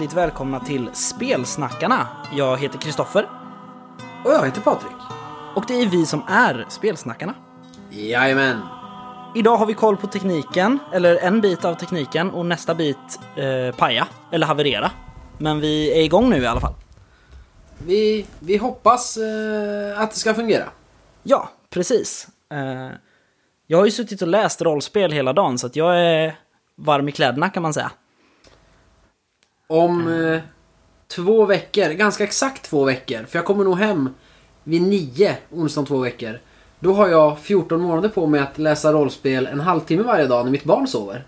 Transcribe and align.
Hjärtligt 0.00 0.16
välkomna 0.16 0.60
till 0.60 0.90
Spelsnackarna. 0.92 2.06
Jag 2.32 2.58
heter 2.58 2.78
Kristoffer 2.78 3.28
Och 4.24 4.30
jag 4.30 4.44
heter 4.44 4.60
Patrik. 4.60 4.96
och 5.54 5.64
det 5.68 5.74
är 5.74 5.86
vi 5.86 6.06
som 6.06 6.22
är 6.28 6.66
Spelsnackarna. 6.68 7.34
Jajamän. 7.90 8.60
Idag 9.34 9.56
har 9.56 9.66
vi 9.66 9.74
koll 9.74 9.96
på 9.96 10.06
tekniken, 10.06 10.78
eller 10.92 11.16
en 11.16 11.40
bit 11.40 11.64
av 11.64 11.74
tekniken 11.74 12.30
och 12.30 12.46
nästa 12.46 12.74
bit 12.74 12.96
eh, 13.36 13.76
paja, 13.76 14.08
eller 14.32 14.46
haverera. 14.46 14.90
Men 15.38 15.60
vi 15.60 15.98
är 15.98 16.02
igång 16.02 16.30
nu 16.30 16.42
i 16.42 16.46
alla 16.46 16.60
fall. 16.60 16.74
Vi, 17.86 18.26
vi 18.38 18.56
hoppas 18.56 19.16
eh, 19.16 20.00
att 20.00 20.10
det 20.10 20.16
ska 20.16 20.34
fungera. 20.34 20.64
Ja, 21.22 21.50
precis. 21.70 22.28
Eh, 22.52 22.96
jag 23.66 23.78
har 23.78 23.84
ju 23.84 23.90
suttit 23.90 24.22
och 24.22 24.28
läst 24.28 24.62
rollspel 24.62 25.12
hela 25.12 25.32
dagen 25.32 25.58
så 25.58 25.66
att 25.66 25.76
jag 25.76 26.00
är 26.00 26.38
varm 26.76 27.08
i 27.08 27.12
kläderna 27.12 27.50
kan 27.50 27.62
man 27.62 27.74
säga. 27.74 27.90
Om 29.70 30.08
eh, 30.08 30.40
två 31.08 31.44
veckor, 31.44 31.90
ganska 31.90 32.24
exakt 32.24 32.62
två 32.62 32.84
veckor, 32.84 33.24
för 33.24 33.38
jag 33.38 33.46
kommer 33.46 33.64
nog 33.64 33.78
hem 33.78 34.10
vid 34.64 34.82
nio 34.82 35.36
onsdag 35.50 35.80
om 35.80 35.86
två 35.86 35.98
veckor. 35.98 36.40
Då 36.80 36.92
har 36.92 37.08
jag 37.08 37.38
14 37.38 37.80
månader 37.80 38.08
på 38.08 38.26
mig 38.26 38.40
att 38.40 38.58
läsa 38.58 38.92
rollspel 38.92 39.46
en 39.46 39.60
halvtimme 39.60 40.02
varje 40.02 40.26
dag 40.26 40.44
när 40.44 40.52
mitt 40.52 40.64
barn 40.64 40.86
sover. 40.86 41.26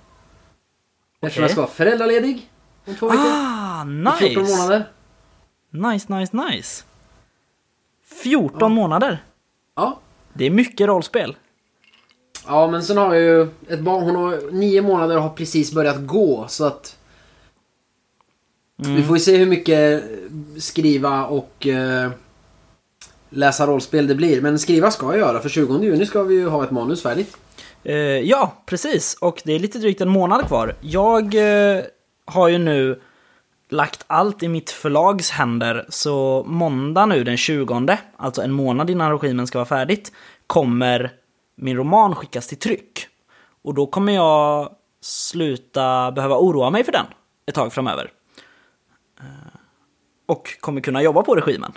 Eftersom 1.21 1.43
jag 1.43 1.51
ska 1.51 1.61
vara 1.61 1.71
föräldraledig 1.71 2.51
om 2.87 2.95
två 2.95 3.09
veckor. 3.09 3.23
Ah, 3.25 3.85
I 4.15 4.19
14 4.19 4.43
nice! 4.43 4.57
månader. 4.57 4.89
Nice, 5.71 6.15
nice, 6.15 6.37
nice. 6.37 6.85
14 8.23 8.73
månader. 8.73 9.25
Ja. 9.75 9.99
Det 10.33 10.45
är 10.47 10.51
mycket 10.51 10.87
rollspel. 10.87 11.37
Ja, 12.47 12.67
men 12.67 12.83
sen 12.83 12.97
har 12.97 13.15
jag 13.15 13.23
ju 13.23 13.43
ett 13.69 13.81
barn, 13.81 14.03
hon 14.05 14.17
har 14.17 14.53
nio 14.53 14.83
månader 14.83 15.17
och 15.17 15.23
har 15.23 15.31
precis 15.31 15.73
börjat 15.73 16.07
gå 16.07 16.45
så 16.49 16.65
att... 16.65 16.99
Vi 18.77 19.03
får 19.03 19.17
ju 19.17 19.21
se 19.21 19.37
hur 19.37 19.47
mycket 19.47 20.05
skriva 20.59 21.27
och 21.27 21.67
eh, 21.67 22.11
läsa 23.31 23.67
rollspel 23.67 24.07
det 24.07 24.15
blir. 24.15 24.41
Men 24.41 24.59
skriva 24.59 24.91
ska 24.91 25.07
jag 25.07 25.19
göra 25.19 25.41
för 25.41 25.49
20 25.49 25.83
juni 25.83 26.07
ska 26.07 26.23
vi 26.23 26.35
ju 26.35 26.49
ha 26.49 26.65
ett 26.65 26.71
manus 26.71 27.03
färdigt. 27.03 27.37
Eh, 27.85 27.95
ja, 27.97 28.63
precis. 28.67 29.17
Och 29.21 29.43
det 29.45 29.53
är 29.53 29.59
lite 29.59 29.79
drygt 29.79 30.01
en 30.01 30.09
månad 30.09 30.47
kvar. 30.47 30.77
Jag 30.81 31.35
eh, 31.35 31.83
har 32.25 32.49
ju 32.49 32.59
nu 32.59 33.01
lagt 33.69 34.05
allt 34.07 34.43
i 34.43 34.49
mitt 34.49 34.71
förlags 34.71 35.31
händer, 35.31 35.87
så 35.89 36.45
måndag 36.47 37.07
nu 37.07 37.25
den 37.25 37.37
20, 37.37 37.97
alltså 38.17 38.43
en 38.43 38.53
månad 38.53 38.91
innan 38.91 39.11
regimen 39.11 39.47
ska 39.47 39.59
vara 39.59 39.67
färdigt, 39.67 40.13
kommer 40.47 41.13
min 41.57 41.77
roman 41.77 42.15
skickas 42.15 42.49
till 42.49 42.59
tryck. 42.59 43.07
Och 43.65 43.75
då 43.75 43.87
kommer 43.87 44.13
jag 44.13 44.71
sluta 45.01 46.13
behöva 46.13 46.37
oroa 46.37 46.71
mig 46.71 46.85
för 46.85 46.93
den 46.93 47.07
ett 47.47 47.55
tag 47.55 47.73
framöver. 47.73 48.11
Och 50.33 50.57
kommer 50.61 50.81
kunna 50.81 51.03
jobba 51.03 51.23
på 51.23 51.35
regimen. 51.35 51.73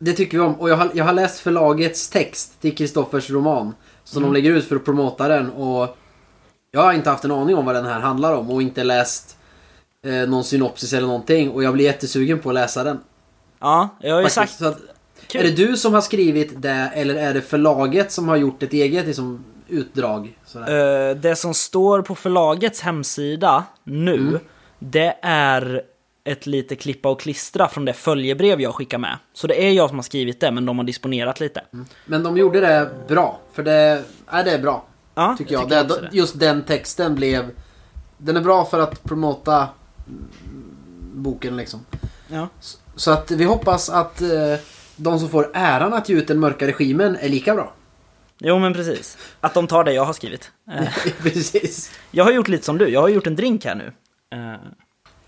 Det 0.00 0.12
tycker 0.12 0.38
vi 0.38 0.44
om. 0.44 0.54
Och 0.54 0.70
jag 0.70 0.76
har, 0.76 0.90
jag 0.94 1.04
har 1.04 1.12
läst 1.12 1.40
förlagets 1.40 2.08
text 2.10 2.60
till 2.60 2.76
Kristoffers 2.76 3.30
roman. 3.30 3.74
Som 4.04 4.22
de 4.22 4.32
lägger 4.32 4.50
ut 4.50 4.68
för 4.68 4.76
att 4.76 4.84
promota 4.84 5.28
den. 5.28 5.50
Och 5.50 5.96
jag 6.70 6.80
har 6.82 6.92
inte 6.92 7.10
haft 7.10 7.24
en 7.24 7.30
aning 7.30 7.56
om 7.56 7.66
vad 7.66 7.74
den 7.74 7.84
här 7.86 8.00
handlar 8.00 8.34
om. 8.36 8.50
Och 8.50 8.62
inte 8.62 8.84
läst 8.84 9.36
eh, 10.06 10.12
någon 10.28 10.44
synopsis 10.44 10.92
eller 10.92 11.06
någonting. 11.06 11.50
Och 11.50 11.62
jag 11.64 11.74
blir 11.74 11.84
jättesugen 11.84 12.38
på 12.38 12.48
att 12.48 12.54
läsa 12.54 12.84
den. 12.84 13.00
Ja, 13.60 13.88
jag 14.00 14.14
har 14.14 14.20
ju 14.22 14.28
Faktiskt. 14.28 14.58
sagt... 14.58 14.76
Att, 14.76 15.34
är 15.34 15.42
det 15.42 15.50
du 15.50 15.76
som 15.76 15.94
har 15.94 16.00
skrivit 16.00 16.62
det 16.62 16.90
eller 16.94 17.14
är 17.14 17.34
det 17.34 17.40
förlaget 17.42 18.12
som 18.12 18.28
har 18.28 18.36
gjort 18.36 18.62
ett 18.62 18.72
eget 18.72 19.06
liksom, 19.06 19.44
utdrag? 19.68 20.38
Sådär? 20.46 21.08
Eh, 21.10 21.16
det 21.16 21.36
som 21.36 21.54
står 21.54 22.02
på 22.02 22.14
förlagets 22.14 22.80
hemsida 22.80 23.64
nu, 23.84 24.14
Mm. 24.14 24.38
det 24.78 25.18
är 25.22 25.82
ett 26.24 26.46
lite 26.46 26.76
klippa 26.76 27.08
och 27.08 27.20
klistra 27.20 27.68
från 27.68 27.84
det 27.84 27.92
följebrev 27.92 28.60
jag 28.60 28.74
skickar 28.74 28.98
med. 28.98 29.18
Så 29.32 29.46
det 29.46 29.66
är 29.66 29.70
jag 29.72 29.88
som 29.88 29.98
har 29.98 30.02
skrivit 30.02 30.40
det, 30.40 30.50
men 30.50 30.66
de 30.66 30.78
har 30.78 30.84
disponerat 30.84 31.40
lite. 31.40 31.64
Men 32.06 32.22
de 32.22 32.36
gjorde 32.36 32.60
det 32.60 32.90
bra. 33.08 33.40
För 33.52 33.62
det, 33.62 34.04
nej, 34.32 34.44
det 34.44 34.50
är 34.50 34.58
bra. 34.58 34.84
Ja, 35.14 35.34
Tycker 35.38 35.52
jag. 35.52 35.72
jag 35.72 35.88
det. 35.88 36.08
Just 36.12 36.38
den 36.40 36.62
texten 36.64 37.14
blev... 37.14 37.50
Den 38.18 38.36
är 38.36 38.40
bra 38.40 38.64
för 38.64 38.78
att 38.80 39.02
promota 39.04 39.68
mm, 40.06 40.28
boken 41.14 41.56
liksom. 41.56 41.86
Ja. 42.28 42.48
Så 42.96 43.10
att 43.10 43.30
vi 43.30 43.44
hoppas 43.44 43.90
att 43.90 44.20
eh, 44.22 44.28
de 44.96 45.18
som 45.18 45.28
får 45.28 45.50
äran 45.54 45.92
att 45.94 46.08
ge 46.08 46.14
ut 46.16 46.28
den 46.28 46.38
mörka 46.40 46.66
regimen 46.66 47.16
är 47.20 47.28
lika 47.28 47.54
bra. 47.54 47.72
Jo, 48.38 48.58
men 48.58 48.72
precis. 48.74 49.18
Att 49.40 49.54
de 49.54 49.66
tar 49.66 49.84
det 49.84 49.92
jag 49.92 50.04
har 50.04 50.12
skrivit. 50.12 50.50
Eh, 50.72 50.88
Precis. 51.22 51.90
jag 52.10 52.24
har 52.24 52.32
gjort 52.32 52.48
lite 52.48 52.64
som 52.64 52.78
du, 52.78 52.88
jag 52.88 53.00
har 53.00 53.08
gjort 53.08 53.26
en 53.26 53.36
drink 53.36 53.64
här 53.64 53.74
nu. 53.74 53.92
eh, 54.32 54.54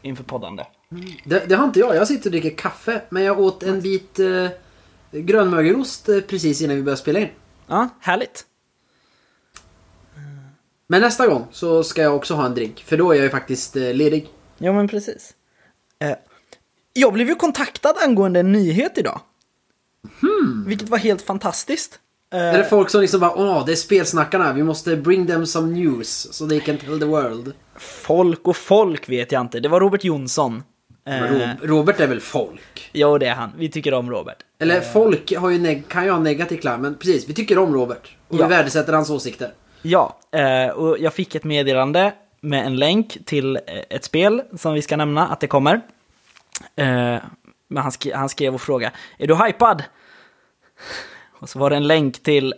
inför 0.03 0.25
poddande. 0.25 0.65
Det, 1.25 1.49
det 1.49 1.55
har 1.55 1.65
inte 1.65 1.81
jag. 1.81 1.97
Jag 1.97 2.09
sitter 2.09 2.27
och 2.27 2.31
dricker 2.31 2.57
kaffe. 2.57 3.03
Men 3.09 3.23
jag 3.23 3.41
åt 3.41 3.63
en 3.63 3.81
bit 3.81 4.19
eh, 4.19 4.49
grönmögelost 5.13 6.09
eh, 6.09 6.21
precis 6.21 6.61
innan 6.61 6.77
vi 6.77 6.83
började 6.83 7.01
spela 7.01 7.19
in. 7.19 7.29
Ja, 7.67 7.89
härligt. 8.01 8.45
Men 10.87 11.01
nästa 11.01 11.27
gång 11.27 11.47
så 11.53 11.85
ska 11.85 12.03
jag 12.03 12.17
också 12.17 12.35
ha 12.35 12.47
en 12.47 12.55
drink. 12.55 12.85
För 12.87 12.97
då 12.97 13.11
är 13.13 13.15
jag 13.17 13.25
ju 13.25 13.31
faktiskt 13.31 13.77
eh, 13.77 13.95
ledig. 13.95 14.29
Jo, 14.59 14.73
men 14.73 14.89
precis. 14.89 15.35
Eh, 15.99 16.17
jag 16.93 17.13
blev 17.13 17.29
ju 17.29 17.35
kontaktad 17.35 17.95
angående 18.05 18.41
en 18.41 18.53
nyhet 18.53 18.99
idag. 18.99 19.21
Vilket 20.67 20.89
var 20.89 20.99
helt 20.99 21.23
fantastiskt. 21.23 22.01
Eh, 22.33 22.39
Är 22.41 22.59
det 22.59 22.65
folk 22.65 22.91
som 22.91 23.01
liksom 23.01 23.21
bara 23.21 23.35
åh, 23.35 23.67
det 23.67 23.73
är 23.73 23.77
spelsnackarna. 23.77 24.53
Vi 24.53 24.63
måste 24.63 24.97
bring 24.97 25.27
them 25.27 25.47
some 25.47 25.73
news. 25.73 26.29
So 26.35 26.49
they 26.49 26.61
can 26.61 26.79
tell 26.79 26.99
the 27.01 27.05
world. 27.05 27.53
Folk 27.77 28.49
och 28.49 28.57
folk 28.57 29.09
vet 29.09 29.33
jag 29.33 29.41
inte. 29.41 29.61
Det 29.61 29.69
var 29.69 29.81
Robert 29.81 30.05
Jonsson. 30.05 30.63
Men 31.05 31.41
Eh, 31.41 31.49
Ro- 31.61 31.67
Robert 31.67 32.01
är 32.01 32.07
väl 32.07 32.21
folk? 32.21 32.91
jo, 32.93 33.19
det 33.19 33.27
är 33.27 33.35
han. 33.35 33.53
Vi 33.59 33.69
tycker 33.69 33.95
om 33.95 34.11
Robert. 34.11 34.37
Eller 34.59 34.81
folk 34.81 35.37
har 35.37 35.51
ju 35.51 35.83
kan 35.83 36.05
ju 36.05 36.11
ha 36.11 36.19
negativ 36.19 36.57
klang, 36.57 36.81
men 36.81 36.95
precis, 36.95 37.29
vi 37.29 37.35
tycker 37.35 37.59
om 37.59 37.75
Robert. 37.75 38.17
Och 38.29 38.39
Ja. 38.39 38.47
vi 38.47 38.55
värdesätter 38.55 38.93
hans 38.93 39.11
åsikter. 39.11 39.53
Ja, 39.83 40.19
eh, 40.33 40.69
och 40.69 40.99
jag 40.99 41.13
fick 41.15 41.35
ett 41.35 41.45
meddelande 41.45 42.13
med 42.41 42.67
en 42.67 42.77
länk 42.77 43.19
till 43.25 43.57
eh, 43.57 43.63
ett 43.91 44.05
spel 44.05 44.43
som 44.57 44.75
vi 44.75 44.83
ska 44.83 44.97
nämna 44.97 45.27
att 45.29 45.41
det 45.41 45.47
kommer. 45.47 45.75
Eh, 46.77 46.85
men 47.69 47.83
han, 47.83 47.91
sk- 47.91 48.15
han 48.15 48.29
skrev 48.29 48.55
och 48.55 48.61
frågade, 48.61 48.93
är 49.19 49.27
du 49.27 49.35
hypad? 49.35 49.83
Och 51.41 51.49
så 51.49 51.59
var 51.59 51.71
det 51.71 51.77
en 51.77 51.87
länk 51.87 52.23
till, 52.23 52.55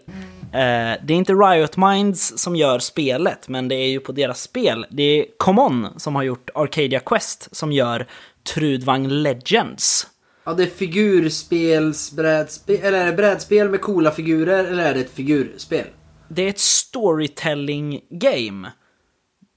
eh, 0.53 0.95
det 1.03 1.09
är 1.09 1.11
inte 1.11 1.33
Riot 1.33 1.77
Minds 1.77 2.39
som 2.39 2.57
gör 2.57 2.79
spelet, 2.79 3.49
men 3.49 3.69
det 3.69 3.75
är 3.75 3.89
ju 3.89 4.01
på 4.01 4.13
deras 4.13 4.43
spel. 4.43 4.87
Det 4.91 5.03
är 5.03 5.27
Common 5.37 5.89
som 5.97 6.15
har 6.17 6.23
gjort 6.23 6.51
Arcadia 6.55 7.01
Quest 7.01 7.57
som 7.57 7.73
gör 7.73 8.07
Trudvang 8.55 9.09
Legends. 9.09 10.07
Ja, 10.45 10.53
det 10.55 10.63
är 10.63 10.67
figurspels 10.67 12.13
brädspel, 12.13 12.81
eller 12.83 12.99
är 12.99 13.07
det 13.07 13.13
brädspel 13.13 13.69
med 13.69 13.81
coola 13.81 14.11
figurer, 14.11 14.65
eller 14.65 14.85
är 14.85 14.95
det 14.95 15.01
ett 15.01 15.11
figurspel? 15.15 15.87
Det 16.29 16.43
är 16.43 16.49
ett 16.49 16.59
storytelling 16.59 18.01
game. 18.11 18.73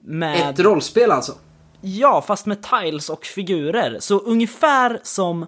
Med... 0.03 0.49
Ett 0.49 0.59
rollspel 0.59 1.11
alltså? 1.11 1.33
Ja, 1.81 2.21
fast 2.27 2.45
med 2.45 2.63
tiles 2.63 3.09
och 3.09 3.25
figurer. 3.25 3.97
Så 3.99 4.19
ungefär 4.19 4.99
som 5.03 5.45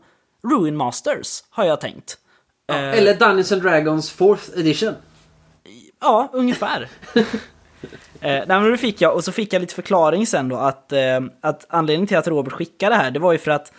Ruin 0.52 0.76
Masters, 0.78 1.44
har 1.50 1.66
jag 1.66 1.82
tänkt. 1.82 2.18
Ja, 2.68 2.74
Eh, 2.76 2.98
Eller 2.98 3.16
Dungeons 3.16 3.52
and 3.52 3.62
Dragons 3.62 4.18
4th 4.18 4.60
edition? 4.60 4.94
Ja, 6.02 6.30
ungefär. 6.34 6.90
eh, 7.84 7.90
nej, 8.22 8.46
men 8.48 8.72
då 8.72 8.78
fick 8.78 9.02
jag, 9.02 9.16
och 9.16 9.24
så 9.24 9.32
fick 9.32 9.54
jag 9.54 9.60
lite 9.60 9.76
förklaring 9.76 10.28
sen 10.28 10.50
då, 10.50 10.56
att, 10.56 10.92
eh, 10.92 11.20
att 11.42 11.66
anledningen 11.70 12.08
till 12.08 12.18
att 12.18 12.28
Robert 12.28 12.54
skickade 12.54 12.96
det 12.96 13.00
här, 13.00 13.12
det 13.12 13.20
var 13.20 13.32
ju 13.32 13.38
för 13.38 13.52
att 13.52 13.72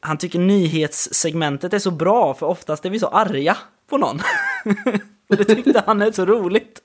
han 0.00 0.18
tycker 0.18 0.38
nyhetssegmentet 0.38 1.72
är 1.72 1.78
så 1.78 1.90
bra, 1.90 2.34
för 2.34 2.46
oftast 2.46 2.84
är 2.84 2.90
vi 2.90 2.98
så 2.98 3.06
arga 3.06 3.56
på 3.90 3.98
någon. 3.98 4.20
och 5.28 5.36
det 5.36 5.44
tyckte 5.44 5.82
han 5.86 6.02
är 6.02 6.12
så 6.12 6.24
roligt. 6.24 6.80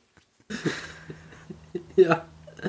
Ja. 1.95 2.15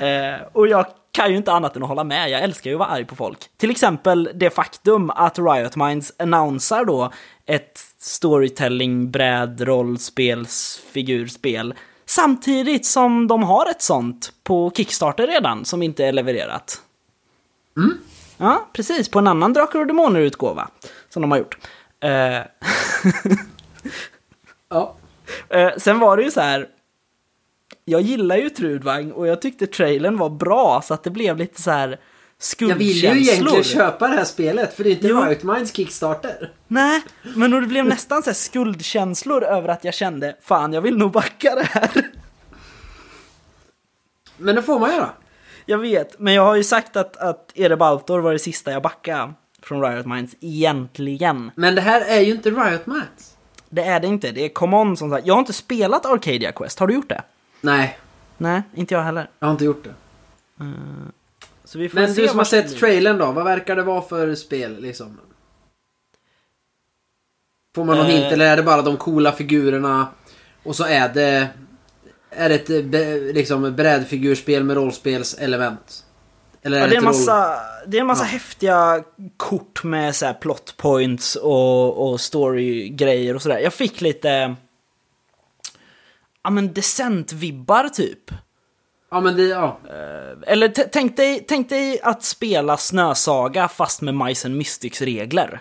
Eh, 0.06 0.40
och 0.52 0.68
jag 0.68 0.86
kan 1.10 1.30
ju 1.30 1.36
inte 1.36 1.52
annat 1.52 1.76
än 1.76 1.82
att 1.82 1.88
hålla 1.88 2.04
med, 2.04 2.30
jag 2.30 2.42
älskar 2.42 2.70
ju 2.70 2.76
att 2.76 2.78
vara 2.78 2.88
arg 2.88 3.04
på 3.04 3.16
folk. 3.16 3.38
Till 3.56 3.70
exempel 3.70 4.30
det 4.34 4.50
faktum 4.50 5.10
att 5.10 5.38
Riot 5.38 5.76
Minds 5.76 6.12
annonsar 6.18 6.84
då 6.84 7.12
ett 7.46 7.78
storytelling, 7.98 9.10
bräd, 9.10 9.60
rollspels, 9.60 10.82
figurspel. 10.92 11.74
Samtidigt 12.06 12.86
som 12.86 13.28
de 13.28 13.42
har 13.42 13.70
ett 13.70 13.82
sånt 13.82 14.32
på 14.42 14.72
Kickstarter 14.76 15.26
redan, 15.26 15.64
som 15.64 15.82
inte 15.82 16.04
är 16.04 16.12
levererat. 16.12 16.82
Ja, 18.36 18.68
precis, 18.72 19.08
på 19.08 19.18
en 19.18 19.26
annan 19.26 19.52
Drakar 19.52 19.78
och 19.78 19.86
Demoner-utgåva. 19.86 20.68
Som 21.08 21.22
de 21.22 21.30
har 21.30 21.38
gjort. 21.38 21.58
Eh, 22.00 22.40
ja. 24.68 24.96
Eh, 25.48 25.70
sen 25.76 25.98
var 25.98 26.16
det 26.16 26.22
ju 26.22 26.30
så 26.30 26.40
här. 26.40 26.68
Jag 27.84 28.00
gillar 28.00 28.36
ju 28.36 28.50
Trudvang 28.50 29.12
och 29.12 29.26
jag 29.26 29.42
tyckte 29.42 29.66
trailern 29.66 30.18
var 30.18 30.30
bra 30.30 30.82
så 30.84 30.94
att 30.94 31.04
det 31.04 31.10
blev 31.10 31.36
lite 31.36 31.62
så 31.62 31.70
här 31.70 32.00
Jag 32.58 32.74
vill 32.74 32.86
ju 32.86 32.94
skuldkänslor. 32.94 33.18
egentligen 33.18 33.64
köpa 33.64 34.08
det 34.08 34.14
här 34.14 34.24
spelet, 34.24 34.74
för 34.76 34.84
det 34.84 34.90
är 34.90 34.92
inte 34.92 35.06
Jo. 35.08 35.24
Riot 35.24 35.42
Minds 35.42 35.72
Kickstarter. 35.72 36.52
Nej, 36.68 37.02
men 37.36 37.50
det 37.50 37.60
blev 37.60 37.84
nästan 37.86 38.22
så 38.22 38.34
skuldkänslor 38.34 39.44
över 39.44 39.68
att 39.68 39.84
jag 39.84 39.94
kände 39.94 40.36
fan 40.40 40.72
jag 40.72 40.80
vill 40.80 40.96
nog 40.96 41.10
backa 41.12 41.54
det 41.54 41.62
här. 41.64 41.90
Men 44.36 44.54
det 44.54 44.62
får 44.62 44.78
man 44.78 44.90
göra. 44.94 45.08
Jag 45.66 45.78
vet, 45.78 46.18
men 46.18 46.34
jag 46.34 46.42
har 46.42 46.54
ju 46.54 46.64
sagt 46.64 46.96
att, 46.96 47.16
att 47.16 47.52
Erebaltor 47.54 48.18
var 48.20 48.32
det 48.32 48.38
sista 48.38 48.72
jag 48.72 48.82
backade 48.82 49.32
från 49.62 49.82
Riot 49.82 50.06
Minds, 50.06 50.34
egentligen. 50.40 51.50
Men 51.54 51.74
det 51.74 51.80
här 51.80 52.00
är 52.00 52.20
ju 52.20 52.32
inte 52.32 52.50
Riot 52.50 52.86
Minds. 52.86 53.36
Det 53.68 53.82
är 53.82 54.00
det 54.00 54.06
inte, 54.06 54.30
det 54.32 54.44
är 54.44 54.48
Come 54.48 54.76
On 54.76 54.96
som 54.96 55.10
sagt. 55.10 55.26
Jag 55.26 55.34
har 55.34 55.38
inte 55.40 55.52
spelat 55.52 56.06
Arcadia 56.06 56.52
Quest, 56.52 56.78
har 56.78 56.86
du 56.86 56.94
gjort 56.94 57.08
det? 57.08 57.22
Nej, 57.60 57.98
Nej, 58.38 58.62
inte 58.74 58.94
jag 58.94 59.02
heller. 59.02 59.30
jag 59.38 59.46
har 59.46 59.52
inte 59.52 59.64
gjort 59.64 59.84
det. 59.84 59.94
Så 61.72 61.78
vi 61.78 61.88
får 61.88 61.98
Men 62.00 62.14
se 62.14 62.22
du 62.22 62.28
som 62.28 62.38
har 62.38 62.44
sett 62.44 62.76
trailern 62.78 63.18
då, 63.18 63.32
vad 63.32 63.44
verkar 63.44 63.76
det 63.76 63.82
vara 63.82 64.02
för 64.02 64.34
spel 64.34 64.80
liksom? 64.82 65.20
Får 67.74 67.84
man 67.84 67.96
någon 67.96 68.06
Eh. 68.06 68.12
hint 68.12 68.32
eller 68.32 68.46
är 68.46 68.56
det 68.56 68.62
bara 68.62 68.82
de 68.82 68.96
coola 68.96 69.32
figurerna 69.32 70.06
och 70.62 70.76
så 70.76 70.84
är 70.84 71.08
det 71.14 71.48
är 72.30 72.48
det 72.48 72.54
ett 72.70 73.34
liksom 73.34 73.76
brädfigurspel 73.76 74.64
med 74.64 74.76
rollspelselement? 74.76 76.04
Eller 76.62 76.80
Ja, 76.80 76.86
det 76.86 76.94
är 76.94 76.98
en 76.98 76.98
ett 76.98 77.04
roll- 77.04 77.12
massa, 77.26 77.60
det 77.86 77.96
är 77.96 78.00
en 78.00 78.06
massa 78.06 78.24
Ja. 78.24 78.28
häftiga 78.28 79.04
kort 79.36 79.84
med 79.84 80.16
så 80.16 80.26
här 80.26 80.34
plot 80.34 80.74
points 80.76 81.36
och, 81.36 82.08
och 82.12 82.20
story-grejer 82.20 83.34
och 83.34 83.42
sådär. 83.42 83.58
Jag 83.58 83.72
fick 83.74 84.00
lite... 84.00 84.54
Ja 86.44 86.50
men 86.50 86.72
Descent-vibbar 86.74 87.88
typ. 87.88 88.30
Ja 89.12 89.20
men 89.20 89.36
det, 89.36 89.42
ja. 89.42 89.78
Eller 90.46 90.68
t- 90.68 90.88
tänk 90.92 91.16
dig, 91.16 91.44
tänk 91.48 91.68
dig 91.68 92.00
att 92.02 92.22
spela 92.22 92.76
Snösaga 92.76 93.68
fast 93.68 94.00
med 94.00 94.14
Mice 94.14 94.48
and 94.48 94.56
Mystics-regler. 94.56 95.60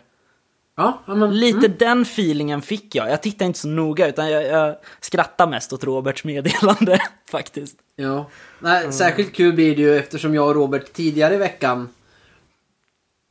Ja, 0.77 1.01
ja 1.05 1.15
men, 1.15 1.39
Lite 1.39 1.67
den 1.67 2.01
feelingen 2.01 2.61
fick 2.61 2.95
jag. 2.95 3.09
Jag 3.09 3.21
tittade 3.21 3.45
inte 3.45 3.59
så 3.59 3.67
noga 3.67 4.07
utan 4.07 4.31
jag, 4.31 4.45
jag 4.45 4.75
skrattade 4.99 5.49
mest 5.49 5.73
åt 5.73 5.83
Roberts 5.83 6.23
meddelande 6.23 6.99
faktiskt. 7.31 7.77
Ja. 7.95 8.25
Nej, 8.59 8.93
särskilt 8.93 9.33
kul 9.33 9.53
blir 9.53 9.75
det 9.75 9.81
ju 9.81 9.97
eftersom 9.97 10.35
jag 10.35 10.47
och 10.47 10.55
Robert 10.55 10.93
tidigare 10.93 11.33
i 11.33 11.37
veckan 11.37 11.89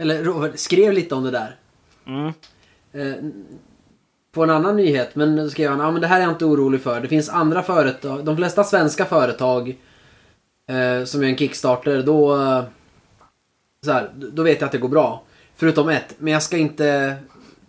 eller 0.02 0.24
Robert 0.24 0.58
skrev 0.58 0.92
lite 0.92 1.14
om 1.14 1.24
det 1.24 1.30
där. 1.30 1.56
Mm. 2.06 2.32
Eh, 2.92 3.24
på 4.32 4.42
en 4.42 4.50
annan 4.50 4.76
nyhet, 4.76 5.14
men 5.14 5.36
då 5.36 5.50
skrev 5.50 5.70
han 5.70 5.80
ja 5.80 5.90
men 5.90 6.00
det 6.00 6.06
här 6.06 6.16
är 6.20 6.24
jag 6.24 6.32
inte 6.32 6.44
orolig 6.44 6.82
för. 6.82 7.00
Det 7.00 7.08
finns 7.08 7.28
andra 7.28 7.62
företag, 7.62 8.24
de 8.24 8.36
flesta 8.36 8.64
svenska 8.64 9.04
företag 9.04 9.76
eh, 10.70 11.04
som 11.04 11.22
gör 11.22 11.28
en 11.30 11.36
Kickstarter, 11.36 12.02
då 12.02 12.34
eh, 12.42 12.62
så 13.84 13.92
här, 13.92 14.10
då 14.14 14.42
vet 14.42 14.60
jag 14.60 14.66
att 14.66 14.72
det 14.72 14.78
går 14.78 14.88
bra. 14.88 15.22
Förutom 15.56 15.88
ett, 15.88 16.14
men 16.18 16.32
jag 16.32 16.42
ska 16.42 16.56
inte 16.56 17.16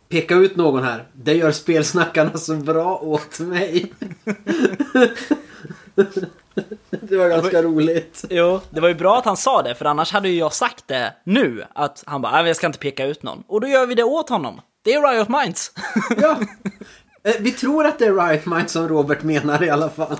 peka 0.09 0.36
ut 0.36 0.56
någon 0.56 0.83
här. 0.83 1.03
Det 1.13 1.33
gör 1.33 1.51
spelsnackarna 1.51 2.38
så 2.38 2.56
bra 2.56 2.98
åt 2.98 3.39
mig. 3.39 3.94
det 6.89 7.18
var 7.18 7.30
ganska 7.30 7.62
roligt. 7.63 8.25
Jo, 8.30 8.59
det 8.69 8.80
var 8.80 8.88
ju 8.88 8.95
bra 8.95 9.18
att 9.18 9.25
han 9.25 9.38
sa 9.38 9.62
det, 9.62 9.75
för 9.75 9.86
annars 9.86 10.12
hade 10.13 10.30
ju 10.30 10.36
jag 10.39 10.54
sagt 10.54 10.88
det 10.88 11.13
nu. 11.24 11.63
Att 11.75 12.04
han 12.06 12.21
bara, 12.21 12.31
"Nej, 12.31 12.47
jag 12.47 12.56
ska 12.56 12.68
inte 12.68 12.80
peka 12.80 13.06
ut 13.06 13.24
någon. 13.24 13.44
Och 13.47 13.62
då 13.62 13.68
gör 13.68 13.86
vi 13.86 13.95
det 13.95 14.04
åt 14.04 14.30
honom. 14.30 14.62
Det 14.83 14.94
är 14.94 15.12
Riot 15.13 15.30
Minds. 15.30 15.71
Ja. 16.21 16.38
Eh, 17.24 17.33
Vi 17.39 17.51
tror 17.51 17.86
att 17.86 18.00
det 18.00 18.06
är 18.06 18.13
Riot 18.30 18.45
Mind 18.45 18.69
som 18.69 18.88
Robert 18.88 19.24
menar 19.24 19.63
i 19.63 19.69
alla 19.69 19.89
fall. 19.89 20.18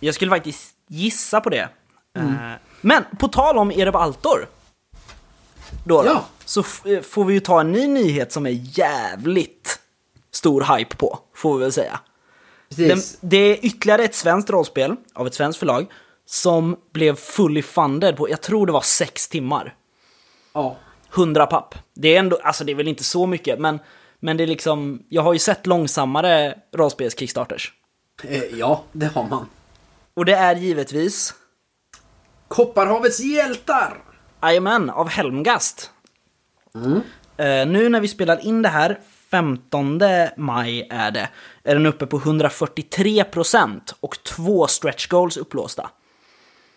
jag 0.00 0.14
skulle 0.14 0.30
faktiskt 0.30 0.76
gissa 0.88 1.40
på 1.40 1.50
det. 1.50 1.68
Eh, 2.14 2.52
Men 2.80 3.04
på 3.18 3.28
tal 3.28 3.58
om 3.58 3.70
Erebaltor. 3.70 4.48
Då, 5.84 6.02
då 6.02 6.08
Ja. 6.08 6.24
Så 6.44 6.60
eh, 6.84 7.00
får 7.00 7.24
vi 7.24 7.34
ju 7.34 7.40
ta 7.40 7.60
en 7.60 7.72
ny 7.72 7.86
nyhet 7.86 8.32
som 8.32 8.46
är 8.46 8.78
jävligt 8.78 9.80
stor 10.30 10.76
hype 10.76 10.96
på, 10.96 11.18
får 11.34 11.54
vi 11.54 11.60
väl 11.62 11.72
säga. 11.72 12.00
Den, 12.68 12.98
det 13.20 13.36
är 13.36 13.64
ytterligare 13.66 14.04
ett 14.04 14.14
svenskt 14.14 14.50
rollspel 14.50 14.96
av 15.14 15.26
ett 15.26 15.34
svenskt 15.34 15.58
förlag 15.58 15.86
som 16.26 16.76
blev 16.92 17.16
fully 17.16 17.62
funded 17.62 18.16
på, 18.16 18.30
jag 18.30 18.40
tror 18.40 18.66
det 18.66 18.72
var 18.72 18.80
sex 18.80 19.28
timmar. 19.28 19.74
Ja. 20.52 20.76
100 21.14 21.46
papp. 21.46 21.74
Det 21.94 22.14
är 22.14 22.18
ändå, 22.18 22.38
alltså 22.42 22.64
det 22.64 22.72
är 22.72 22.76
väl 22.76 22.88
inte 22.88 23.04
så 23.04 23.26
mycket, 23.26 23.58
men, 23.58 23.78
men 24.20 24.36
det 24.36 24.42
är 24.42 24.46
liksom, 24.46 25.02
jag 25.08 25.22
har 25.22 25.32
ju 25.32 25.38
sett 25.38 25.66
långsammare 25.66 26.58
rollspels-kickstarters. 26.72 27.72
Eh, 28.24 28.42
Ja, 28.44 28.82
det 28.92 29.06
har 29.06 29.24
man. 29.28 29.46
Och 30.14 30.24
det 30.24 30.34
är 30.34 30.56
givetvis, 30.56 31.34
Kopparhavets 32.54 33.20
hjältar! 33.20 33.96
Jajamän, 34.42 34.90
av 34.90 35.08
Helmgast. 35.08 35.90
Eh, 37.36 37.66
nu 37.66 37.88
när 37.88 38.00
vi 38.00 38.08
spelar 38.08 38.46
in 38.46 38.62
det 38.62 38.68
här, 38.68 39.00
15 39.30 40.00
maj 40.36 40.88
är 40.90 41.10
det, 41.10 41.28
är 41.64 41.74
den 41.74 41.86
uppe 41.86 42.06
på 42.06 42.18
143% 42.20 43.80
och 44.00 44.22
två 44.22 44.66
stretch 44.66 45.06
goals 45.08 45.36
upplåsta. 45.36 45.90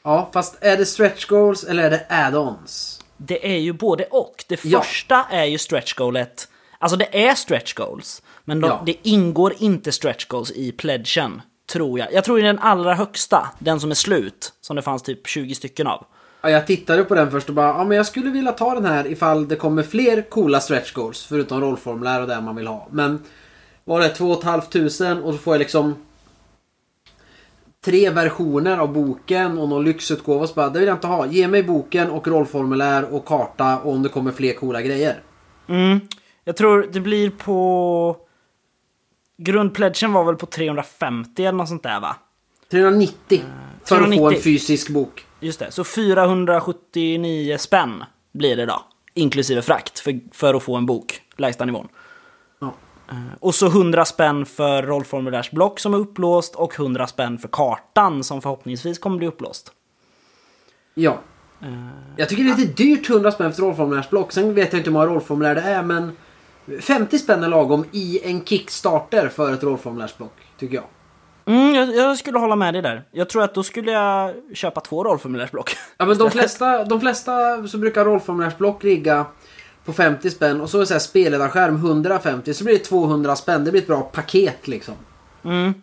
Ja, 0.04 0.30
fast 0.34 0.58
är 0.62 0.78
det 0.78 0.86
stretch 0.86 1.26
goals 1.26 1.64
eller 1.64 1.84
är 1.84 1.90
det 1.90 2.06
add-ons? 2.10 3.02
Det 3.18 3.54
är 3.56 3.60
ju 3.60 3.74
både 3.74 4.04
och. 4.06 4.46
Det 4.48 4.66
Ja. 4.66 4.82
första 4.82 5.26
är 5.32 5.46
ju 5.46 5.58
stretch 5.58 5.94
goalet. 5.94 6.48
Alltså 6.80 6.98
det 6.98 7.28
är 7.28 7.36
stretch 7.36 7.74
goals. 7.74 8.22
Men 8.46 8.62
de, 8.62 8.68
Ja. 8.68 8.84
det 8.86 9.08
ingår 9.08 9.54
inte 9.60 9.92
stretch 9.92 10.26
goals 10.28 10.52
i 10.52 10.72
pledgen. 10.72 11.42
Tror 11.72 12.00
jag. 12.00 12.14
Jag 12.14 12.24
tror 12.24 12.40
i 12.40 12.42
den 12.42 12.60
allra 12.60 12.94
högsta, 12.94 13.48
den 13.60 13.80
som 13.80 13.92
är 13.92 13.96
slut. 13.96 14.54
Som 14.62 14.76
det 14.76 14.82
fanns 14.82 15.04
typ 15.04 15.28
20 15.28 15.56
stycken 15.56 15.88
av. 15.88 16.06
Ja, 16.42 16.50
jag 16.50 16.68
tittade 16.68 17.04
på 17.04 17.16
den 17.16 17.32
först 17.32 17.50
och 17.50 17.56
bara, 17.56 17.68
ja 17.68 17.84
men 17.84 17.98
jag 17.98 18.06
skulle 18.06 18.30
vilja 18.30 18.52
ta 18.52 18.74
den 18.74 18.86
här 18.86 19.08
ifall 19.08 19.48
det 19.48 19.56
kommer 19.56 19.84
fler 19.84 20.22
coola 20.22 20.60
stretch 20.60 20.94
goals. 20.94 21.26
Förutom 21.26 21.62
rollformulär 21.62 22.22
och 22.22 22.28
det 22.28 22.42
man 22.42 22.56
vill 22.56 22.68
ha. 22.68 22.88
Men 22.92 23.24
var 23.84 24.00
det 24.00 24.10
2 24.10 24.42
500 24.42 25.24
och 25.24 25.34
så 25.34 25.38
får 25.38 25.54
jag 25.54 25.60
liksom 25.60 25.96
tre 27.86 28.10
versioner 28.10 28.78
av 28.78 28.94
boken 28.94 29.58
och 29.58 29.70
någon 29.70 29.86
lyxutgåva. 29.86 30.48
Så 30.48 30.54
bara, 30.54 30.70
det 30.70 30.80
vill 30.80 30.88
jag 30.88 30.96
inte 30.96 31.08
ha. 31.08 31.26
Ge 31.26 31.48
mig 31.48 31.64
boken 31.64 32.10
och 32.10 32.28
rollformulär 32.28 33.14
och 33.14 33.26
karta 33.26 33.80
och 33.80 33.92
om 33.92 34.04
det 34.04 34.10
kommer 34.10 34.32
fler 34.32 34.54
coola 34.54 34.82
grejer. 34.82 35.22
Mm. 35.68 36.00
Jag 36.44 36.58
tror 36.58 36.90
det 36.92 37.00
blir 37.00 37.30
på... 37.30 38.18
Grundpledgen 39.38 40.14
var 40.14 40.24
väl 40.24 40.36
på 40.36 40.46
350 40.46 41.42
eller 41.46 41.58
något 41.58 41.70
sånt 41.70 41.84
där 41.84 42.00
va? 42.00 42.16
390 42.72 43.44
för 43.84 43.96
att 43.96 44.02
få 44.02 44.06
390. 44.06 44.38
en 44.38 44.44
fysisk 44.44 44.90
bok. 44.90 45.26
Just 45.40 45.60
det, 45.60 45.72
så 45.72 45.84
479 45.84 47.58
spänn 47.58 48.04
blir 48.34 48.56
det 48.56 48.66
då. 48.66 48.82
Inklusive 49.14 49.62
frakt 49.62 50.00
för, 50.00 50.20
för 50.32 50.54
att 50.54 50.64
få 50.64 50.76
en 50.76 50.86
bok, 50.86 51.22
lägsta 51.38 51.66
nivån. 51.66 51.88
Ja. 52.60 52.74
Eh, 53.10 53.16
Och 53.40 53.56
så 53.56 53.68
100 53.68 54.06
spänn 54.06 54.46
för 54.46 54.84
rollformulärsblock 54.84 55.80
som 55.80 55.94
är 55.94 55.98
upplåst 55.98 56.56
och 56.56 56.80
100 56.80 57.08
spänn 57.08 57.38
för 57.38 57.48
kartan 57.48 58.24
som 58.24 58.42
förhoppningsvis 58.42 59.00
kommer 59.00 59.18
bli 59.18 59.28
upplåst. 59.28 59.72
Ja. 60.94 61.20
Jag 62.16 62.30
tycker 62.30 62.44
det 62.44 62.50
är 62.52 62.58
lite 62.58 62.74
dyrt 62.84 63.10
100 63.10 63.32
spänn 63.32 63.52
för 63.52 63.54
ett 63.54 63.60
rollformulärsblock. 63.68 64.32
Sen 64.32 64.54
vet 64.54 64.74
jag 64.74 64.80
inte 64.80 64.90
hur 64.90 64.94
många 64.94 65.06
rollformulär 65.06 65.56
det 65.56 65.62
är 65.62 65.84
men 65.84 66.18
50 66.82 67.20
spänn 67.20 67.44
är 67.44 67.48
lagom 67.48 67.86
i 67.92 68.20
en 68.24 68.46
Kickstarter 68.46 69.30
för 69.30 69.54
ett 69.54 69.64
rollformulärsblock. 69.64 70.34
Tycker 70.60 70.76
jag. 70.76 70.84
Mm, 71.46 71.76
jag, 71.76 71.96
jag 71.96 72.18
skulle 72.18 72.40
hålla 72.40 72.56
med 72.56 72.74
dig 72.74 72.82
där. 72.82 73.04
Jag 73.12 73.30
tror 73.30 73.44
att 73.44 73.54
då 73.54 73.64
skulle 73.64 73.92
jag 73.92 74.34
köpa 74.54 74.82
två 74.82 75.04
rollformulärsblock. 75.04 75.78
Ja 75.98 76.06
men 76.06 76.18
de 76.18 76.32
flesta, 76.32 76.86
de 76.86 77.02
flesta 77.02 77.68
så 77.68 77.78
brukar 77.78 78.06
rollformulärsblock 78.06 78.84
ligga 78.84 79.26
på 79.86 79.94
50 79.94 80.30
spänn 80.30 80.62
och 80.62 80.70
så 80.70 80.78
är 80.78 80.80
det 80.80 80.88
så 80.88 80.94
här 80.94 81.00
spelledarskärm 81.00 81.76
150 81.76 82.54
så 82.54 82.64
blir 82.64 82.74
det 82.74 82.84
200 82.84 83.36
spänn. 83.36 83.64
Det 83.64 83.72
blir 83.72 83.82
ett 83.82 83.88
bra 83.88 84.02
paket 84.02 84.68
liksom. 84.68 84.96
Mm. 85.44 85.74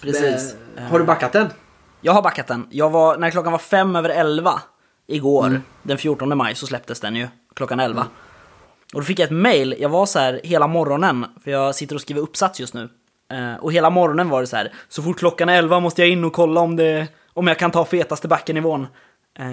Precis. 0.00 0.54
Eh, 0.76 0.82
har 0.82 0.98
du 0.98 1.04
backat 1.04 1.32
den? 1.32 1.48
Jag 2.00 2.12
har 2.12 2.22
backat 2.22 2.46
den. 2.46 2.66
Jag 2.70 2.90
var, 2.90 3.16
när 3.16 3.30
klockan 3.30 3.52
var 3.52 3.58
fem 3.58 3.96
över 3.96 4.08
elva 4.08 4.62
igår, 5.06 5.60
den 5.82 5.98
14 5.98 6.38
maj, 6.38 6.54
så 6.54 6.66
släpptes 6.66 7.00
den 7.00 7.16
ju 7.16 7.28
klockan 7.54 7.80
11. 7.80 8.06
Och 8.92 9.00
då 9.00 9.04
fick 9.04 9.18
jag 9.18 9.26
ett 9.26 9.32
mail, 9.32 9.74
jag 9.78 9.88
var 9.88 10.06
så 10.06 10.18
här 10.18 10.40
hela 10.44 10.66
morgonen, 10.66 11.26
för 11.44 11.50
jag 11.50 11.74
sitter 11.74 11.94
och 11.94 12.00
skriver 12.00 12.20
uppsats 12.20 12.60
just 12.60 12.74
nu. 12.74 12.88
Eh, 13.32 13.54
och 13.54 13.72
hela 13.72 13.90
morgonen 13.90 14.28
var 14.28 14.40
det 14.40 14.46
så 14.46 14.56
här, 14.56 14.72
så 14.88 15.02
fort 15.02 15.18
klockan 15.18 15.48
är 15.48 15.58
11 15.58 15.80
måste 15.80 16.02
jag 16.02 16.08
in 16.08 16.24
och 16.24 16.32
kolla 16.32 16.60
om, 16.60 16.76
det, 16.76 17.08
om 17.32 17.46
jag 17.46 17.58
kan 17.58 17.70
ta 17.70 17.84
fetaste 17.84 18.28
backenivån. 18.28 18.86
Eh, 19.38 19.46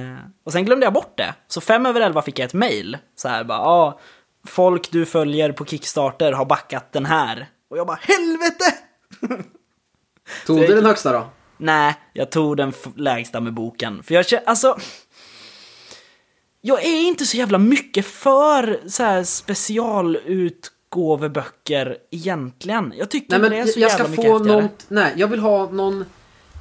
och 0.46 0.52
sen 0.52 0.66
glömde 0.66 0.86
jag 0.86 0.94
bort 0.94 1.18
det. 1.18 1.34
Så 1.48 1.62
fem 1.62 1.86
över 1.86 2.02
11 2.02 2.22
fick 2.22 2.40
jag 2.40 2.46
ett 2.46 2.54
mail, 2.54 2.98
så 3.16 3.28
här 3.28 3.44
bara, 3.44 3.58
ja, 3.58 4.00
folk 4.48 4.92
du 4.92 5.06
följer 5.06 5.52
på 5.52 5.66
Kickstarter 5.66 6.32
har 6.32 6.46
backat 6.46 6.92
den 6.92 7.06
här. 7.06 7.48
Och 7.70 7.78
jag 7.78 7.88
bara, 7.88 8.00
helvete! 8.02 8.74
Tog 10.46 10.60
du 10.60 10.76
den 10.76 10.86
högsta 10.86 11.14
då? 11.14 11.30
Nej, 11.58 11.96
jag 12.14 12.32
tog 12.32 12.58
den 12.58 12.74
lägsta 12.96 13.40
med 13.40 13.54
boken. 13.54 14.04
För 14.04 14.14
jag 14.14 14.28
känner, 14.28 14.44
alltså... 14.46 14.78
Jag 16.62 16.86
är 16.86 17.08
inte 17.08 17.26
så 17.26 17.38
jävla 17.38 17.58
mycket 17.58 18.06
för 18.06 18.80
så 18.88 19.04
här 19.04 19.24
specialutgåveböcker 19.24 21.98
egentligen. 22.12 22.94
Jag 22.98 23.10
tycker 23.10 23.32
Nej 23.32 23.40
men 23.42 23.52
det 23.52 23.58
är 23.58 23.66
så 23.66 23.80
jag 23.80 23.92
ska 23.92 24.04
jävla 24.04 24.10
mycket 24.18 24.26
få 24.26 24.34
häftigare. 24.38 24.62
någon, 24.62 24.70
nej 24.88 25.14
jag 25.16 25.28
vill 25.28 25.40
ha 25.40 25.70
någon, 25.72 26.06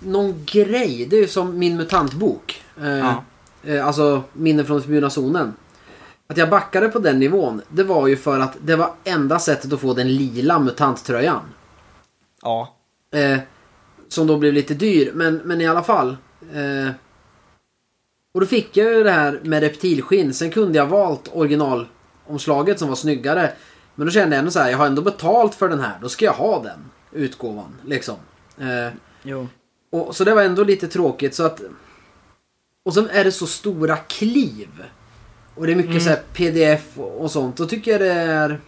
någon 0.02 0.44
grej. 0.46 1.06
Det 1.10 1.16
är 1.16 1.20
ju 1.20 1.28
som 1.28 1.58
min 1.58 1.76
mutantbok. 1.76 2.62
Eh, 2.80 2.88
Ja. 2.98 3.24
eh, 3.64 3.86
alltså 3.86 4.22
Minnen 4.32 4.66
från 4.66 4.76
den 4.76 4.82
förbjudna 4.82 5.10
zonen. 5.10 5.54
Att 6.26 6.36
jag 6.36 6.50
backade 6.50 6.88
på 6.88 6.98
den 6.98 7.18
nivån, 7.18 7.62
det 7.68 7.84
var 7.84 8.06
ju 8.06 8.16
för 8.16 8.40
att 8.40 8.56
det 8.60 8.76
var 8.76 8.90
enda 9.04 9.38
sättet 9.38 9.72
att 9.72 9.80
få 9.80 9.94
den 9.94 10.14
lila 10.14 10.58
mutanttröjan. 10.58 11.40
Ja. 12.42 12.76
Eh, 13.12 13.38
som 14.08 14.26
då 14.26 14.36
blev 14.36 14.52
lite 14.52 14.74
dyr, 14.74 15.12
men, 15.14 15.36
men 15.44 15.60
i 15.60 15.66
alla 15.66 15.82
fall. 15.82 16.16
Eh, 16.52 16.90
Och 18.38 18.42
då 18.42 18.48
fick 18.48 18.76
jag 18.76 18.92
ju 18.92 19.02
det 19.02 19.10
här 19.10 19.40
med 19.44 19.62
reptilskinn. 19.62 20.34
Sen 20.34 20.50
kunde 20.50 20.78
jag 20.78 20.86
valt 20.86 21.30
originalomslaget 21.32 22.78
som 22.78 22.88
var 22.88 22.96
snyggare. 22.96 23.52
Men 23.94 24.06
då 24.06 24.12
kände 24.12 24.36
jag 24.36 24.38
ändå 24.38 24.50
så 24.50 24.58
här, 24.58 24.70
jag 24.70 24.78
har 24.78 24.86
ändå 24.86 25.02
betalt 25.02 25.54
för 25.54 25.68
den 25.68 25.80
här. 25.80 25.98
Då 26.02 26.08
ska 26.08 26.24
jag 26.24 26.32
ha 26.32 26.62
den 26.62 26.78
utgåvan. 27.12 27.74
Liksom. 27.84 28.16
Eh, 28.58 28.88
Jo. 29.22 29.48
och, 29.90 30.16
så 30.16 30.24
det 30.24 30.34
var 30.34 30.42
ändå 30.42 30.64
lite 30.64 30.88
tråkigt 30.88 31.34
så 31.34 31.42
att... 31.42 31.60
Och 32.82 32.94
sen 32.94 33.08
är 33.10 33.24
det 33.24 33.32
så 33.32 33.46
stora 33.46 33.96
kliv. 33.96 34.84
Och 35.54 35.66
det 35.66 35.72
är 35.72 35.76
mycket 35.76 36.02
så 36.02 36.08
här 36.08 36.22
pdf 36.32 36.98
och, 36.98 37.20
och 37.20 37.30
sånt. 37.30 37.56
Då 37.56 37.66
tycker 37.66 37.90
jag 37.90 38.00
det 38.00 38.12
är... 38.12 38.60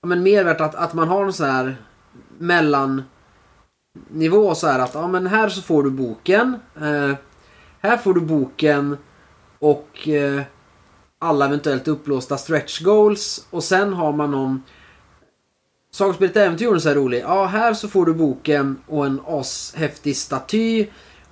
Ja, 0.00 0.08
men 0.08 0.22
mer 0.22 0.44
värt 0.44 0.60
att, 0.60 0.74
att 0.74 0.94
man 0.94 1.08
har 1.08 1.24
en 1.24 1.32
sån 1.32 1.50
här 1.50 1.76
mellannivå 2.38 3.04
så 4.54 4.66
här 4.66 4.78
att 4.78 4.94
ja 4.94 5.08
men 5.08 5.26
här 5.26 5.48
så 5.48 5.62
får 5.62 5.82
du 5.82 5.90
boken. 5.90 6.58
Eh, 6.80 7.12
här 7.86 7.96
får 7.96 8.14
du 8.14 8.20
boken 8.20 8.96
och 9.58 10.08
eh, 10.08 10.42
alla 11.18 11.44
eventuellt 11.44 11.88
upplåsta 11.88 12.38
stretch 12.38 12.80
goals. 12.80 13.46
Och 13.50 13.64
sen 13.64 13.92
har 13.92 14.12
man 14.12 14.30
någon 14.30 14.62
Sagospelet 15.90 16.36
Äventyr 16.36 16.74
är 16.74 16.78
så 16.78 16.88
här 16.88 16.96
rolig. 16.96 17.20
Ja, 17.20 17.44
här 17.44 17.74
så 17.74 17.88
får 17.88 18.06
du 18.06 18.14
boken 18.14 18.78
och 18.86 19.06
en 19.06 19.20
ashäftig 19.26 20.16
staty. 20.16 20.86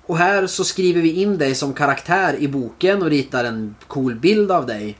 Och 0.05 0.17
här 0.17 0.47
så 0.47 0.63
skriver 0.63 1.01
vi 1.01 1.21
in 1.21 1.37
dig 1.37 1.55
som 1.55 1.73
karaktär 1.73 2.35
i 2.39 2.47
boken 2.47 3.01
och 3.01 3.09
ritar 3.09 3.43
en 3.43 3.75
cool 3.87 4.15
bild 4.15 4.51
av 4.51 4.65
dig. 4.65 4.97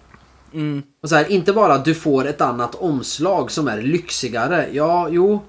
Mm. 0.54 0.84
Och 1.02 1.10
så 1.10 1.16
här, 1.16 1.32
inte 1.32 1.54
bara 1.54 1.78
du 1.78 1.96
får 1.96 2.28
ett 2.28 2.42
annat 2.42 2.76
omslag 2.76 3.52
som 3.52 3.68
är 3.68 3.82
lyxigare. 3.82 4.70
Ja, 4.72 5.08
jo. 5.10 5.40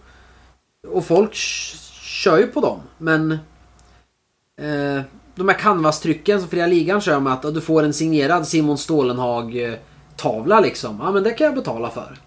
Och 0.88 1.04
folk 1.04 1.34
kör 1.34 2.38
ju 2.38 2.46
på 2.46 2.60
dem. 2.60 2.80
Men... 2.98 3.32
Eh, 4.60 5.02
de 5.36 5.48
här 5.48 5.58
canvas-trycken 5.58 6.40
som 6.40 6.48
Fria 6.48 6.66
Ligan 6.66 7.00
kör 7.00 7.20
med 7.20 7.32
att 7.32 7.54
du 7.54 7.60
får 7.60 7.82
en 7.82 7.92
signerad 7.92 8.48
Simon 8.48 8.78
Stålenhag-tavla 8.78 10.60
liksom. 10.60 11.00
Ja, 11.02 11.12
men 11.12 11.22
det 11.22 11.30
kan 11.30 11.44
jag 11.44 11.54
betala 11.54 11.90
för. 11.90 12.18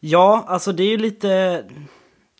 Ja, 0.00 0.44
alltså 0.46 0.72
det 0.72 0.82
är 0.82 0.90
ju 0.90 0.98
lite... 0.98 1.64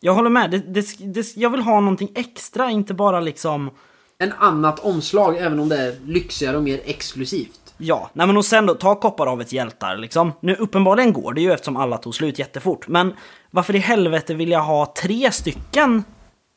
Jag 0.01 0.15
håller 0.15 0.31
med. 0.31 0.51
Det, 0.51 0.59
det, 0.59 1.15
det, 1.15 1.37
jag 1.37 1.51
vill 1.51 1.61
ha 1.61 1.81
någonting 1.81 2.13
extra, 2.15 2.71
inte 2.71 2.95
bara 2.95 3.21
liksom... 3.21 3.71
En 4.19 4.33
annat 4.33 4.81
omslag 4.81 5.37
även 5.37 5.61
om 5.61 5.69
det 5.69 5.77
är 5.77 5.97
lyxigare 6.07 6.57
och 6.57 6.63
mer 6.63 6.81
exklusivt. 6.85 7.75
Ja, 7.79 8.11
nej 8.13 8.27
men 8.27 8.37
och 8.37 8.45
sen 8.45 8.67
då, 8.67 8.75
ta 8.75 8.95
Kopparhavets 8.95 9.53
hjältar 9.53 9.97
liksom. 9.97 10.33
Nu 10.41 10.55
uppenbarligen 10.55 11.13
går 11.13 11.33
det 11.33 11.41
ju 11.41 11.53
eftersom 11.53 11.77
alla 11.77 11.99
tog 11.99 12.15
slut 12.15 12.39
jättefort. 12.39 12.89
Men 12.89 13.15
varför 13.51 13.77
i 13.77 13.79
helvete 13.79 14.35
vill 14.35 14.51
jag 14.51 14.63
ha 14.63 14.95
tre 15.03 15.33
stycken 15.33 16.05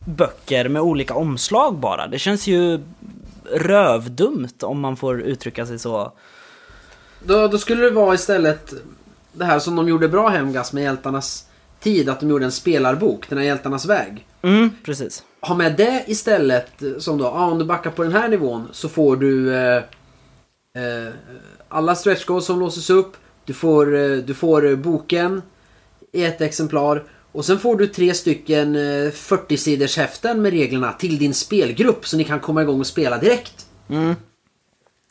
böcker 0.06 0.70
med 0.70 0.82
olika 0.82 1.16
omslag 1.16 1.76
bara? 1.76 2.08
Det 2.08 2.20
känns 2.20 2.48
ju 2.48 2.80
rövdumt 3.52 4.64
om 4.64 4.80
man 4.80 4.98
får 4.98 5.22
uttrycka 5.22 5.66
sig 5.66 5.80
så. 5.80 6.12
Då, 7.24 7.48
då 7.48 7.58
skulle 7.58 7.82
det 7.82 7.92
vara 7.92 8.16
istället 8.16 8.74
det 9.34 9.46
här 9.46 9.60
som 9.60 9.76
de 9.76 9.88
gjorde 9.88 10.08
bra 10.08 10.30
Hemgas 10.30 10.74
med 10.74 10.84
Hjältarnas 10.84 11.48
tid. 11.80 12.10
Att 12.10 12.20
de 12.20 12.30
gjorde 12.30 12.46
en 12.46 12.52
spelarbok, 12.52 13.30
den 13.30 13.38
här 13.38 13.46
Hjältarnas 13.46 13.86
väg. 13.86 14.28
Mm, 14.42 14.70
precis. 14.86 15.24
Ha 15.42 15.56
med 15.56 15.78
det 15.78 16.04
istället 16.08 16.84
som 16.98 17.18
då, 17.18 17.26
ah, 17.26 17.46
om 17.46 17.60
du 17.60 17.66
backar 17.66 17.92
på 17.92 18.04
den 18.04 18.12
här 18.12 18.28
nivån 18.28 18.68
så 18.72 18.90
får 18.90 19.16
du 19.16 19.56
eh, 19.56 19.78
eh, 20.78 21.14
alla 21.70 21.96
stretch 21.96 22.26
goals 22.26 22.46
som 22.46 22.60
låses 22.60 22.90
upp. 22.90 23.18
Du 23.46 23.54
får, 23.54 23.96
eh, 23.96 24.18
du 24.18 24.34
får 24.34 24.76
boken 24.76 25.42
i 26.12 26.24
ett 26.24 26.42
exemplar. 26.42 27.04
Och 27.32 27.46
sen 27.46 27.60
får 27.60 27.76
du 27.76 27.88
tre 27.88 28.14
stycken 28.14 28.76
eh, 28.76 29.12
40-siders 29.12 29.98
häften 29.98 30.42
med 30.42 30.52
reglerna 30.52 30.94
till 30.94 31.18
din 31.18 31.34
spelgrupp 31.34 32.08
så 32.08 32.18
ni 32.18 32.24
kan 32.24 32.40
komma 32.40 32.62
igång 32.62 32.80
och 32.80 32.88
spela 32.88 33.18
direkt. 33.18 33.66
Mm. 33.90 34.16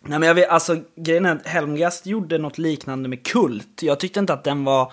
Nej 0.02 0.18
men 0.18 0.22
jag 0.22 0.34
vet, 0.34 0.48
alltså 0.48 0.76
grejen 0.96 1.26
är 1.26 1.36
att 1.36 1.46
Helmgast 1.46 2.06
gjorde 2.06 2.38
något 2.38 2.58
liknande 2.58 3.08
med 3.08 3.26
Kult. 3.26 3.82
Jag 3.82 4.00
tyckte 4.00 4.20
inte 4.20 4.32
att 4.32 4.44
den 4.44 4.64
var 4.64 4.92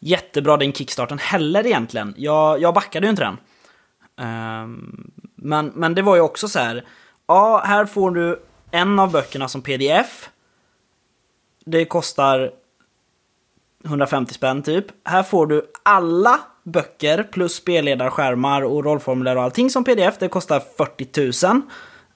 jättebra 0.00 0.56
den 0.56 0.72
kickstarten 0.72 1.18
heller 1.18 1.66
egentligen. 1.66 2.14
Jag, 2.16 2.60
jag 2.60 2.74
backade 2.74 3.06
ju 3.06 3.10
inte 3.10 3.22
den. 3.22 3.36
Um, 4.26 5.10
men, 5.34 5.66
men 5.66 5.94
det 5.94 6.02
var 6.02 6.16
ju 6.16 6.22
också 6.22 6.48
så 6.48 6.58
här. 6.58 6.84
Ja, 7.26 7.62
här 7.64 7.86
får 7.86 8.10
du 8.10 8.42
en 8.70 8.98
av 8.98 9.12
böckerna 9.12 9.48
som 9.48 9.62
pdf. 9.62 10.30
Det 11.64 11.84
kostar 11.84 12.52
150 13.84 14.34
spänn 14.34 14.62
typ. 14.62 14.86
Här 15.04 15.22
får 15.22 15.46
du 15.46 15.72
alla 15.82 16.40
böcker 16.72 17.22
plus 17.22 17.54
spelledarskärmar 17.54 18.62
och 18.62 18.84
rollformulär 18.84 19.36
och 19.36 19.42
allting 19.42 19.70
som 19.70 19.84
pdf. 19.84 20.18
Det 20.18 20.28
kostar 20.28 20.62
40 20.76 21.46
000. 21.46 21.62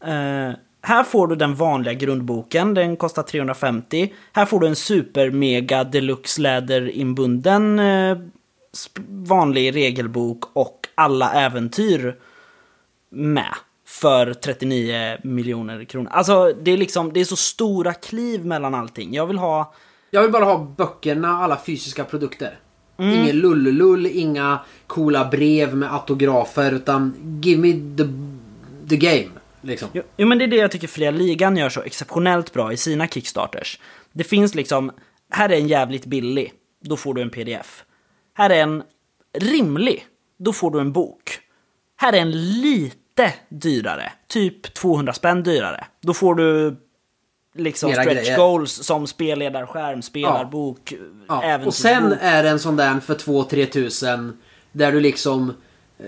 Eh, 0.04 0.56
här 0.84 1.04
får 1.04 1.26
du 1.26 1.36
den 1.36 1.54
vanliga 1.54 1.94
grundboken, 1.94 2.74
den 2.74 2.96
kostar 2.96 3.22
350. 3.22 4.12
Här 4.32 4.46
får 4.46 4.60
du 4.60 4.66
en 4.66 4.76
super 4.76 5.30
mega 5.30 5.84
deluxe 5.84 6.40
läderinbunden 6.40 7.78
eh, 7.78 8.18
vanlig 9.08 9.74
regelbok 9.74 10.44
och 10.52 10.88
alla 10.94 11.32
äventyr 11.32 12.16
med 13.10 13.54
för 13.86 14.34
39 14.34 15.18
miljoner 15.22 15.84
kronor. 15.84 16.10
Alltså 16.12 16.52
det 16.62 16.70
är 16.70 16.76
liksom, 16.76 17.12
det 17.12 17.20
är 17.20 17.24
så 17.24 17.36
stora 17.36 17.94
kliv 17.94 18.46
mellan 18.46 18.74
allting. 18.74 19.14
Jag 19.14 19.26
vill 19.26 19.38
ha 19.38 19.74
Jag 20.10 20.22
vill 20.22 20.30
bara 20.30 20.44
ha 20.44 20.58
böckerna, 20.76 21.28
alla 21.28 21.56
fysiska 21.66 22.04
produkter. 22.04 22.58
Ingen 23.02 23.36
lullull, 23.36 24.06
inga 24.06 24.58
coola 24.86 25.24
brev 25.24 25.76
med 25.76 25.94
autografer 25.94 26.72
utan 26.72 27.14
give 27.42 27.60
me 27.60 27.72
the, 27.72 28.04
the 28.88 28.96
game. 28.96 29.30
Liksom. 29.60 29.88
Jo, 29.92 30.02
jo 30.16 30.26
men 30.26 30.38
det 30.38 30.44
är 30.44 30.48
det 30.48 30.56
jag 30.56 30.70
tycker 30.70 30.88
Fria 30.88 31.10
Ligan 31.10 31.56
gör 31.56 31.68
så 31.68 31.82
exceptionellt 31.82 32.52
bra 32.52 32.72
i 32.72 32.76
sina 32.76 33.08
Kickstarters. 33.08 33.78
Det 34.12 34.24
finns 34.24 34.54
liksom, 34.54 34.90
här 35.30 35.48
är 35.48 35.56
en 35.56 35.68
jävligt 35.68 36.06
billig, 36.06 36.52
då 36.84 36.96
får 36.96 37.14
du 37.14 37.22
en 37.22 37.30
pdf. 37.30 37.84
Här 38.34 38.50
är 38.50 38.62
en 38.62 38.82
rimlig, 39.38 40.06
då 40.38 40.52
får 40.52 40.70
du 40.70 40.80
en 40.80 40.92
bok. 40.92 41.38
Här 41.96 42.12
är 42.12 42.20
en 42.20 42.60
lite 42.60 43.34
dyrare, 43.48 44.12
typ 44.28 44.74
200 44.74 45.12
spänn 45.12 45.42
dyrare. 45.42 45.84
Då 46.00 46.14
får 46.14 46.34
du 46.34 46.76
liksom 47.54 47.90
Mera 47.90 48.02
stretch 48.02 48.18
grejer. 48.24 48.36
goals 48.38 48.72
som 48.72 49.06
spelledarskärm, 49.06 50.02
spelarbok, 50.02 50.92
Ja. 51.28 51.42
äventyrsbok. 51.42 51.66
Och 51.66 51.74
sen 51.74 52.12
är 52.20 52.42
det 52.42 52.48
en 52.48 52.58
sån 52.58 52.76
där 52.76 53.00
för 53.00 53.14
2-3 53.14 53.66
tusen 53.66 54.38
där 54.72 54.92
du 54.92 55.00
liksom 55.00 55.54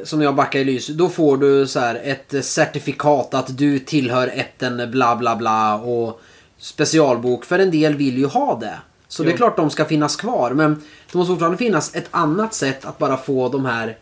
som 0.04 0.22
jag 0.22 0.34
backar 0.34 0.60
i 0.60 0.64
lys, 0.64 0.86
då 0.86 1.08
får 1.08 1.36
du 1.36 1.66
så 1.66 1.80
här 1.80 2.00
ett 2.04 2.44
certifikat 2.44 3.34
att 3.34 3.58
du 3.58 3.78
tillhör 3.78 4.28
ätten 4.34 4.90
bla 4.90 5.16
bla 5.16 5.36
bla 5.36 5.74
och 5.74 6.20
specialbok. 6.58 7.44
För 7.44 7.58
en 7.58 7.70
del 7.70 7.94
vill 7.94 8.18
ju 8.18 8.26
ha 8.26 8.58
det. 8.58 8.78
Så 9.08 9.22
det 9.22 9.28
är 9.28 9.30
Jo. 9.30 9.36
klart 9.36 9.56
de 9.56 9.70
ska 9.70 9.84
finnas 9.84 10.16
kvar. 10.16 10.50
Men 10.50 10.82
det 11.12 11.18
måste 11.18 11.30
fortfarande 11.32 11.58
finnas 11.58 11.94
ett 11.94 12.08
annat 12.10 12.54
sätt 12.54 12.84
att 12.84 12.98
bara 12.98 13.16
få 13.16 13.48
de 13.48 13.64
här 13.64 13.96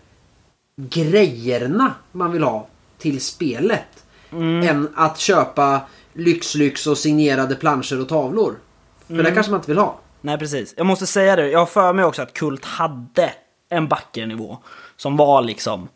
grejerna 0.76 1.94
man 2.12 2.32
vill 2.32 2.42
ha 2.42 2.66
till 2.98 3.20
spelet. 3.20 4.04
Än 4.64 4.88
att 4.94 5.18
köpa 5.18 5.80
lyxlyx 6.12 6.86
och 6.86 6.98
signerade 6.98 7.54
planscher 7.54 8.00
och 8.00 8.08
tavlor. 8.08 8.54
För 9.06 9.22
det 9.22 9.30
kanske 9.30 9.52
man 9.52 9.60
inte 9.60 9.70
vill 9.70 9.78
ha. 9.78 9.98
Nej, 10.20 10.38
precis. 10.38 10.74
Jag 10.76 10.86
måste 10.86 11.06
säga 11.06 11.36
det, 11.36 11.50
jag 11.50 11.58
har 11.58 11.66
för 11.66 11.92
mig 11.92 12.04
också 12.04 12.22
att 12.22 12.32
Kult 12.32 12.64
hade 12.64 13.32
en 13.68 13.88
backernivå 13.88 14.58
som 14.96 15.16
var 15.16 15.42
liksom 15.42 15.88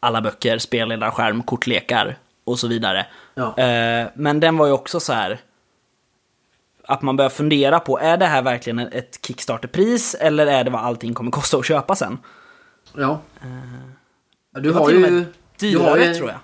alla 0.00 0.20
böcker, 0.20 0.58
spelledarskärm, 0.58 1.42
kortlekar 1.42 2.18
och 2.44 2.58
så 2.58 2.68
vidare. 2.68 3.06
Ja. 3.34 3.58
Eh, 3.58 4.08
men 4.14 4.40
den 4.40 4.56
var 4.56 4.66
ju 4.66 4.72
också 4.72 5.00
så 5.00 5.12
här 5.12 5.40
att 6.84 7.02
man 7.02 7.16
börjar 7.16 7.30
fundera 7.30 7.80
på, 7.80 7.98
är 7.98 8.16
det 8.16 8.26
här 8.26 8.42
verkligen 8.42 8.78
ett 8.78 9.18
Kickstarterpris 9.26 10.14
eller 10.14 10.46
är 10.46 10.64
det 10.64 10.70
vad 10.70 10.80
allting 10.84 11.14
kommer 11.14 11.30
kosta 11.30 11.56
att 11.56 11.66
köpa 11.66 11.96
sen? 11.96 12.18
Ja. 12.96 13.20
Ja, 14.54 14.60
du 14.60 14.72
har 14.72 14.90
ju... 14.90 14.98
med 14.98 15.12
du 15.12 15.78
har 15.78 15.84
dyrare 15.96 16.04
ju- 16.04 16.14
tror 16.14 16.28
jag. 16.30 16.38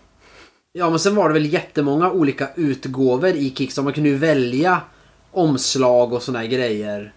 Ja 0.73 0.91
men 0.91 0.99
sen 0.99 1.17
var 1.17 1.29
det 1.29 1.35
väl 1.35 1.53
jättemånga 1.53 2.11
olika 2.11 2.49
utgåvor 2.57 3.29
i 3.29 3.55
Kickstarter. 3.57 3.85
Man 3.85 3.93
kunde 3.93 4.09
ju 4.09 4.17
välja 4.17 4.81
omslag 5.33 6.13
och 6.13 6.23
såna 6.23 6.39
här 6.39 6.47
grejer. 6.47 7.13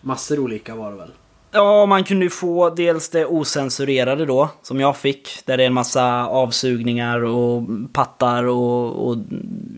Massor 0.00 0.38
olika 0.38 0.74
var 0.74 0.90
det 0.90 0.96
väl. 0.96 1.10
Ja, 1.50 1.86
man 1.86 2.04
kunde 2.04 2.24
ju 2.24 2.30
få 2.30 2.70
dels 2.70 3.08
det 3.08 3.26
osensurerade 3.26 4.26
då, 4.26 4.50
som 4.62 4.80
jag 4.80 4.96
fick, 4.96 5.28
där 5.44 5.56
det 5.56 5.62
är 5.62 5.66
en 5.66 5.74
massa 5.74 6.26
avsugningar 6.26 7.24
och 7.24 7.62
pattar 7.92 8.44
och, 8.44 9.08
och 9.08 9.16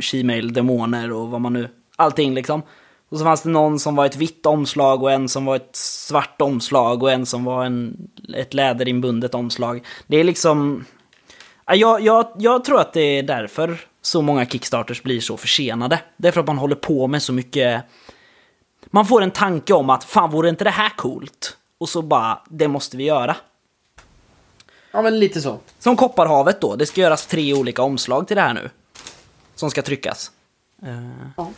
shemale 0.01 0.53
demoner 0.53 1.13
och 1.13 1.29
vad 1.29 1.41
man 1.41 1.53
nu... 1.53 1.69
Allting 1.97 2.35
liksom. 2.35 2.63
Och 3.09 3.19
så 3.19 3.25
fanns 3.25 3.43
det 3.43 3.49
någon 3.49 3.79
som 3.79 3.97
var 3.97 4.07
ett 4.07 4.17
vitt 4.17 4.47
omslag 4.47 5.03
och 5.03 5.13
en 5.13 5.29
som 5.29 5.45
var 5.45 5.57
ett 5.57 5.77
svart 5.77 6.41
omslag 6.41 7.03
och 7.03 7.13
en 7.13 7.27
som 7.27 7.45
var 7.45 7.65
en, 7.65 7.97
ett 8.37 8.55
läderinbundet 8.55 9.35
omslag. 9.35 9.85
Det 10.07 10.17
är 10.17 10.25
liksom... 10.25 10.85
Ja, 11.67 11.75
Jag, 11.75 12.01
jag, 12.01 12.27
jag 12.39 12.65
tror 12.65 12.81
att 12.81 12.93
det 12.93 13.01
är 13.19 13.23
därför 13.23 13.79
så 14.03 14.23
många 14.23 14.47
Kickstarters 14.47 15.03
blir 15.03 15.21
så 15.21 15.37
försenade. 15.37 16.01
Det 16.17 16.29
är 16.29 16.33
för 16.33 16.41
att 16.41 16.47
man 16.47 16.59
håller 16.59 16.77
på 16.77 17.07
med 17.07 17.23
så 17.23 17.33
mycket... 17.33 17.85
Man 18.87 19.07
får 19.07 19.23
en 19.23 19.31
tanke 19.31 19.73
om 19.75 19.91
att 19.91 20.05
fan 20.05 20.31
vore 20.31 20.49
inte 20.49 20.65
det 20.65 20.71
här 20.71 20.89
coolt? 20.97 21.57
Och 21.79 21.89
så 21.89 22.03
bara, 22.03 22.43
det 22.49 22.69
måste 22.69 22.97
vi 22.97 23.05
göra. 23.05 23.37
Ja 24.93 25.03
men 25.03 25.19
lite 25.21 25.41
så. 25.41 25.59
Som 25.79 25.97
Kopparhavet 25.97 26.61
då, 26.61 26.77
det 26.77 26.87
ska 26.87 27.01
göras 27.01 27.27
tre 27.27 27.55
olika 27.55 27.83
omslag 27.83 28.27
till 28.27 28.37
det 28.37 28.43
här 28.43 28.55
nu. 28.55 28.71
som 29.55 29.71
ska 29.71 29.83
tryckas. 29.83 30.31
Eh, 30.83 31.29
Ja. 31.37 31.51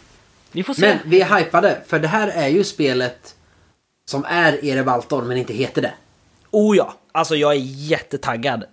Vi 0.53 0.62
får 0.62 0.75
se. 0.75 0.81
Men 0.81 0.99
vi 1.05 1.21
är 1.21 1.38
hypade, 1.38 1.81
för 1.87 1.99
det 1.99 2.09
här 2.09 2.29
är 2.29 2.49
ju 2.49 2.65
spelet 2.65 3.35
som 4.11 4.25
är 4.25 4.65
Erebaltor 4.65 5.23
men 5.23 5.37
inte 5.37 5.53
heter 5.53 5.83
det. 5.83 5.95
Oh 6.50 6.77
ja, 6.77 6.95
alltså 7.12 7.37
jag 7.37 7.53
är 7.53 7.61
jättetaggad. 7.62 8.65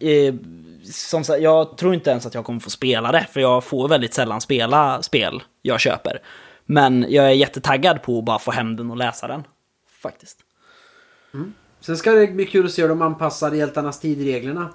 Som 0.92 1.24
sagt, 1.24 1.42
jag 1.42 1.77
tror 1.77 1.94
inte 1.94 2.10
ens 2.10 2.25
att 2.25 2.34
jag 2.34 2.46
kommer 2.46 2.60
få 2.60 2.70
spela 2.70 3.12
det, 3.12 3.27
för 3.32 3.39
jag 3.39 3.63
får 3.63 3.88
väldigt 3.88 4.13
sällan 4.13 4.42
spela 4.42 5.01
spel 5.01 5.44
jag 5.62 5.80
köper. 5.80 6.22
Men 6.65 7.06
jag 7.10 7.25
är 7.25 7.30
jättetaggad 7.30 8.01
på 8.01 8.20
att 8.20 8.25
bara 8.25 8.39
få 8.39 8.51
hem 8.51 8.75
den 8.75 8.92
och 8.92 8.98
läsa 8.98 9.27
den. 9.27 9.44
Faktiskt. 10.01 10.38
Mm. 11.34 11.54
Sen 11.80 11.98
ska 11.98 12.12
det 12.12 12.27
bli 12.27 12.46
kul 12.46 12.65
att 12.65 12.72
se 12.72 12.82
hur 12.82 12.89
de 12.89 13.01
anpassar 13.01 13.51
hjältarnas 13.51 14.00
tidreglerna. 14.00 14.70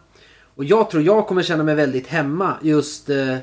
Och 0.55 0.65
jag 0.65 0.91
tror 0.91 1.03
jag 1.03 1.27
kommer 1.27 1.43
känna 1.43 1.65
mig 1.65 1.75
väldigt 1.75 2.07
hemma 2.07 2.57
just 2.63 3.11
eh, 3.11 3.37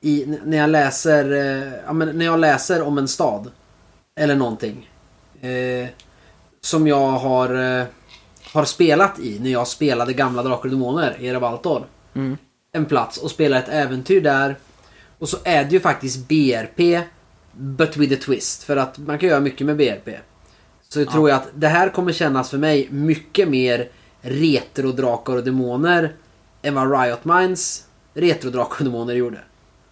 i, 0.00 0.38
när, 0.44 0.58
jag 0.58 0.70
läser, 0.70 1.32
eh, 1.32 1.72
ja, 1.86 1.92
när 1.92 2.24
jag 2.24 2.40
läser 2.40 2.82
om 2.82 2.98
en 2.98 3.08
stad. 3.08 3.50
Eller 4.16 4.34
någonting. 4.34 4.90
Eh, 5.40 5.88
som 6.60 6.86
jag 6.86 7.10
har, 7.10 7.78
eh, 7.78 7.84
har 8.52 8.64
spelat 8.64 9.18
i 9.18 9.38
när 9.40 9.50
jag 9.50 9.66
spelade 9.66 10.12
gamla 10.12 10.42
Drakar 10.42 10.64
och 10.64 10.70
Demoner 10.70 11.16
i 11.20 11.26
Erebaltor. 11.28 11.86
Mm. 12.14 12.36
En 12.72 12.84
plats 12.84 13.16
och 13.18 13.30
spelar 13.30 13.58
ett 13.58 13.68
äventyr 13.68 14.20
där. 14.20 14.56
Och 15.18 15.28
så 15.28 15.36
är 15.44 15.64
det 15.64 15.70
ju 15.70 15.80
faktiskt 15.80 16.28
BRP 16.28 17.00
but 17.52 17.96
with 17.96 18.14
a 18.14 18.16
twist. 18.24 18.62
För 18.64 18.76
att 18.76 18.98
man 18.98 19.18
kan 19.18 19.28
göra 19.28 19.40
mycket 19.40 19.66
med 19.66 19.76
BRP. 19.76 20.08
Så 20.88 21.04
tror 21.04 21.28
jag 21.28 21.36
att 21.36 21.48
det 21.54 21.68
här 21.68 21.88
kommer 21.88 22.12
kännas 22.12 22.50
för 22.50 22.58
mig 22.58 22.88
mycket 22.90 23.48
mer 23.48 23.88
retro-drakar 24.22 25.36
och 25.36 25.44
demoner 25.44 26.12
än 26.62 26.74
vad 26.74 27.00
Riot 27.02 27.24
Minds 27.24 27.84
retro-drakar 28.14 28.78
och 28.78 28.84
demoner 28.84 29.14
gjorde. 29.14 29.38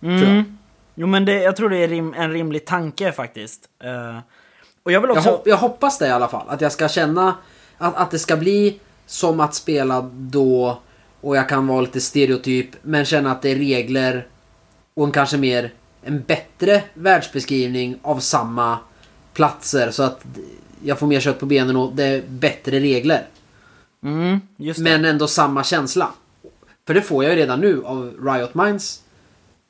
Tror 0.01 0.13
jag. 0.13 0.23
Mm. 0.23 0.59
Jo 0.95 1.07
men 1.07 1.25
det, 1.25 1.43
jag 1.43 1.57
tror 1.57 1.71
det 1.71 1.77
är 1.77 1.89
rim, 1.89 2.15
en 2.15 2.33
rimlig 2.33 2.67
tanke 2.67 3.13
faktiskt. 3.13 3.69
Eh, 3.85 4.19
och 4.83 4.93
jag 4.93 5.01
vill 5.01 5.09
Jag, 5.09 5.17
också... 5.19 5.31
hop- 5.31 5.43
jag 5.47 5.57
hoppas 5.57 5.99
det 5.99 6.07
i 6.07 6.11
alla 6.11 6.29
fall. 6.29 6.47
Att 6.49 6.61
jag 6.61 6.73
ska 6.73 6.89
känna 6.89 7.35
att, 7.79 7.97
att 7.97 8.11
det 8.11 8.19
ska 8.19 8.37
bli 8.37 8.81
som 9.07 9.41
att 9.41 9.55
spela 9.55 10.11
då 10.13 10.81
och 11.21 11.37
jag 11.37 11.49
kan 11.49 11.67
vara 11.67 11.81
lite 11.81 12.01
stereotyp 12.01 12.71
men 12.83 13.05
känna 13.05 13.33
att 13.33 13.43
det 13.43 13.51
är 13.51 13.57
regler 13.57 14.27
och 14.95 15.07
en 15.07 15.13
kanske 15.13 15.37
mer 15.37 15.73
en 16.03 16.23
bättre 16.23 16.83
världsbeskrivning 16.95 17.99
av 18.03 18.21
samma 18.21 18.79
platser 19.33 19.91
så 19.91 20.03
att 20.03 20.25
jag 20.85 20.99
får 20.99 21.07
mer 21.07 21.21
kött 21.21 21.41
på 21.41 21.47
benen 21.47 21.77
och 21.77 21.93
det 21.95 22.05
är 22.05 22.23
bättre 22.29 22.81
regler. 22.81 23.27
Mm. 24.03 24.41
Men 24.79 25.05
ändå 25.05 25.27
samma 25.27 25.65
känsla. 25.65 26.11
För 26.87 26.95
det 26.95 27.03
får 27.03 27.25
jag 27.25 27.33
ju 27.33 27.39
redan 27.39 27.61
nu 27.61 27.85
av 27.85 28.15
Riot 28.25 28.55
Minds. 28.55 29.03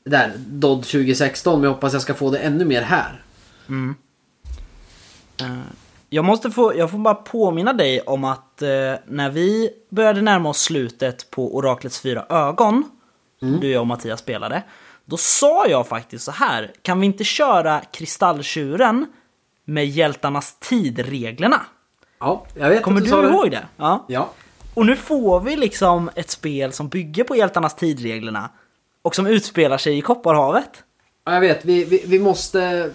Där, 0.05 0.33
Dodd 0.37 0.83
2016. 0.83 1.61
Men 1.61 1.65
jag 1.65 1.75
hoppas 1.75 1.93
jag 1.93 2.03
ska 2.03 2.15
få 2.15 2.31
det 2.31 2.39
ännu 2.39 2.65
mer 2.65 2.83
här. 2.83 3.23
Jag 6.09 6.25
måste 6.25 6.51
få, 6.51 6.77
jag 6.77 6.91
får 6.91 6.99
bara 6.99 7.15
påminna 7.15 7.73
dig 7.73 8.01
om 8.01 8.25
att 8.25 8.63
eh, 8.63 8.69
när 9.07 9.31
vi 9.31 9.71
började 9.91 10.23
närma 10.23 10.49
oss 10.49 10.59
slutet 10.63 11.31
på 11.31 11.57
Oraklets 11.57 12.01
fyra 12.01 12.27
ögon, 12.29 12.85
Mm. 13.43 13.61
du, 13.61 13.71
jag 13.71 13.81
och 13.81 13.87
Mattias 13.87 14.21
spelade, 14.21 14.63
då 15.05 15.17
sa 15.17 15.67
jag 15.67 15.87
faktiskt 15.89 16.25
så 16.25 16.31
här, 16.31 16.73
kan 16.83 17.01
vi 17.01 17.07
inte 17.07 17.25
köra 17.25 17.81
Kristalltjuren 17.93 19.07
med 19.65 19.87
hjältarnas 19.87 20.57
tid-reglerna? 20.61 21.61
Ja, 22.21 22.45
jag 22.55 22.69
vet 22.69 22.83
Kommer 22.83 23.01
du 23.01 23.11
det. 23.11 23.29
ihåg 23.29 23.51
det? 23.51 23.67
Ja. 23.77 24.05
Ja. 24.09 24.31
Och 24.75 24.87
nu 24.87 24.97
får 24.97 25.41
vi 25.41 25.57
liksom 25.57 26.11
ett 26.15 26.31
spel 26.31 26.73
som 26.73 26.89
bygger 26.89 27.25
på 27.25 27.37
hjältarnas 27.37 27.75
tid-reglerna 27.77 28.51
och 29.03 29.15
som 29.15 29.27
utspelar 29.27 29.79
sig 29.79 29.99
i 29.99 30.01
Kopparhavet. 30.01 30.71
ja, 31.25 31.33
jag 31.35 31.41
vet. 31.41 31.65
Vi, 31.65 31.85
vi, 31.85 32.03
vi 32.07 32.19
måste... 32.19 32.91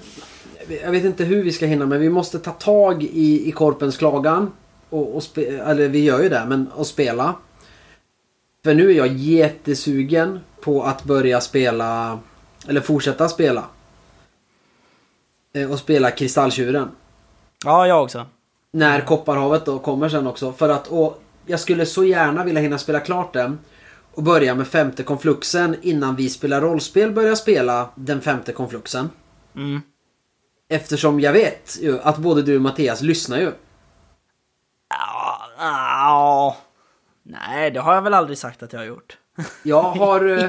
Jag 0.83 0.91
vet 0.91 1.05
inte 1.05 1.23
hur 1.23 1.43
vi 1.43 1.51
ska 1.51 1.65
hinna 1.65 1.85
men 1.85 1.99
vi 1.99 2.09
måste 2.09 2.39
ta 2.39 2.51
tag 2.51 3.03
i, 3.03 3.49
i 3.49 3.51
Korpens 3.51 3.97
klagan. 3.97 4.51
Och, 4.89 5.15
och 5.15 5.23
spe, 5.23 5.45
eller 5.45 5.87
vi 5.87 6.03
gör 6.03 6.23
ju 6.23 6.29
det, 6.29 6.45
men 6.47 6.67
att 6.77 6.87
spela. 6.87 7.35
För 8.63 8.73
nu 8.73 8.89
är 8.91 8.93
jag 8.93 9.07
jättesugen 9.07 10.39
på 10.61 10.83
att 10.83 11.03
börja 11.03 11.41
spela, 11.41 12.19
eller 12.67 12.81
fortsätta 12.81 13.29
spela. 13.29 13.63
Eh, 15.53 15.71
Och 15.71 15.79
spela 15.79 16.11
Kristalltjuren. 16.11 16.89
Ja, 17.65 17.87
jag 17.87 18.03
också. 18.03 18.25
När 18.71 19.01
Kopparhavet 19.01 19.65
då 19.65 19.79
kommer 19.79 20.09
sen 20.09 20.27
också. 20.27 20.53
För 20.53 20.69
att, 20.69 20.87
och 20.87 21.21
jag 21.45 21.59
skulle 21.59 21.85
så 21.85 22.03
gärna 22.03 22.43
vilja 22.43 22.61
hinna 22.61 22.77
spela 22.77 22.99
klart 22.99 23.33
den. 23.33 23.59
Och 24.15 24.23
börja 24.23 24.55
med 24.55 24.67
femte 24.67 25.03
konfluxen 25.03 25.75
innan 25.81 26.15
vi 26.15 26.29
spelar 26.29 26.61
rollspel 26.61 27.11
börjar 27.11 27.35
spela 27.35 27.89
den 27.95 28.21
femte 28.21 28.51
konfluxen. 28.51 29.09
Mm. 29.55 29.81
Eftersom 30.73 31.19
jag 31.19 31.33
vet 31.33 31.77
ju 31.81 31.99
att 32.01 32.17
både 32.17 32.41
du 32.41 32.55
och 32.55 32.61
Mattias 32.61 33.01
lyssnar 33.01 33.37
ju. 33.39 33.51
Ja, 34.89 35.39
ja. 35.57 36.57
Nej, 37.23 37.71
det 37.71 37.79
har 37.79 37.95
jag 37.95 38.01
väl 38.01 38.13
aldrig 38.13 38.37
sagt 38.37 38.63
att 38.63 38.73
jag 38.73 38.79
har 38.79 38.85
gjort. 38.85 39.17
Jag 39.63 39.81
har... 39.81 40.29
eh, 40.37 40.45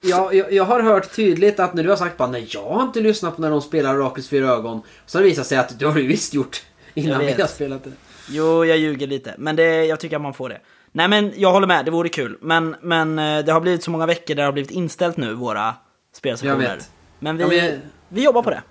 jag, 0.00 0.34
jag, 0.34 0.52
jag 0.52 0.64
har 0.64 0.80
hört 0.80 1.16
tydligt 1.16 1.60
att 1.60 1.74
när 1.74 1.82
du 1.82 1.88
har 1.88 1.96
sagt 1.96 2.16
bara 2.16 2.28
nej 2.28 2.46
jag 2.50 2.70
har 2.70 2.82
inte 2.82 3.00
lyssnat 3.00 3.36
på 3.36 3.42
när 3.42 3.50
de 3.50 3.60
spelar 3.62 4.00
Orakels 4.00 4.28
fyra 4.28 4.48
ögon. 4.48 4.82
Så 5.06 5.18
har 5.18 5.22
det 5.22 5.28
visat 5.28 5.46
sig 5.46 5.58
att 5.58 5.78
du 5.78 5.86
har 5.86 5.98
ju 5.98 6.06
visst 6.06 6.34
gjort 6.34 6.62
innan 6.94 7.20
vi 7.20 7.32
har 7.32 7.46
spelat 7.48 7.84
det. 7.84 7.92
Jo, 8.28 8.64
jag 8.64 8.78
ljuger 8.78 9.06
lite. 9.06 9.34
Men 9.38 9.56
det, 9.56 9.84
jag 9.84 10.00
tycker 10.00 10.16
att 10.16 10.22
man 10.22 10.34
får 10.34 10.48
det. 10.48 10.60
Nej, 10.92 11.08
men 11.08 11.32
jag 11.36 11.52
håller 11.52 11.66
med. 11.66 11.84
Det 11.84 11.90
vore 11.90 12.08
kul. 12.08 12.38
Men, 12.40 12.76
men 12.82 13.18
eh, 13.18 13.44
det 13.44 13.52
har 13.52 13.60
blivit 13.60 13.82
så 13.84 13.90
många 13.90 14.06
veckor 14.06 14.34
där 14.34 14.42
det 14.42 14.46
har 14.46 14.52
blivit 14.52 14.70
inställt 14.70 15.16
nu, 15.16 15.34
våra 15.34 15.74
spelsessioner. 16.16 16.78
Men 17.18 17.36
vi, 17.36 17.42
Ja, 17.42 17.48
men 17.48 17.56
jag- 17.58 17.78
vi 18.08 18.24
jobbar 18.24 18.42
på 18.42 18.50
det. 18.50 18.62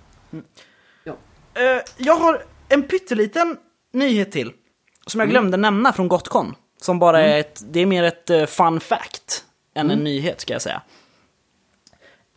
Ja. 1.04 1.16
Eh, 1.54 1.82
jag 1.98 2.16
har 2.16 2.44
en 2.70 2.84
pytteliten 2.84 3.58
nyhet 3.94 4.32
till. 4.32 4.52
Som 5.08 5.22
Mm. 5.22 5.28
jag 5.30 5.32
glömde 5.34 5.58
nämna 5.58 5.94
från 5.94 6.08
Gotcon. 6.08 6.56
Som 6.82 7.00
bara 7.00 7.22
är 7.22 7.40
ett, 7.40 7.64
det 7.70 7.80
är 7.80 7.86
mer 7.86 8.04
ett 8.04 8.30
eh, 8.30 8.46
fun 8.46 8.80
fact 8.80 9.46
än 9.74 9.86
Mm. 9.86 9.98
en 9.98 10.04
nyhet 10.04 10.42
ska 10.42 10.54
jag 10.54 10.62
säga. 10.62 10.82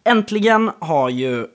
Äntligen 0.04 0.70
har 0.78 1.08
ju 1.10 1.46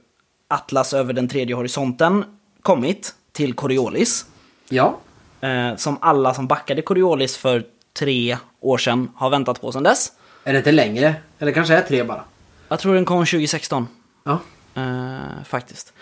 Atlas 0.47 0.93
över 0.93 1.13
den 1.13 1.27
tredje 1.27 1.55
horisonten 1.55 2.25
kommit 2.61 3.15
till 3.31 3.53
Coriolis. 3.53 4.25
Ja. 4.69 4.97
Eh, 5.41 5.75
som 5.75 5.97
alla 6.01 6.33
som 6.33 6.47
backade 6.47 6.81
Coriolis 6.81 7.37
för 7.37 7.63
tre 7.93 8.37
år 8.59 8.77
sedan 8.77 9.11
har 9.15 9.29
väntat 9.29 9.61
på 9.61 9.71
sedan 9.71 9.83
dess. 9.83 10.11
Är 10.43 10.53
det 10.53 10.57
inte 10.57 10.71
längre? 10.71 11.15
Eller 11.39 11.51
kanske 11.51 11.73
är 11.75 11.81
tre 11.81 12.03
bara? 12.03 12.23
Jag 12.67 12.79
tror 12.79 12.95
den 12.95 13.05
kom 13.05 13.25
2016. 13.25 13.87
Ja. 14.23 14.39
Eh, 14.75 15.43
faktiskt. 15.45 15.93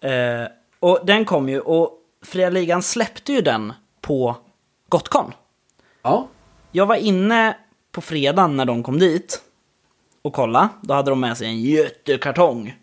Eh, 0.00 0.48
och 0.80 1.00
den 1.04 1.24
kom 1.24 1.48
ju, 1.48 1.60
och 1.60 1.90
Fria 2.22 2.50
Ligan 2.50 2.82
släppte 2.82 3.32
ju 3.32 3.40
den 3.40 3.72
på 4.00 4.36
Gotcon. 4.88 5.32
Ja. 6.02 6.28
Jag 6.72 6.86
var 6.86 6.96
inne 6.96 7.56
på 7.92 8.00
fredagen 8.00 8.56
när 8.56 8.64
de 8.64 8.82
kom 8.82 8.98
dit 8.98 9.42
och 10.22 10.32
kolla. 10.32 10.68
Då 10.82 10.94
hade 10.94 11.10
de 11.10 11.20
med 11.20 11.36
sig 11.36 11.46
en 11.46 11.60
jättekartong. 11.60 12.76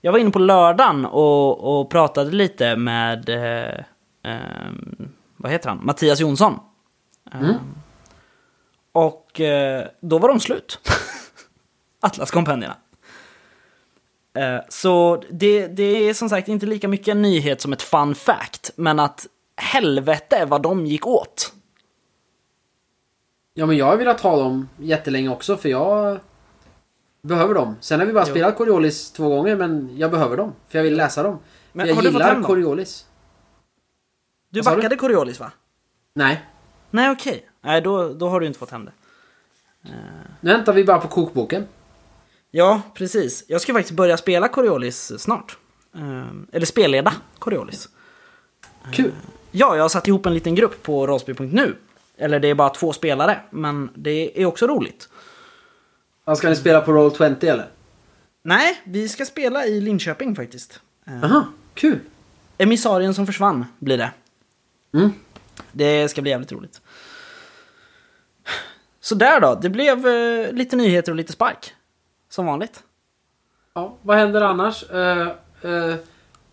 Jag 0.00 0.12
var 0.12 0.18
inne 0.18 0.30
på 0.30 0.38
lördagen 0.38 1.04
och, 1.04 1.80
och 1.80 1.90
pratade 1.90 2.30
lite 2.30 2.76
med, 2.76 3.28
eh, 3.28 3.84
ehm, 4.22 5.12
vad 5.36 5.52
heter 5.52 5.68
han, 5.68 5.80
Mattias 5.82 6.20
Jonsson. 6.20 6.58
Ehm, 7.32 7.54
och 8.92 9.40
eh, 9.40 9.86
då 10.00 10.18
var 10.18 10.28
de 10.28 10.40
slut. 10.40 10.80
Atlas-kompendierna. 12.00 12.76
Eh, 14.36 14.60
Så 14.68 15.22
det, 15.30 15.66
det 15.66 15.82
är 16.08 16.14
som 16.14 16.28
sagt 16.28 16.48
inte 16.48 16.66
lika 16.66 16.88
mycket 16.88 17.08
en 17.08 17.22
nyhet 17.22 17.60
som 17.60 17.72
ett 17.72 17.82
fun 17.82 18.14
fact, 18.14 18.70
men 18.76 19.00
att 19.00 19.26
helvete 19.56 20.44
vad 20.44 20.62
de 20.62 20.86
gick 20.86 21.06
åt. 21.06 21.52
Ja 23.54 23.66
men 23.66 23.76
jag 23.76 23.86
har 23.86 23.96
velat 23.96 24.20
ha 24.20 24.36
dem 24.36 24.68
jättelänge 24.78 25.28
också 25.28 25.56
för 25.56 25.68
jag 25.68 26.18
behöver 27.22 27.54
dem. 27.54 27.76
Sen 27.80 28.00
har 28.00 28.06
vi 28.06 28.12
bara 28.12 28.24
Jo. 28.26 28.30
spelat 28.32 28.56
Coriolis 28.56 29.10
två 29.12 29.28
gånger 29.28 29.56
men 29.56 29.96
jag 29.98 30.10
behöver 30.10 30.36
dem. 30.36 30.52
För 30.68 30.78
jag 30.78 30.82
vill 30.84 30.96
läsa 30.96 31.22
dem. 31.22 31.38
Men 31.72 31.86
jag 31.88 31.94
har 31.94 32.02
du 32.02 32.08
fått 32.08 32.12
gillar 32.20 32.34
hem? 32.34 32.42
Coriolis. 32.44 33.06
Du 34.48 34.62
sa 34.62 34.70
du? 34.70 34.76
backade 34.76 34.96
Coriolis 34.96 35.40
va? 35.40 35.52
Nej. 36.14 36.44
Nej 36.90 37.10
okej. 37.10 37.48
Nej 37.60 37.80
då, 37.80 38.12
då 38.14 38.28
har 38.28 38.40
du 38.40 38.46
inte 38.46 38.58
fått 38.58 38.70
hem 38.70 38.84
det. 38.84 38.92
Nu 40.40 40.52
väntar 40.52 40.72
vi 40.72 40.84
bara 40.84 40.98
på 40.98 41.08
kokboken. 41.08 41.66
Ja, 42.56 42.82
precis. 42.94 43.44
Jag 43.48 43.60
ska 43.60 43.72
faktiskt 43.72 43.96
börja 43.96 44.16
spela 44.16 44.48
Coriolis 44.48 45.12
snart. 45.18 45.56
Ehm, 45.94 46.46
eller 46.52 46.66
spelleda 46.66 47.14
Coriolis. 47.38 47.88
Kul. 48.92 49.12
Ja, 49.50 49.76
jag 49.76 49.84
har 49.84 49.88
satt 49.88 50.08
ihop 50.08 50.26
en 50.26 50.34
liten 50.34 50.54
grupp 50.54 50.82
på 50.82 51.06
rollspel.nu. 51.06 51.76
Eller 52.16 52.40
det 52.40 52.48
är 52.48 52.54
bara 52.54 52.68
två 52.68 52.92
spelare, 52.92 53.40
men 53.50 53.90
det 53.94 54.42
är 54.42 54.46
också 54.46 54.66
roligt. 54.66 55.08
Ska 56.36 56.48
ni 56.48 56.56
spela 56.56 56.80
på 56.80 56.92
Roll20 56.92 57.44
eller? 57.44 57.68
Nej, 58.42 58.82
vi 58.84 59.08
ska 59.08 59.24
spela 59.24 59.66
i 59.66 59.80
Linköping 59.80 60.36
faktiskt. 60.36 60.80
Ehm, 61.06 61.24
Aha, 61.24 61.46
kul. 61.74 61.98
Emissarien 62.58 63.14
som 63.14 63.26
försvann 63.26 63.64
blir 63.78 63.98
det. 63.98 64.10
Mm. 64.94 65.12
Det 65.72 66.08
ska 66.08 66.22
bli 66.22 66.30
jävligt 66.30 66.52
roligt. 66.52 66.80
Så 69.00 69.14
där 69.14 69.40
då, 69.40 69.58
det 69.62 69.68
blev 69.68 70.06
eh, 70.06 70.52
lite 70.52 70.76
nyheter 70.76 71.12
och 71.12 71.16
lite 71.16 71.32
spark. 71.32 71.72
Som 72.28 72.46
vanligt. 72.46 72.82
Ja, 73.74 73.96
vad 74.02 74.16
händer 74.16 74.40
annars? 74.40 74.84
Uh, 74.90 75.28
uh, 75.64 75.94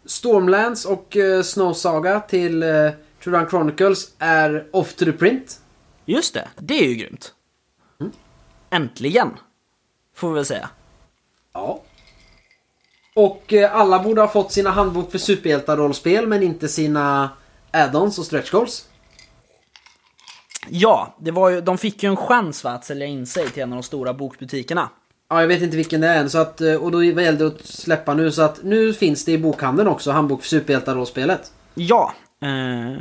Stormlands 0.06 0.86
och 0.86 1.16
uh, 1.16 1.42
Snow 1.42 1.74
Saga 1.74 2.20
till 2.20 2.64
uh, 2.64 2.92
True 3.24 3.40
Run 3.40 3.50
Chronicles 3.50 4.14
är 4.20 4.68
off 4.72 4.94
to 4.94 5.06
the 5.06 5.12
print. 5.12 5.60
Just 6.06 6.34
det, 6.34 6.48
det 6.56 6.74
är 6.74 6.88
ju 6.88 6.96
grymt. 6.96 7.34
Mm. 8.00 8.12
Äntligen, 8.70 9.30
får 10.16 10.30
vi 10.30 10.36
väl 10.36 10.46
säga. 10.46 10.70
Ja. 11.54 11.82
Och 13.16 13.54
uh, 13.54 13.76
alla 13.76 14.04
borde 14.04 14.22
ha 14.22 14.28
fått 14.28 14.52
sina 14.52 14.70
handbok 14.70 15.12
för 15.12 15.18
superhjältar-rollspel 15.18 16.28
men 16.28 16.44
inte 16.44 16.68
sina 16.68 17.30
add-ons 17.72 18.20
och 18.20 18.26
stretch 18.26 18.52
goals. 18.52 18.90
Ja, 20.70 21.16
det 21.20 21.32
var 21.32 21.50
ju, 21.50 21.62
de 21.62 21.78
fick 21.78 22.04
ju 22.04 22.10
en 22.10 22.18
chans 22.18 22.64
va, 22.64 22.72
att 22.72 22.86
sälja 22.86 23.06
in 23.06 23.26
sig 23.26 23.50
till 23.50 23.64
en 23.64 23.74
av 23.74 23.78
de 23.78 23.84
stora 23.84 24.14
bokbutikerna. 24.14 24.90
Ja, 25.30 25.42
jag 25.42 25.48
vet 25.48 25.62
inte 25.62 25.78
vilken 25.78 26.02
det 26.02 26.08
är 26.08 26.20
än. 26.20 26.30
Så 26.30 26.38
att, 26.38 26.62
och 26.62 26.92
då 26.92 27.04
gällde 27.04 27.32
det 27.32 27.48
att 27.48 27.66
släppa 27.66 28.14
nu. 28.14 28.32
Så 28.32 28.42
att 28.42 28.64
nu 28.64 28.94
finns 28.94 29.26
det 29.26 29.32
i 29.32 29.38
bokhandeln 29.38 29.88
också, 29.88 30.12
handbok 30.12 30.42
för 30.42 30.48
superhjältar-rollspelet. 30.48 31.52
Ja. 31.74 32.14
Eh, 32.42 32.98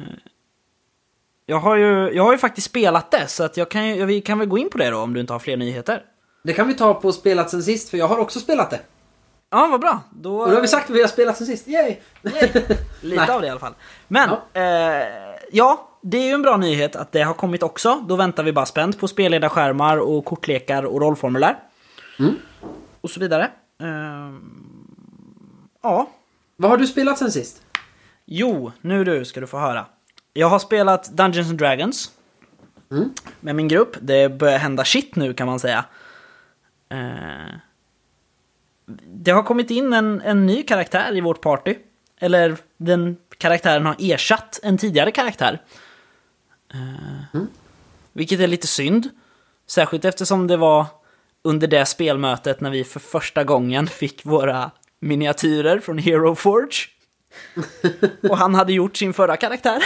jag, 1.46 1.56
har 1.58 1.76
ju, 1.76 2.10
jag 2.12 2.22
har 2.24 2.32
ju 2.32 2.38
faktiskt 2.38 2.66
spelat 2.66 3.10
det, 3.10 3.26
så 3.28 3.44
att 3.44 3.56
jag 3.56 3.68
kan, 3.70 3.88
ju- 3.88 4.04
vi 4.04 4.20
kan 4.20 4.38
väl 4.38 4.48
gå 4.48 4.58
in 4.58 4.70
på 4.70 4.78
det 4.78 4.90
då 4.90 4.98
om 4.98 5.14
du 5.14 5.20
inte 5.20 5.32
har 5.32 5.40
fler 5.40 5.56
nyheter. 5.56 6.02
Det 6.44 6.52
kan 6.52 6.68
vi 6.68 6.74
ta 6.74 6.94
på 6.94 7.12
spelat 7.12 7.50
sen 7.50 7.62
sist, 7.62 7.88
för 7.90 7.98
jag 7.98 8.08
har 8.08 8.18
också 8.18 8.40
spelat 8.40 8.70
det. 8.70 8.80
Ja, 9.50 9.68
vad 9.70 9.80
bra. 9.80 10.00
Då, 10.10 10.40
Och 10.40 10.48
då 10.48 10.54
har 10.54 10.60
vi 10.62 10.68
sagt 10.68 10.90
att 10.90 10.96
vi 10.96 11.00
har 11.00 11.08
spelat 11.08 11.36
sen 11.36 11.46
sist. 11.46 11.68
Yay! 11.68 11.96
Lite 12.22 12.76
Nej. 13.02 13.30
av 13.30 13.40
det 13.40 13.46
i 13.46 13.50
alla 13.50 13.60
fall. 13.60 13.74
Men, 14.08 14.30
ja. 14.52 14.60
Eh, 14.60 15.06
ja, 15.52 15.88
det 16.02 16.18
är 16.18 16.22
ju 16.26 16.32
en 16.32 16.42
bra 16.42 16.56
nyhet 16.56 16.96
att 16.96 17.12
det 17.12 17.22
har 17.22 17.34
kommit 17.34 17.62
också. 17.62 18.04
Då 18.08 18.16
väntar 18.16 18.42
vi 18.42 18.52
bara 18.52 18.66
spänt 18.66 18.98
på 18.98 19.08
spelledarskärmar 19.08 19.96
och 19.96 20.24
kortlekar 20.24 20.82
och 20.82 21.00
rollformulär. 21.00 21.56
Mm. 22.18 22.34
Och 23.00 23.10
så 23.10 23.20
vidare. 23.20 23.50
Eh, 23.80 24.32
ja, 25.82 26.10
Vad 26.56 26.70
har 26.70 26.78
du 26.78 26.86
spelat 26.86 27.18
sen 27.18 27.32
sist? 27.32 27.62
Jo, 28.26 28.72
nu 28.80 29.04
du 29.04 29.24
ska 29.24 29.40
du 29.40 29.46
få 29.46 29.58
höra. 29.58 29.86
Jag 30.32 30.48
har 30.48 30.58
spelat 30.58 31.10
Dungeons 31.12 31.48
and 31.50 31.58
Dragons. 31.58 32.10
Mm. 32.90 33.10
Med 33.40 33.54
min 33.56 33.68
grupp. 33.68 33.96
Det 34.00 34.28
börjar 34.28 34.58
hända 34.58 34.84
shit 34.84 35.16
nu 35.16 35.34
kan 35.34 35.46
man 35.46 35.60
säga. 35.60 35.84
Eh, 36.88 37.54
det 39.06 39.30
har 39.30 39.42
kommit 39.42 39.70
in 39.70 39.92
en, 39.92 40.20
en 40.20 40.46
ny 40.46 40.62
karaktär 40.62 41.16
i 41.16 41.20
vårt 41.20 41.40
party. 41.40 41.74
Eller 42.18 42.56
den 42.76 43.16
karaktären 43.38 43.86
har 43.86 43.96
ersatt 43.98 44.60
en 44.62 44.78
tidigare 44.78 45.10
karaktär. 45.10 45.62
Eh, 46.74 47.40
Vilket 48.12 48.40
är 48.40 48.46
lite 48.46 48.66
synd. 48.66 49.08
Särskilt 49.66 50.04
eftersom 50.04 50.46
det 50.46 50.56
var 50.56 50.86
under 51.44 51.66
det 51.66 51.86
spelmötet 51.86 52.60
när 52.60 52.70
vi 52.70 52.84
för 52.84 53.00
första 53.00 53.44
gången 53.44 53.86
fick 53.86 54.26
våra 54.26 54.70
miniatyrer 55.00 55.80
från 55.80 55.98
Hero 55.98 56.34
Forge. 56.34 56.88
Och 58.30 58.38
han 58.38 58.54
hade 58.54 58.72
gjort 58.72 58.96
sin 58.96 59.12
förra 59.12 59.36
karaktär. 59.36 59.82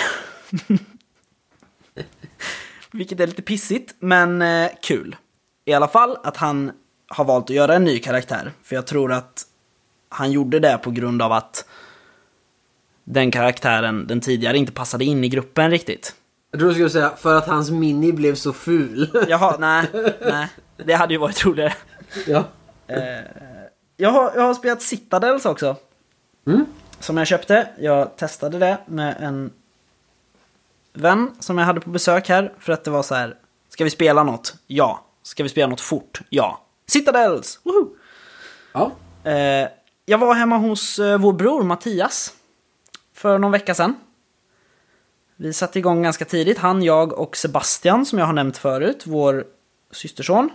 Vilket 2.91 3.21
är 3.21 3.27
lite 3.27 3.43
pissigt, 3.43 3.95
men 3.99 4.43
eh, 4.43 4.71
kul. 4.83 5.17
I 5.65 5.73
alla 5.73 5.89
fall 5.89 6.19
att 6.23 6.37
han 6.37 6.73
har 7.09 7.25
valt 7.25 7.51
att 7.51 7.57
göra 7.57 7.75
en 7.75 7.85
ny 7.85 7.99
karaktär. 7.99 8.53
För 8.63 8.77
jag 8.77 8.87
tror 8.87 9.13
att 9.13 9.43
han 10.09 10.33
gjorde 10.33 10.59
det 10.59 10.79
på 10.79 10.91
grund 10.91 11.23
av 11.23 11.33
att 11.33 11.69
den 13.05 13.31
karaktären, 13.31 14.07
den 14.07 14.21
tidigare, 14.21 14.59
inte 14.59 14.73
passade 14.73 15.05
in 15.05 15.25
i 15.25 15.29
gruppen 15.29 15.71
riktigt. 15.71 16.15
Jag 16.51 16.61
tror 16.61 16.69
du 16.69 16.75
skulle 16.75 16.91
säga 16.91 17.17
för 17.17 17.35
att 17.35 17.47
hans 17.47 17.71
mini 17.71 18.13
blev 18.13 18.35
så 18.35 18.53
ful. 18.53 19.25
Jaha, 19.29 19.57
nej, 19.61 19.87
nej. 20.21 20.49
Det 20.77 20.93
hade 20.93 21.15
ju 21.15 21.21
varit 21.21 21.45
roligare. 21.45 21.75
ja. 22.27 22.45
Jag 23.97 24.11
har, 24.11 24.33
jag 24.35 24.43
har 24.43 24.55
spelat 24.55 24.83
Citadels 24.83 25.45
också. 25.47 25.77
Mm. 26.47 26.67
Som 27.01 27.17
jag 27.17 27.27
köpte. 27.27 27.69
Jag 27.79 28.17
testade 28.17 28.59
det 28.59 28.79
med 28.87 29.17
en 29.21 29.53
vän 30.93 31.31
som 31.41 31.59
jag 31.59 31.67
hade 31.67 31.81
på 31.81 31.91
besök 31.91 32.29
här. 32.29 32.53
För 32.59 32.73
att 32.73 32.85
det 32.85 32.91
var 32.91 33.03
så 33.03 33.15
här. 33.15 33.37
Ska 33.69 33.85
vi 33.85 33.91
spela 33.91 34.23
något? 34.23 34.55
Ja. 34.67 35.05
Ska 35.23 35.43
vi 35.43 35.49
spela 35.49 35.67
något 35.67 35.81
fort? 35.81 36.21
Ja. 36.29 36.61
Citadels! 36.87 37.61
Woho! 37.63 37.89
Ja. 38.73 38.93
Eh, 39.31 39.69
jag 40.07 40.19
var 40.19 40.35
hemma 40.35 40.57
hos 40.57 40.99
eh, 40.99 41.19
vår 41.19 41.33
bror 41.33 41.63
Mattias. 41.63 42.33
För 43.15 43.39
någon 43.39 43.53
vecka 43.53 43.75
sedan. 43.75 43.95
Vi 45.37 45.53
satte 45.53 45.79
igång 45.79 46.03
ganska 46.03 46.25
tidigt. 46.25 46.59
Han, 46.59 46.83
jag 46.83 47.13
och 47.13 47.37
Sebastian 47.37 48.07
som 48.07 48.19
jag 48.19 48.27
har 48.27 48.33
nämnt 48.33 48.57
förut. 48.57 49.03
Vår 49.07 49.45
systerson. 49.91 50.51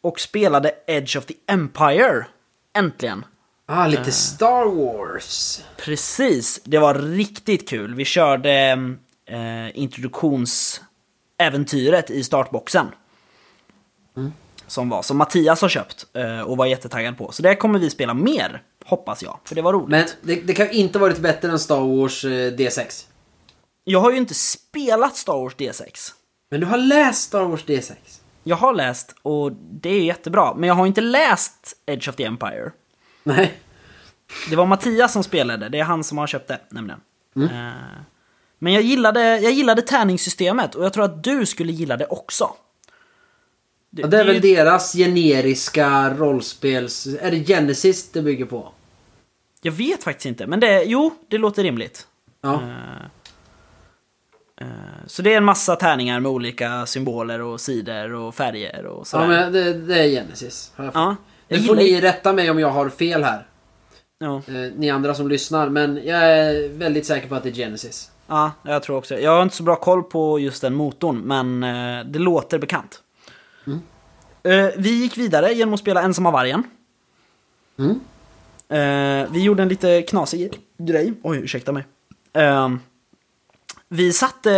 Och 0.00 0.20
spelade 0.20 0.74
Edge 0.86 1.16
of 1.16 1.24
the 1.24 1.34
Empire. 1.46 2.26
Äntligen. 2.72 3.24
Ah, 3.66 3.86
lite 3.86 4.12
Star 4.12 4.64
Wars. 4.64 5.62
Precis, 5.76 6.60
det 6.64 6.78
var 6.78 6.94
riktigt 6.94 7.68
kul. 7.68 7.94
Vi 7.94 8.04
körde 8.04 8.50
eh, 9.26 9.78
introduktionsäventyret 9.78 12.10
i 12.10 12.24
startboxen. 12.24 12.86
Som 14.66 14.88
var, 14.88 15.02
som 15.02 15.16
Mattias 15.16 15.62
har 15.62 15.68
köpt 15.68 16.06
eh, 16.12 16.40
och 16.40 16.56
var 16.56 16.66
jättetaggad 16.66 17.18
på. 17.18 17.32
Så 17.32 17.42
det 17.42 17.56
kommer 17.56 17.78
vi 17.78 17.90
spela 17.90 18.14
mer, 18.14 18.62
hoppas 18.84 19.22
jag. 19.22 19.38
För 19.44 19.54
det 19.54 19.62
var 19.62 19.72
roligt. 19.72 19.88
Men 19.88 20.06
det, 20.22 20.34
det 20.34 20.54
kan 20.54 20.70
inte 20.70 20.98
varit 20.98 21.18
bättre 21.18 21.50
än 21.50 21.58
Star 21.58 21.80
Wars 21.80 22.24
eh, 22.24 22.28
D6. 22.28 23.06
Jag 23.88 24.00
har 24.00 24.10
ju 24.10 24.16
inte 24.16 24.34
spelat 24.34 25.16
Star 25.16 25.32
Wars 25.32 25.56
D6. 25.56 26.12
Men 26.50 26.60
du 26.60 26.66
har 26.66 26.78
läst 26.78 27.22
Star 27.22 27.44
Wars 27.44 27.64
D6. 27.64 27.92
Jag 28.44 28.56
har 28.56 28.74
läst 28.74 29.14
och 29.22 29.52
det 29.52 29.90
är 29.90 30.00
jättebra. 30.02 30.54
Men 30.54 30.68
jag 30.68 30.74
har 30.74 30.86
inte 30.86 31.00
läst 31.00 31.76
Edge 31.86 32.08
of 32.08 32.16
the 32.16 32.24
Empire. 32.24 32.70
Nej. 33.22 33.54
Det 34.50 34.56
var 34.56 34.66
Mattias 34.66 35.12
som 35.12 35.24
spelade, 35.24 35.68
det 35.68 35.78
är 35.78 35.84
han 35.84 36.04
som 36.04 36.18
har 36.18 36.26
köpt 36.26 36.48
det 36.48 36.60
nämligen. 36.70 37.00
Eh, 37.36 37.70
Men 38.58 38.72
jag 38.72 38.82
gillade, 38.82 39.38
jag 39.38 39.52
gillade 39.52 39.82
tärningssystemet 39.82 40.74
och 40.74 40.84
jag 40.84 40.92
tror 40.92 41.04
att 41.04 41.24
du 41.24 41.46
skulle 41.46 41.72
gilla 41.72 41.96
det 41.96 42.06
också. 42.06 42.50
Det, 43.90 44.02
Ja, 44.02 44.08
det 44.08 44.20
är 44.20 44.24
väl 44.24 44.34
ju- 44.44 44.54
deras 44.54 44.92
generiska 44.92 46.14
rollspels... 46.14 47.06
Är 47.06 47.30
det 47.30 47.44
Genesis 47.44 48.12
det 48.12 48.22
bygger 48.22 48.44
på? 48.44 48.72
Jag 49.62 49.72
vet 49.72 50.04
faktiskt 50.04 50.26
inte, 50.26 50.46
men 50.46 50.60
det, 50.60 50.82
jo, 50.84 51.14
det 51.28 51.38
låter 51.38 51.62
rimligt. 51.62 52.06
Ja. 52.40 52.54
Eh, 52.54 53.06
Så 55.06 55.22
det 55.22 55.32
är 55.32 55.36
en 55.36 55.44
massa 55.44 55.76
tärningar 55.76 56.20
med 56.20 56.30
olika 56.30 56.86
symboler 56.86 57.42
och 57.42 57.60
sidor 57.60 58.12
och 58.14 58.34
färger 58.34 58.86
och 58.86 59.06
sådär. 59.06 59.24
Ja, 59.24 59.28
men 59.30 59.52
det, 59.52 59.72
det 59.72 59.98
är 59.98 60.08
Genesis. 60.08 60.72
Ja, 60.76 61.16
Nu 61.48 61.58
får 61.62 61.76
ni 61.76 62.00
rätta 62.00 62.32
mig 62.32 62.50
om 62.50 62.58
jag 62.58 62.70
har 62.70 62.88
fel 62.88 63.24
här. 63.24 63.46
Ja, 64.18 64.36
Eh, 64.48 64.72
ni 64.76 64.90
andra 64.90 65.14
som 65.14 65.28
lyssnar. 65.28 65.68
Men 65.68 65.96
jag 66.04 66.22
är 66.22 66.68
väldigt 66.68 67.06
säker 67.06 67.28
på 67.28 67.34
att 67.34 67.42
det 67.42 67.48
är 67.48 67.52
Genesis. 67.52 68.10
ja, 68.26 68.52
jag 68.62 68.82
tror 68.82 68.96
också 68.96 69.18
Jag 69.18 69.30
har 69.30 69.42
inte 69.42 69.56
så 69.56 69.62
bra 69.62 69.76
koll 69.76 70.02
på 70.02 70.38
just 70.38 70.62
den 70.62 70.74
motorn, 70.74 71.18
men 71.18 71.62
eh, 71.62 72.04
det 72.06 72.18
låter 72.18 72.58
bekant. 72.58 73.02
Eh, 74.42 74.66
Vi 74.76 74.90
gick 75.02 75.18
vidare 75.18 75.52
genom 75.52 75.74
att 75.74 75.80
spela 75.80 76.02
Ensamma 76.02 76.30
Vargen. 76.30 76.62
Mm. 77.78 78.00
Eh, 78.68 79.30
vi 79.32 79.42
gjorde 79.42 79.62
en 79.62 79.68
lite 79.68 80.02
knasig 80.02 80.58
grej. 80.78 81.12
Oj, 81.22 81.38
ursäkta 81.38 81.72
mig. 81.72 81.84
Vi 83.88 84.12
satte 84.12 84.52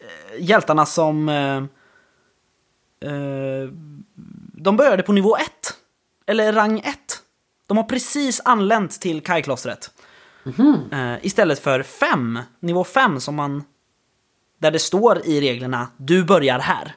eh, 0.00 0.44
hjältarna 0.44 0.86
som... 0.86 1.28
Eh, 1.28 1.56
eh, 3.10 3.68
de 4.52 4.76
började 4.76 5.02
på 5.02 5.12
nivå 5.12 5.36
1. 5.36 5.50
Eller 6.26 6.52
rang 6.52 6.78
1. 6.78 6.98
De 7.66 7.76
har 7.76 7.84
precis 7.84 8.40
anlänt 8.44 9.00
till 9.00 9.20
kajklostret. 9.20 9.90
Eh, 10.92 11.14
istället 11.22 11.58
för 11.58 11.82
5. 11.82 12.38
Nivå 12.60 12.84
5 12.84 13.20
som 13.20 13.34
man... 13.34 13.64
Där 14.58 14.70
det 14.70 14.78
står 14.78 15.26
i 15.26 15.40
reglerna, 15.40 15.88
du 15.96 16.24
börjar 16.24 16.58
här. 16.58 16.94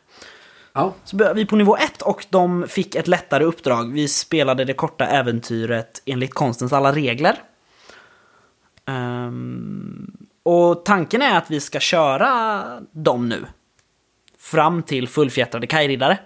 Ja. 0.74 0.94
Så 1.04 1.15
började 1.15 1.39
vi 1.39 1.46
på 1.46 1.56
nivå 1.56 1.78
1 1.78 2.02
och 2.02 2.26
de 2.30 2.68
fick 2.68 2.96
ett 2.96 3.08
lättare 3.08 3.44
uppdrag. 3.44 3.94
Vi 3.94 4.08
spelade 4.08 4.65
det 4.65 4.74
korta 4.74 5.06
äventyret 5.06 6.02
enligt 6.06 6.34
konstens 6.34 6.74
alla 6.74 6.92
regler. 6.92 7.44
Ehm, 8.86 10.12
och 10.43 10.86
tanken 10.86 11.21
är 11.21 11.38
att 11.38 11.52
vi 11.52 11.60
ska 11.60 11.80
köra 11.80 12.63
dem 12.91 13.30
nu. 13.30 13.45
Fram 14.38 14.84
till 14.84 15.08
fullfjättrade 15.08 15.67
kajriddare. 15.67 16.19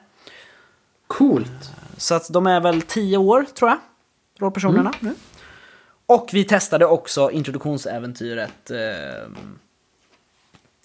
Coolt. 1.08 1.72
Så 1.98 2.16
att 2.16 2.30
de 2.30 2.48
är 2.48 2.62
väl 2.62 2.82
10 2.82 3.18
år, 3.18 3.46
tror 3.56 3.70
jag. 3.70 3.80
Rollpersonerna 4.40 4.94
nu. 5.00 5.16
Och 6.06 6.30
vi 6.34 6.44
testade 6.44 6.86
också 6.86 7.32
introduktionsäventyret 7.32 8.72
ehm, 8.72 9.60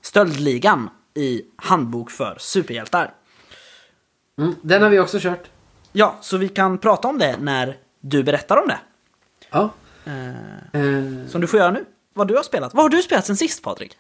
Stöldligan 0.03 0.91
i 1.15 1.43
Handbok 1.57 2.11
för 2.11 2.37
superhjältar. 2.39 3.15
Mm. 4.39 4.55
Den 4.63 4.83
har 4.83 4.91
vi 4.91 4.99
också 4.99 5.19
kört. 5.21 5.51
Ja, 5.93 6.17
så 6.21 6.37
vi 6.37 6.49
kan 6.49 6.79
prata 6.79 7.09
om 7.09 7.19
det 7.19 7.37
när 7.41 7.77
du 8.01 8.23
berättar 8.23 8.57
om 8.57 8.69
det. 8.69 8.79
Ja. 9.51 9.71
Eh, 10.05 10.81
Eh, 10.81 11.27
som 11.29 11.41
du 11.41 11.47
får 11.47 11.61
göra 11.61 11.71
nu. 11.71 11.85
Vad 12.19 12.29
du 12.29 12.37
har 12.37 12.43
spelat. 12.43 12.75
Vad 12.75 12.85
har 12.85 12.89
du 12.91 13.03
spelat 13.03 13.27
sen 13.27 13.37
sist, 13.37 13.63
Patrik? 13.63 13.97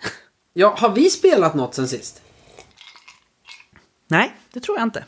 ja, 0.52 0.74
har 0.78 0.90
vi 0.90 1.10
spelat 1.10 1.54
något 1.54 1.74
sen 1.74 1.88
sist? 1.88 2.22
Nej, 4.08 4.36
det 4.52 4.60
tror 4.60 4.78
jag 4.78 4.86
inte. 4.86 5.04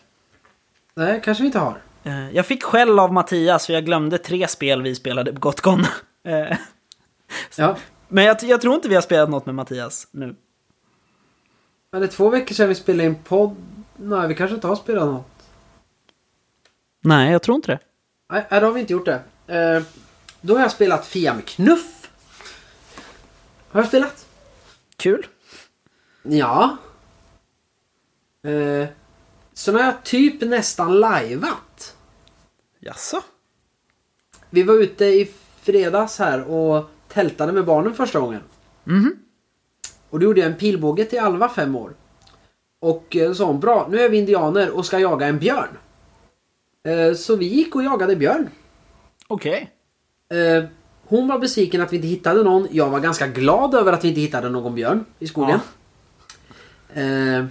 Nej, 0.95 1.21
kanske 1.25 1.43
vi 1.43 1.47
inte 1.47 1.59
har. 1.59 1.83
Eh, 2.05 2.31
Jag 2.31 2.47
fick 2.47 2.63
skäll 2.63 2.99
av 2.99 3.13
Mattias 3.13 3.67
för 3.67 3.73
jag 3.73 3.85
glömde 3.85 4.19
tre 4.19 4.49
spel 4.49 4.83
vi 4.83 4.95
spelade 4.95 5.33
på 5.33 5.41
Gotcon. 5.41 5.81
Eh, 6.25 6.57
Ja. 7.57 7.77
Men 8.09 8.25
jag, 8.25 8.37
jag 8.43 8.61
tror 8.61 8.75
inte 8.75 8.89
vi 8.89 8.95
har 8.95 9.03
spelat 9.03 9.31
något 9.31 9.47
med 9.47 9.55
Mattias 9.55 10.07
nu. 10.11 10.37
Men 11.93 12.01
det 12.01 12.07
är 12.07 12.09
två 12.11 12.29
veckor 12.31 12.55
sedan 12.55 12.69
vi 12.69 12.75
spelade 12.75 13.05
in 13.05 13.15
podd. 13.15 13.57
Nej, 13.97 14.29
vi 14.29 14.35
kanske 14.35 14.55
inte 14.55 14.67
har 14.67 14.77
spelat 14.77 15.07
något. 15.07 15.27
Nej, 17.01 17.33
jag 17.33 17.43
tror 17.43 17.55
inte 17.57 17.73
det. 17.73 17.79
Nej, 18.33 18.47
nej, 18.51 18.61
då 18.61 18.67
har 18.67 18.73
vi 18.73 18.81
inte 18.81 18.93
gjort 18.93 19.07
det. 19.07 19.23
Eh, 19.47 19.83
då 20.41 20.55
har 20.55 20.63
jag 20.63 20.71
spelat 20.71 21.07
Fia 21.07 21.35
med 21.35 21.45
knuff. 21.47 22.00
Har 23.71 23.81
jag 23.81 23.89
spelat? 23.89 24.27
Kul. 24.97 25.27
Ja. 26.23 26.77
Eh, 28.43 28.89
sen 29.53 29.75
har 29.75 29.83
jag 29.83 30.05
typ 30.05 30.41
nästan 30.41 31.01
lajvat. 31.01 31.97
Jaså? 32.81 33.23
Vi 34.51 34.63
var 34.63 34.75
ute 34.75 35.05
i 35.05 35.31
fredags 35.61 36.19
här 36.19 36.43
och 36.43 36.91
tältade 37.09 37.53
med 37.53 37.65
barnen 37.65 37.95
första 37.95 38.21
gången. 38.21 38.43
Mhm. 38.85 39.17
Och 40.11 40.21
då 40.21 40.25
gjorde 40.25 40.41
jag 40.41 40.51
en 40.51 40.59
pilbåge 40.59 41.05
till 41.05 41.21
Alva, 41.21 41.49
fem 41.49 41.77
år. 41.77 41.95
Och 42.81 43.17
eh, 43.17 43.33
sa 43.33 43.45
hon, 43.45 43.61
bra, 43.61 43.89
nu 43.91 44.01
är 44.01 44.09
vi 44.09 44.19
indianer 44.19 44.71
och 44.71 44.87
ska 44.87 44.99
jaga 44.99 45.27
en 45.27 45.39
björn. 45.39 45.79
Eh, 46.83 47.15
så 47.15 47.37
vi 47.37 47.47
gick 47.47 47.75
och 47.75 47.85
jagade 47.85 48.17
björn. 48.17 48.49
Okej. 49.29 49.71
Eh, 50.29 50.65
hon 51.11 51.29
var 51.29 51.39
besviken 51.39 51.81
att 51.81 51.93
vi 51.93 51.97
inte 51.97 52.09
hittade 52.09 52.43
någon. 52.43 52.69
Jag 52.71 52.91
var 52.91 53.01
ganska 53.01 53.27
glad 53.27 53.75
över 53.75 53.93
att 53.93 54.05
vi 54.05 54.09
inte 54.09 54.21
hittade 54.21 54.51
någon 54.51 54.75
björn 54.75 55.05
i 55.19 55.27
skogen. 55.27 55.61
Eh, 56.95 57.45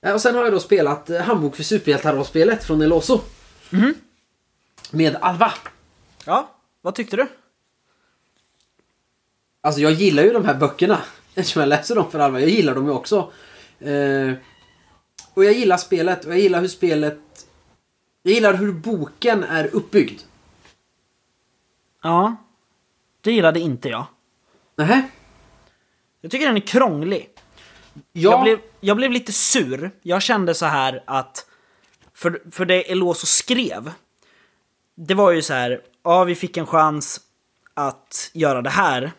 ja, 0.00 0.14
och 0.14 0.20
sen 0.20 0.34
har 0.34 0.44
jag 0.44 0.52
då 0.52 0.60
spelat 0.60 1.10
eh, 1.10 1.20
Handbok 1.20 1.56
för 1.56 1.62
superhjältar-spelet 1.62 2.64
från 2.64 2.82
Eloso. 2.82 3.20
Mhm. 3.70 3.94
Med 4.90 5.16
Alva. 5.20 5.52
Ja, 6.24 6.50
vad 6.82 6.94
tyckte 6.94 7.16
du? 7.16 7.26
Alltså 9.60 9.80
jag 9.80 9.92
gillar 9.92 10.22
ju 10.22 10.32
de 10.32 10.44
här 10.44 10.54
böckerna. 10.54 10.98
Eftersom 11.34 11.60
jag 11.60 11.68
läser 11.68 11.94
dem 11.94 12.10
för 12.10 12.18
Alva. 12.18 12.40
Jag 12.40 12.50
gillar 12.50 12.74
dem 12.74 12.86
ju 12.86 12.92
också. 12.92 13.32
Eh, 13.78 14.32
och 15.34 15.44
jag 15.44 15.52
gillar 15.52 15.76
spelet 15.76 16.24
och 16.24 16.32
jag 16.32 16.40
gillar 16.40 16.60
hur 16.60 16.68
spelet... 16.68 17.20
Jag 18.22 18.34
gillar 18.34 18.54
hur 18.54 18.72
boken 18.72 19.44
är 19.44 19.74
uppbyggd. 19.74 20.20
Ja. 22.02 22.36
Det 23.28 23.32
gillade 23.32 23.60
inte 23.60 23.88
jag. 23.88 24.06
Nähä? 24.76 25.08
Jag 26.20 26.30
tycker 26.30 26.46
den 26.46 26.56
är 26.56 26.60
krånglig. 26.60 27.30
Ja. 27.94 28.00
Jag, 28.12 28.42
blev, 28.42 28.58
jag 28.80 28.96
blev 28.96 29.10
lite 29.12 29.32
sur. 29.32 29.90
Jag 30.02 30.22
kände 30.22 30.54
så 30.54 30.66
här 30.66 31.02
att... 31.06 31.46
För, 32.14 32.42
för 32.50 32.64
det 32.64 32.90
Eloso 32.90 33.26
skrev, 33.26 33.92
det 34.94 35.14
var 35.14 35.30
ju 35.30 35.42
så 35.42 35.54
här, 35.54 35.80
ja 36.04 36.24
vi 36.24 36.34
fick 36.34 36.56
en 36.56 36.66
chans 36.66 37.20
att 37.74 38.30
göra 38.32 38.62
det 38.62 38.70
här. 38.70 39.12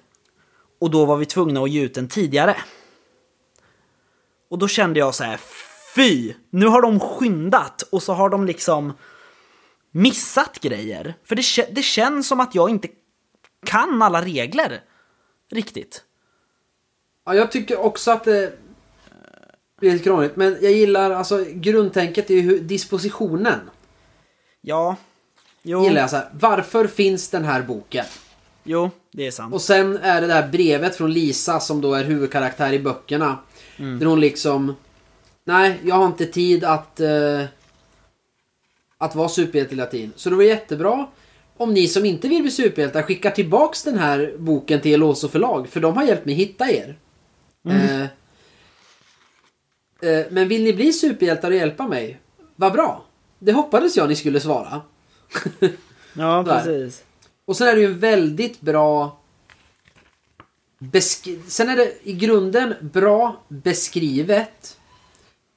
Och 0.81 0.91
då 0.91 1.05
var 1.05 1.17
vi 1.17 1.25
tvungna 1.25 1.61
att 1.63 1.69
ge 1.69 1.81
ut 1.81 1.93
den 1.93 2.07
tidigare. 2.07 2.55
Och 4.49 4.57
då 4.57 4.67
kände 4.67 4.99
jag 4.99 5.15
så 5.15 5.23
här, 5.23 5.39
fy! 5.95 6.33
Nu 6.49 6.65
har 6.65 6.81
de 6.81 6.99
skyndat 6.99 7.81
och 7.81 8.03
så 8.03 8.13
har 8.13 8.29
de 8.29 8.45
liksom 8.45 8.93
missat 9.91 10.59
grejer. 10.59 11.15
För 11.23 11.35
det, 11.35 11.75
det 11.75 11.83
känns 11.83 12.27
som 12.27 12.39
att 12.39 12.55
jag 12.55 12.69
inte 12.69 12.87
kan 13.65 14.01
alla 14.01 14.21
regler 14.21 14.81
riktigt. 15.51 16.03
Ja, 17.25 17.35
jag 17.35 17.51
tycker 17.51 17.79
också 17.79 18.11
att 18.11 18.23
det 18.23 18.53
blir 19.79 19.91
lite 19.91 20.03
krångligt. 20.03 20.35
Men 20.35 20.57
jag 20.61 20.71
gillar, 20.71 21.11
alltså 21.11 21.45
grundtänket 21.53 22.29
är 22.29 22.33
ju 22.35 22.59
dispositionen. 22.59 23.59
Ja, 24.61 24.95
jo, 25.61 25.83
Gillar 25.83 26.01
jag 26.01 26.09
så 26.09 26.15
här, 26.15 26.29
varför 26.33 26.87
finns 26.87 27.29
den 27.29 27.45
här 27.45 27.61
boken? 27.61 28.05
jo 28.63 28.89
det 29.11 29.27
är 29.27 29.31
sant. 29.31 29.53
Och 29.53 29.61
sen 29.61 29.97
är 29.97 30.21
det 30.21 30.33
här 30.33 30.47
brevet 30.47 30.95
från 30.95 31.13
Lisa 31.13 31.59
som 31.59 31.81
då 31.81 31.93
är 31.93 32.03
huvudkaraktär 32.03 32.73
i 32.73 32.79
böckerna. 32.79 33.37
Där 33.77 34.05
hon 34.05 34.19
liksom... 34.19 34.75
Nej, 35.43 35.79
jag 35.83 35.95
har 35.95 36.05
inte 36.05 36.25
tid 36.25 36.63
att... 36.63 36.99
eh, 36.99 37.43
att 38.97 39.15
vara 39.15 39.29
superhjälte 39.29 39.75
hela 39.75 39.85
tiden. 39.85 40.13
Så 40.15 40.29
det 40.29 40.35
var 40.35 40.43
jättebra 40.43 41.07
om 41.59 41.73
ni 41.73 41.87
som 41.87 42.05
inte 42.05 42.27
vill 42.27 42.41
bli 42.41 42.51
superhjältar 42.51 43.01
skickar 43.01 43.31
tillbaks 43.31 43.83
den 43.83 43.97
här 43.97 44.35
boken 44.37 44.81
till 44.81 44.93
Eloso 44.93 45.27
förlag. 45.27 45.69
För 45.69 45.79
de 45.79 45.97
har 45.97 46.03
hjälpt 46.03 46.25
mig 46.25 46.35
hitta 46.35 46.71
er. 46.71 46.97
Eh, 47.69 48.01
eh, 50.09 50.25
men 50.29 50.47
vill 50.47 50.63
ni 50.63 50.73
bli 50.73 50.93
superhjältar 50.93 51.51
och 51.51 51.57
hjälpa 51.57 51.87
mig? 51.87 52.19
Vad 52.55 52.73
bra. 52.73 53.05
Det 53.39 53.51
hoppades 53.51 53.97
jag 53.97 54.09
ni 54.09 54.15
skulle 54.15 54.39
svara. 54.39 54.81
Ja, 56.13 56.43
precis. 56.47 57.03
Och 57.45 57.57
sen 57.57 57.67
är 57.67 57.75
det 57.75 57.81
ju 57.81 57.87
en 57.87 57.99
väldigt 57.99 58.61
bra... 58.61 59.19
Besk- 60.79 61.39
sen 61.47 61.69
är 61.69 61.75
det 61.75 61.93
i 62.03 62.13
grunden 62.13 62.73
bra 62.81 63.43
beskrivet 63.47 64.77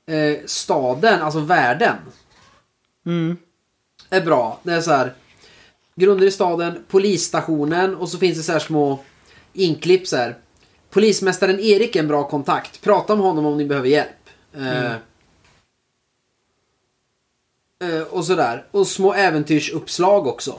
eh, 0.07 0.39
staden, 0.47 1.23
alltså 1.23 1.41
världen. 1.41 1.97
Mm. 3.07 3.37
Är 4.11 4.21
bra. 4.21 4.61
Det 4.63 4.73
är 4.73 4.81
så 4.81 4.91
här. 4.91 5.15
Grunder 5.95 6.27
i 6.27 6.31
staden, 6.31 6.85
polisstationen 6.89 7.95
och 7.95 8.09
så 8.09 8.19
finns 8.19 8.39
det 8.39 8.43
så 8.45 8.53
här 8.53 8.59
små 8.59 8.99
inklipp 9.53 10.07
så 10.07 10.17
här. 10.17 10.37
Polismästaren 10.91 11.61
Erik 11.61 11.97
är 11.97 12.01
en 12.01 12.09
bra 12.09 12.29
kontakt. 12.29 12.83
Prata 12.83 13.17
med 13.17 13.25
honom 13.25 13.47
om 13.47 13.57
ni 13.57 13.65
behöver 13.65 13.89
hjälp. 13.89 14.29
Eh, 14.57 14.93
eh, 17.89 18.03
och 18.11 18.25
sådär. 18.25 18.67
Och 18.71 18.87
små 18.87 19.15
äventyrsuppslag 19.15 20.27
också. 20.27 20.59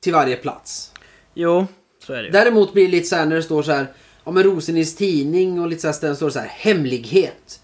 Till 0.00 0.12
varje 0.12 0.36
plats. 0.36 0.92
Jo, 1.34 1.66
så 2.06 2.12
är 2.12 2.22
det. 2.22 2.30
Däremot 2.30 2.72
blir 2.72 2.84
det 2.84 2.90
lite 2.90 3.06
så 3.06 3.16
här 3.16 3.26
när 3.26 3.36
det 3.36 3.42
står 3.42 3.62
så 3.62 3.72
här 3.72 3.86
Ja 4.26 4.32
men 4.32 4.42
Rosenils 4.42 4.94
tidning 4.94 5.60
och 5.60 5.68
lite 5.68 5.80
så 5.80 5.88
här 5.88 5.92
ställen 5.92 6.16
står 6.16 6.26
det 6.26 6.32
så 6.32 6.38
här 6.38 6.48
hemlighet. 6.48 7.60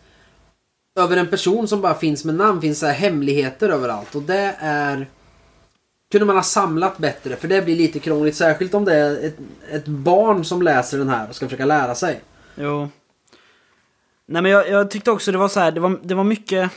Över 0.99 1.17
en 1.17 1.29
person 1.29 1.69
som 1.69 1.81
bara 1.81 1.95
finns 1.95 2.25
med 2.25 2.35
namn 2.35 2.61
finns 2.61 2.79
så 2.79 2.87
här 2.87 2.95
hemligheter 2.95 3.69
överallt 3.69 4.15
och 4.15 4.23
det 4.23 4.57
är 4.59 5.09
kunde 6.13 6.27
man 6.27 6.37
ha 6.37 6.43
samlat 6.43 6.99
bättre 6.99 7.37
för 7.37 7.49
det 7.49 7.63
blir 7.63 7.77
lite 7.77 7.99
krångligt 7.99 8.37
särskilt 8.37 8.75
om 8.75 8.85
det 8.85 8.95
är 8.95 9.27
ett, 9.27 9.37
ett 9.71 9.87
barn 9.87 10.45
som 10.45 10.63
läser 10.63 10.99
den 10.99 11.09
här 11.09 11.29
och 11.29 11.37
ska 11.37 11.47
försöka 11.47 11.65
lära 11.65 11.95
sig. 11.95 12.21
Jo. 12.55 12.89
Nej 14.27 14.43
men 14.43 14.51
jag, 14.51 14.69
jag 14.69 14.91
tyckte 14.91 15.11
också 15.11 15.33
det 15.33 15.39
var 15.39 15.49
så 15.49 15.61
här, 15.61 15.73
det 15.73 15.81
var, 15.81 16.01
det 16.03 16.15
var 16.15 16.25
mycket... 16.25 16.71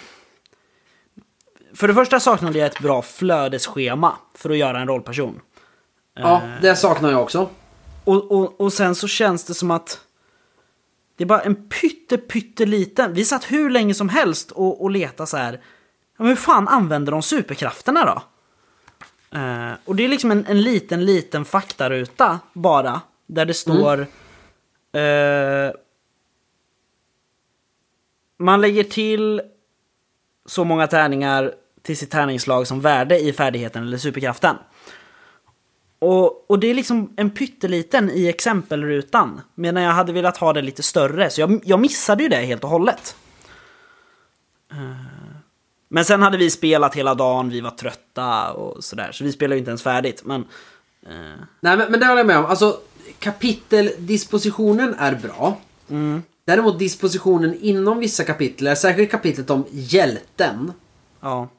För 1.73 1.87
det 1.87 1.93
första 1.93 2.19
saknade 2.19 2.59
jag 2.59 2.65
ett 2.65 2.79
bra 2.79 3.01
flödesschema 3.01 4.15
för 4.35 4.49
att 4.49 4.57
göra 4.57 4.79
en 4.79 4.87
rollperson. 4.87 5.39
Ja, 6.13 6.41
det 6.61 6.75
saknar 6.75 7.11
jag 7.11 7.21
också. 7.21 7.49
Och, 8.03 8.31
och, 8.31 8.61
och 8.61 8.73
sen 8.73 8.95
så 8.95 9.07
känns 9.07 9.43
det 9.43 9.53
som 9.53 9.71
att 9.71 9.99
det 11.17 11.23
är 11.23 11.27
bara 11.27 11.41
en 11.41 11.69
pytte, 11.69 12.17
pytteliten. 12.17 13.13
Vi 13.13 13.25
satt 13.25 13.51
hur 13.51 13.69
länge 13.69 13.93
som 13.93 14.09
helst 14.09 14.51
och, 14.51 14.83
och 14.83 14.91
letade 14.91 15.27
så 15.27 15.37
här. 15.37 15.61
Men 16.17 16.27
hur 16.27 16.35
fan 16.35 16.67
använder 16.67 17.11
de 17.11 17.21
superkrafterna 17.21 18.05
då? 18.05 18.21
Eh, 19.31 19.71
och 19.85 19.95
det 19.95 20.03
är 20.05 20.07
liksom 20.07 20.31
en, 20.31 20.45
en 20.45 20.61
liten, 20.61 21.05
liten 21.05 21.45
faktaruta 21.45 22.39
bara. 22.53 23.01
Där 23.27 23.45
det 23.45 23.53
står... 23.53 24.07
eh, 24.91 25.71
man 28.37 28.61
lägger 28.61 28.83
till 28.83 29.41
så 30.45 30.63
många 30.63 30.87
tärningar 30.87 31.53
till 31.81 31.97
sitt 31.97 32.11
tärningslag 32.11 32.67
som 32.67 32.81
värde 32.81 33.19
i 33.19 33.33
färdigheten 33.33 33.83
eller 33.83 33.97
superkraften. 33.97 34.55
Och, 35.99 36.49
och 36.49 36.59
det 36.59 36.67
är 36.67 36.73
liksom 36.73 37.13
en 37.15 37.29
pytteliten 37.29 38.09
i 38.09 38.27
exempelrutan. 38.27 39.41
Medan 39.55 39.83
jag 39.83 39.91
hade 39.91 40.13
velat 40.13 40.37
ha 40.37 40.53
det 40.53 40.61
lite 40.61 40.83
större. 40.83 41.29
Så 41.29 41.41
jag, 41.41 41.61
jag 41.63 41.79
missade 41.79 42.23
ju 42.23 42.29
det 42.29 42.35
helt 42.35 42.63
och 42.63 42.69
hållet. 42.69 43.15
Eh, 44.71 45.14
Men 45.87 46.05
sen 46.05 46.21
hade 46.21 46.37
vi 46.37 46.49
spelat 46.49 46.95
hela 46.95 47.15
dagen, 47.15 47.49
vi 47.49 47.61
var 47.61 47.71
trötta 47.71 48.51
och 48.53 48.83
sådär. 48.83 49.11
Så 49.11 49.23
vi 49.23 49.31
spelade 49.31 49.55
ju 49.55 49.59
inte 49.59 49.71
ens 49.71 49.83
färdigt. 49.83 50.21
Men 50.25 50.41
eh, 51.05 51.39
Nej 51.59 51.77
men, 51.77 51.91
men 51.91 51.99
det 51.99 52.05
håller 52.05 52.19
jag 52.19 52.27
med 52.27 52.37
om. 52.37 52.45
Alltså 52.45 52.79
kapiteldispositionen 53.19 54.95
är 54.99 55.15
bra. 55.15 55.57
Däremot 56.45 56.79
dispositionen 56.79 57.57
inom 57.61 57.99
vissa 57.99 58.23
kapitel, 58.23 58.77
särskilt 58.77 59.11
kapitlet 59.11 59.49
om 59.49 59.65
hjälten. 59.71 60.73
ja. 61.21 61.49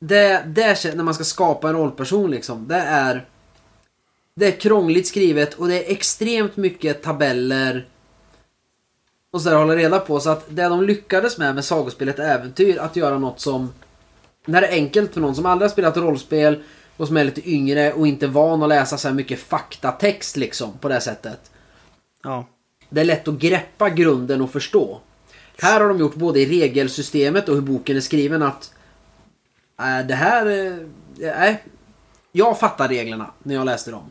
Det, 0.00 0.42
det 0.46 0.62
är, 0.62 0.96
när 0.96 1.04
man 1.04 1.14
ska 1.14 1.24
skapa 1.24 1.68
en 1.68 1.74
rollperson 1.74 2.30
liksom. 2.30 2.68
Det 2.68 2.76
är... 2.76 3.26
Det 4.34 4.46
är 4.46 4.60
krångligt 4.60 5.06
skrivet 5.06 5.54
och 5.54 5.68
det 5.68 5.84
är 5.84 5.92
extremt 5.92 6.56
mycket 6.56 7.02
tabeller. 7.02 7.86
Och 9.30 9.40
så 9.40 9.48
där 9.48 9.56
att 9.56 9.62
hålla 9.62 9.76
reda 9.76 9.98
på. 10.00 10.20
Så 10.20 10.30
att 10.30 10.44
det 10.48 10.62
de 10.62 10.84
lyckades 10.84 11.38
med 11.38 11.54
med 11.54 11.64
sagospelet 11.64 12.18
Äventyr, 12.18 12.78
att 12.78 12.96
göra 12.96 13.18
något 13.18 13.40
som... 13.40 13.72
När 14.46 14.60
det 14.60 14.66
är 14.66 14.72
enkelt 14.72 15.14
för 15.14 15.20
någon 15.20 15.34
som 15.34 15.46
aldrig 15.46 15.68
har 15.68 15.72
spelat 15.72 15.96
rollspel 15.96 16.62
och 16.96 17.06
som 17.06 17.16
är 17.16 17.24
lite 17.24 17.50
yngre 17.50 17.92
och 17.92 18.06
inte 18.06 18.26
van 18.26 18.62
att 18.62 18.68
läsa 18.68 18.98
så 18.98 19.08
här 19.08 19.14
mycket 19.14 19.40
faktatext 19.40 20.36
liksom 20.36 20.78
på 20.78 20.88
det 20.88 21.00
sättet. 21.00 21.50
Ja. 22.22 22.46
Det 22.90 23.00
är 23.00 23.04
lätt 23.04 23.28
att 23.28 23.38
greppa 23.38 23.90
grunden 23.90 24.40
och 24.40 24.50
förstå. 24.50 25.00
Här 25.58 25.80
har 25.80 25.88
de 25.88 25.98
gjort 25.98 26.14
både 26.14 26.40
i 26.40 26.46
regelsystemet 26.46 27.48
och 27.48 27.54
hur 27.54 27.62
boken 27.62 27.96
är 27.96 28.00
skriven 28.00 28.42
att 28.42 28.74
äh, 29.80 30.06
det 30.06 30.14
här... 30.14 30.46
eh, 30.46 30.76
Nej. 31.18 31.64
jag 32.32 32.58
fattar 32.58 32.88
reglerna 32.88 33.30
när 33.42 33.54
jag 33.54 33.66
läste 33.66 33.90
dem. 33.90 34.10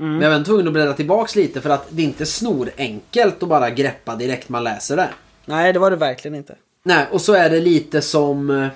Men 0.00 0.20
jag 0.20 0.38
var 0.38 0.44
tvungen 0.44 0.66
att 0.66 0.72
bläddra 0.72 0.92
tillbaks 0.92 1.36
lite 1.36 1.60
för 1.60 1.70
att 1.70 1.86
det 1.90 2.02
är 2.02 2.06
inte 2.06 2.26
snorenkelt 2.26 3.42
att 3.42 3.48
bara 3.48 3.70
greppa 3.70 4.16
direkt 4.16 4.48
man 4.48 4.64
läser 4.64 4.96
det. 4.96 5.08
Nej, 5.44 5.72
det 5.72 5.78
var 5.78 5.90
det 5.90 5.96
verkligen 5.96 6.34
inte. 6.34 6.54
Nej, 6.82 7.06
och 7.12 7.20
så 7.20 7.32
är 7.32 7.50
det 7.50 7.60
lite 7.60 8.00
som... 8.00 8.50
eh, 8.50 8.68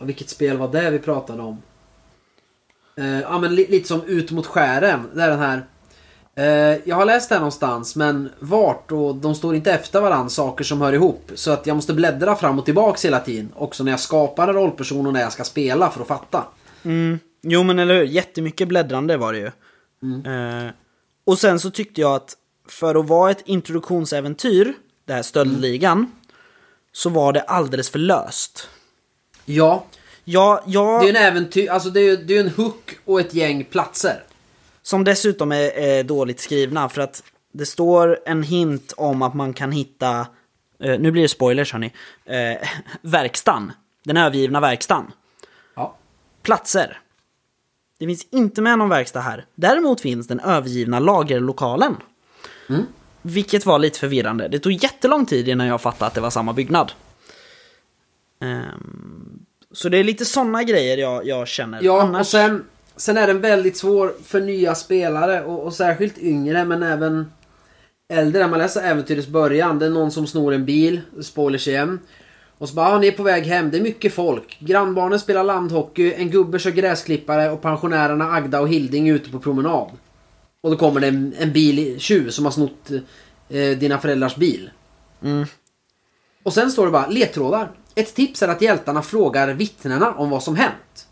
Vilket 0.00 0.28
spel 0.28 0.56
var 0.58 0.68
det 0.68 0.90
vi 0.90 0.98
pratade 0.98 1.42
om? 1.42 1.62
Eh, 2.96 3.20
ja, 3.20 3.38
men 3.38 3.54
li- 3.54 3.66
lite 3.70 3.88
som 3.88 4.02
Ut 4.06 4.30
mot 4.30 4.46
skären. 4.46 5.00
Det 5.14 5.22
är 5.22 5.28
den 5.30 5.38
här... 5.38 5.62
eh, 6.34 6.80
jag 6.84 6.96
har 6.96 7.04
läst 7.04 7.28
det 7.28 7.34
här 7.34 7.40
någonstans, 7.40 7.96
men 7.96 8.30
vart 8.38 8.92
och 8.92 9.14
de 9.14 9.34
står 9.34 9.54
inte 9.54 9.72
efter 9.72 10.00
varandra, 10.00 10.28
saker 10.28 10.64
som 10.64 10.80
hör 10.80 10.92
ihop. 10.92 11.30
Så 11.34 11.50
att 11.50 11.66
jag 11.66 11.74
måste 11.74 11.94
bläddra 11.94 12.36
fram 12.36 12.58
och 12.58 12.64
tillbaks 12.64 13.04
hela 13.04 13.20
tiden. 13.20 13.52
Också 13.56 13.84
när 13.84 13.90
jag 13.92 14.00
skapar 14.00 14.48
en 14.48 14.54
rollperson 14.54 15.06
och 15.06 15.12
när 15.12 15.20
jag 15.20 15.32
ska 15.32 15.44
spela 15.44 15.90
för 15.90 16.00
att 16.02 16.08
fatta. 16.08 16.44
Mm. 16.84 17.18
Jo 17.42 17.62
men 17.62 17.78
eller 17.78 17.94
hur, 17.94 18.04
jättemycket 18.04 18.68
bläddrande 18.68 19.16
var 19.16 19.32
det 19.32 19.38
ju. 19.38 19.50
Eh, 20.02 20.70
och 21.24 21.38
sen 21.38 21.60
så 21.60 21.70
tyckte 21.70 22.00
jag 22.00 22.14
att 22.14 22.36
för 22.68 22.94
att 22.94 23.08
vara 23.08 23.30
ett 23.30 23.42
introduktionsäventyr, 23.46 24.72
det 25.04 25.12
här 25.12 25.22
Stöldligan, 25.22 26.12
så 26.92 27.10
var 27.10 27.32
det 27.32 27.40
alldeles 27.40 27.90
för 27.90 27.98
löst. 27.98 28.68
Ja, 29.44 29.86
Ja, 30.24 30.62
jag, 30.66 31.02
det 31.02 31.06
är 31.06 31.10
en 31.10 31.32
äventyr, 31.32 31.70
alltså 31.70 31.90
det 31.90 32.00
är 32.00 32.16
det 32.16 32.36
är 32.36 32.40
en 32.40 32.48
hook 32.48 32.98
och 33.04 33.20
ett 33.20 33.34
gäng 33.34 33.64
platser. 33.64 34.22
som 34.82 35.04
dessutom 35.04 35.52
är, 35.52 35.78
är 35.78 36.04
dåligt 36.04 36.40
skrivna 36.40 36.88
för 36.88 37.02
att 37.02 37.22
det 37.52 37.66
står 37.66 38.18
en 38.26 38.42
hint 38.42 38.92
om 38.96 39.22
att 39.22 39.34
man 39.34 39.54
kan 39.54 39.72
hitta, 39.72 40.26
eh, 40.82 40.98
nu 41.00 41.10
blir 41.10 41.22
det 41.22 41.28
spoilers 41.28 41.72
hörni, 41.72 41.92
eh, 42.24 42.68
verkstan. 43.02 43.72
Den 44.04 44.16
övergivna 44.16 44.60
verkstan. 44.60 45.12
Ja. 45.74 45.96
Platser. 46.42 47.00
Det 48.02 48.06
finns 48.06 48.26
inte 48.30 48.62
med 48.62 48.78
någon 48.78 48.88
verkstad 48.88 49.20
här. 49.20 49.44
Däremot 49.54 50.00
finns 50.00 50.26
den 50.26 50.40
övergivna 50.40 51.00
lagerlokalen. 51.00 51.96
Vilket 53.22 53.66
var 53.66 53.78
lite 53.78 53.98
förvirrande. 53.98 54.48
Det 54.48 54.58
tog 54.58 54.72
jättelång 54.72 55.26
tid 55.26 55.48
innan 55.48 55.66
jag 55.66 55.80
fattade 55.80 56.06
att 56.06 56.14
det 56.14 56.20
var 56.20 56.30
samma 56.30 56.52
byggnad. 56.52 56.92
Ehm, 58.40 59.44
så 59.72 59.88
det 59.88 59.98
är 59.98 60.04
lite 60.04 60.24
sådana 60.24 60.62
grejer 60.62 60.98
jag, 60.98 61.26
jag 61.26 61.48
känner. 61.48 61.82
Ja, 61.82 62.02
Annars- 62.02 62.20
och 62.20 62.26
sen, 62.26 62.64
sen 62.96 63.16
är 63.16 63.26
den 63.26 63.40
väldigt 63.40 63.76
svår 63.76 64.14
för 64.24 64.40
nya 64.40 64.74
spelare 64.74 65.44
och, 65.44 65.64
och 65.66 65.74
särskilt 65.74 66.18
yngre 66.18 66.64
men 66.64 66.82
även 66.82 67.32
äldre. 68.08 68.42
När 68.42 68.48
man 68.48 68.58
läser 68.58 68.82
äventyrets 68.82 69.28
början, 69.28 69.78
det 69.78 69.86
är 69.86 69.90
någon 69.90 70.10
som 70.10 70.26
snor 70.26 70.54
en 70.54 70.64
bil, 70.64 71.00
spoilers 71.20 71.68
igen. 71.68 71.98
Och 72.62 72.68
så 72.68 72.74
bara, 72.74 72.86
ah, 72.86 72.98
ni 72.98 73.06
är 73.06 73.12
på 73.12 73.22
väg 73.22 73.44
hem, 73.44 73.70
det 73.70 73.78
är 73.78 73.82
mycket 73.82 74.14
folk. 74.14 74.56
Grannbarnen 74.60 75.20
spelar 75.20 75.44
landhockey, 75.44 76.12
en 76.14 76.30
gubbe 76.30 76.58
kör 76.58 76.70
gräsklippare 76.70 77.50
och 77.50 77.62
pensionärerna 77.62 78.32
Agda 78.32 78.60
och 78.60 78.68
Hilding 78.68 79.08
är 79.08 79.14
ute 79.14 79.30
på 79.30 79.38
promenad. 79.38 79.90
Och 80.60 80.70
då 80.70 80.76
kommer 80.76 81.00
det 81.00 81.08
en, 81.08 81.34
en 81.38 81.52
bil, 81.52 82.00
tjuv 82.00 82.30
som 82.30 82.44
har 82.44 82.52
snott 82.52 82.90
eh, 83.48 83.78
dina 83.78 83.98
föräldrars 83.98 84.36
bil. 84.36 84.70
Mm. 85.22 85.46
Och 86.42 86.52
sen 86.52 86.70
står 86.70 86.86
det 86.86 86.92
bara 86.92 87.06
ledtrådar. 87.06 87.70
Ett 87.94 88.14
tips 88.14 88.42
är 88.42 88.48
att 88.48 88.62
hjältarna 88.62 89.02
frågar 89.02 89.48
vittnena 89.48 90.14
om 90.14 90.30
vad 90.30 90.42
som 90.42 90.56
hänt. 90.56 91.06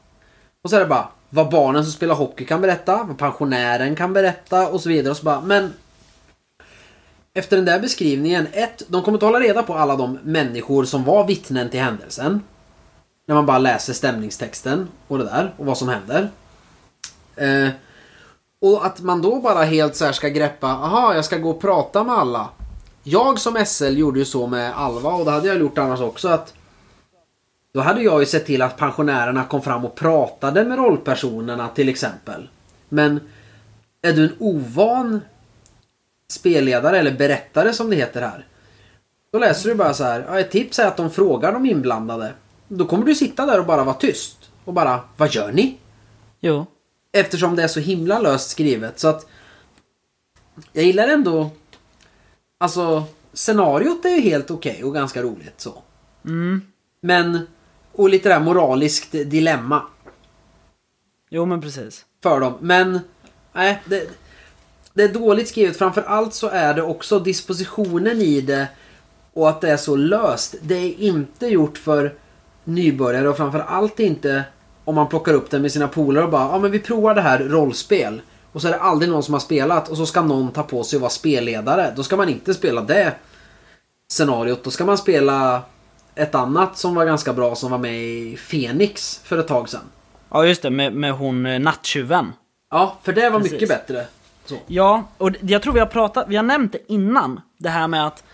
Och 0.63 0.71
så 0.71 0.77
är 0.77 0.81
det 0.81 0.87
bara 0.87 1.09
vad 1.31 1.51
barnen 1.51 1.85
som 1.85 1.93
spelar 1.93 2.15
hockey 2.15 2.45
kan 2.45 2.61
berätta, 2.61 3.05
vad 3.05 3.19
pensionären 3.19 3.97
kan 3.97 4.13
berätta 4.13 4.69
och 4.69 4.81
så 4.81 4.89
vidare. 4.89 5.11
Och 5.11 5.17
så 5.17 5.25
bara, 5.25 5.41
men 5.41 5.73
efter 7.35 7.57
den 7.57 7.65
där 7.65 7.81
beskrivningen, 7.81 8.47
ett, 8.53 8.83
de 8.89 9.03
kommer 9.03 9.17
inte 9.17 9.27
hålla 9.27 9.41
reda 9.41 9.63
på 9.63 9.75
alla 9.75 9.97
de 9.97 10.19
människor 10.23 10.85
som 10.85 11.05
var 11.05 11.27
vittnen 11.27 11.71
till 11.71 11.81
händelsen. 11.81 12.43
När 13.27 13.35
man 13.35 13.47
bara 13.47 13.59
läser 13.59 13.93
stämningstexten 13.93 14.89
och 15.09 15.19
det 15.19 15.25
där 15.25 15.55
och 15.57 15.67
vad 15.67 15.79
som 15.79 15.89
händer. 15.89 16.31
Eh, 17.37 17.69
och 18.61 18.87
att 18.87 19.01
man 19.01 19.23
då 19.23 19.41
bara 19.41 19.63
helt 19.63 19.97
så 19.97 20.05
här 20.05 20.13
ska 20.13 20.29
greppa, 20.29 20.67
aha 20.67 21.15
jag 21.15 21.25
ska 21.25 21.39
gå 21.39 21.51
och 21.51 21.61
prata 21.61 22.05
med 22.05 22.15
alla. 22.15 22.49
Jag 23.03 23.39
som 23.39 23.65
SL 23.67 23.99
gjorde 23.99 24.19
ju 24.19 24.25
så 24.25 24.47
med 24.47 24.73
Alva 24.77 25.11
och 25.11 25.25
det 25.25 25.31
hade 25.31 25.49
jag 25.49 25.59
gjort 25.59 25.79
annars 25.79 26.01
också 26.01 26.29
att 26.29 26.55
då 27.73 27.81
hade 27.81 28.03
jag 28.03 28.21
ju 28.21 28.27
sett 28.27 28.47
till 28.47 28.63
att 28.63 28.77
pensionärerna 28.77 29.45
kom 29.45 29.63
fram 29.63 29.85
och 29.85 29.95
pratade 29.95 30.65
med 30.65 30.79
rollpersonerna 30.79 31.69
till 31.69 31.89
exempel. 31.89 32.49
Men 32.89 33.21
är 34.03 34.13
du 34.13 34.25
en 34.25 34.35
ovan 34.39 35.21
spelledare 36.31 36.99
eller 36.99 37.13
berättare 37.13 37.73
som 37.73 37.91
det 37.91 37.97
heter 37.97 38.23
här. 38.23 38.47
Då 39.33 39.39
läser 39.39 39.69
du 39.69 39.75
bara 39.75 39.95
så 39.95 40.05
här. 40.05 40.25
Ja, 40.29 40.41
ett 40.41 40.51
tips 40.51 40.79
är 40.79 40.87
att 40.87 40.97
de 40.97 41.11
frågar 41.11 41.53
de 41.53 41.67
inblandade. 41.67 42.33
Då 42.69 42.85
kommer 42.85 43.05
du 43.05 43.15
sitta 43.15 43.47
där 43.47 43.59
och 43.59 43.67
bara 43.67 43.85
vara 43.85 43.97
tyst. 43.97 44.51
Och 44.65 44.75
bara, 44.75 45.01
vad 45.17 45.35
gör 45.35 45.53
ni? 45.53 45.79
Jo. 46.41 46.67
Eftersom 47.13 47.57
det 47.57 47.63
är 47.63 47.69
så 47.69 47.81
himla 47.81 48.19
löst 48.19 48.51
skrivet 48.51 48.99
så 48.99 49.09
att 49.09 49.27
Jag 50.73 50.85
gillar 50.85 51.09
ändå 51.09 51.51
Alltså 52.59 53.05
Scenariot 53.33 54.05
är 54.05 54.09
ju 54.09 54.21
helt 54.21 54.51
okej 54.51 54.85
och 54.85 54.95
ganska 54.95 55.23
roligt 55.23 55.61
så. 55.61 55.83
Mm. 56.25 56.63
Men 57.01 57.47
Och 57.93 58.09
lite 58.09 58.29
där 58.29 58.41
moraliskt 58.41 59.13
dilemma 59.13 59.83
Jo 61.31 61.47
men 61.47 61.61
precis. 61.61 62.05
för 62.23 62.41
dem. 62.41 62.55
Men 62.61 63.01
nej, 63.53 63.83
det, 63.85 64.09
det 65.01 65.05
är 65.05 65.15
dåligt 65.15 65.49
skrivet. 65.49 65.77
Framför 65.77 66.03
allt 66.03 66.35
så 66.35 66.49
är 66.49 66.75
det 66.75 66.83
också 66.83 67.19
dispositionen 67.19 68.21
i 68.21 68.41
det 68.41 68.69
och 69.33 69.49
att 69.49 69.61
det 69.61 69.71
är 69.71 69.77
så 69.77 69.97
löst. 69.97 70.55
Det 70.63 70.75
är 70.75 71.01
inte 71.01 71.47
gjort 71.47 71.79
för 71.79 72.15
nybörjare 72.65 73.29
och 73.29 73.37
framför 73.37 73.59
allt 73.59 74.01
inte 74.01 74.45
om 74.85 74.95
man 74.95 75.09
plockar 75.09 75.35
upp 75.35 75.51
det 75.51 75.59
med 75.59 75.73
sina 75.73 75.89
polare 75.89 76.25
och 76.25 76.31
bara 76.31 76.43
ja 76.53 76.59
men 76.59 76.71
vi 76.71 76.79
provar 76.79 77.15
det 77.15 77.21
här 77.21 77.39
rollspel. 77.39 78.23
Och 78.53 78.63
så 78.63 78.69
är 78.69 78.73
det 78.73 78.79
aldrig 78.79 79.11
någon 79.11 79.23
som 79.23 79.35
har 79.35 79.41
spelat 79.41 79.89
och 79.89 79.97
så 79.97 80.07
ska 80.07 80.23
någon 80.23 80.53
ta 80.53 80.63
på 80.63 80.85
sig 80.85 80.97
att 80.97 81.01
vara 81.01 81.11
spelledare. 81.11 81.93
Då 81.97 82.03
ska 82.03 82.17
man 82.17 82.29
inte 82.29 82.55
spela 82.55 82.81
det 82.81 83.15
scenariot. 84.09 84.65
Då 84.65 84.71
ska 84.71 84.85
man 84.85 84.99
spela 84.99 85.63
ett 86.15 86.35
annat 86.35 86.79
som 86.79 86.95
var 86.95 87.07
ganska 87.07 87.33
bra 87.33 87.55
som 87.55 87.71
var 87.71 87.79
med 87.79 88.03
i 88.03 88.37
Fenix 88.37 89.21
för 89.25 89.39
ett 89.39 89.49
tag 89.49 89.69
sedan. 89.69 89.85
Ja 90.31 90.47
just 90.47 90.63
det, 90.63 90.71
med, 90.71 90.93
med 90.93 91.13
hon 91.13 91.47
eh, 91.47 91.61
nattjuven. 91.61 92.33
Ja, 92.71 92.99
för 93.03 93.13
det 93.13 93.31
var 93.31 93.39
Precis. 93.39 93.53
mycket 93.53 93.69
bättre. 93.69 94.07
Så. 94.51 94.59
Ja, 94.67 95.09
och 95.19 95.31
jag 95.41 95.63
tror 95.63 95.73
vi 95.73 95.81
har 95.81 95.87
pratat, 95.87 96.25
vi 96.29 96.37
har 96.37 96.43
nämnt 96.43 96.73
det 96.73 96.93
innan. 96.93 97.41
Det 97.59 97.69
här 97.69 97.89
med 97.89 98.07
att 98.07 98.25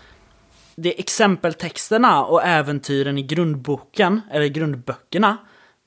det 0.75 0.95
är 0.95 0.99
exempeltexterna 0.99 2.25
och 2.25 2.43
äventyren 2.43 3.17
i 3.17 3.23
grundboken, 3.23 4.21
eller 4.31 4.47
grundböckerna. 4.47 5.37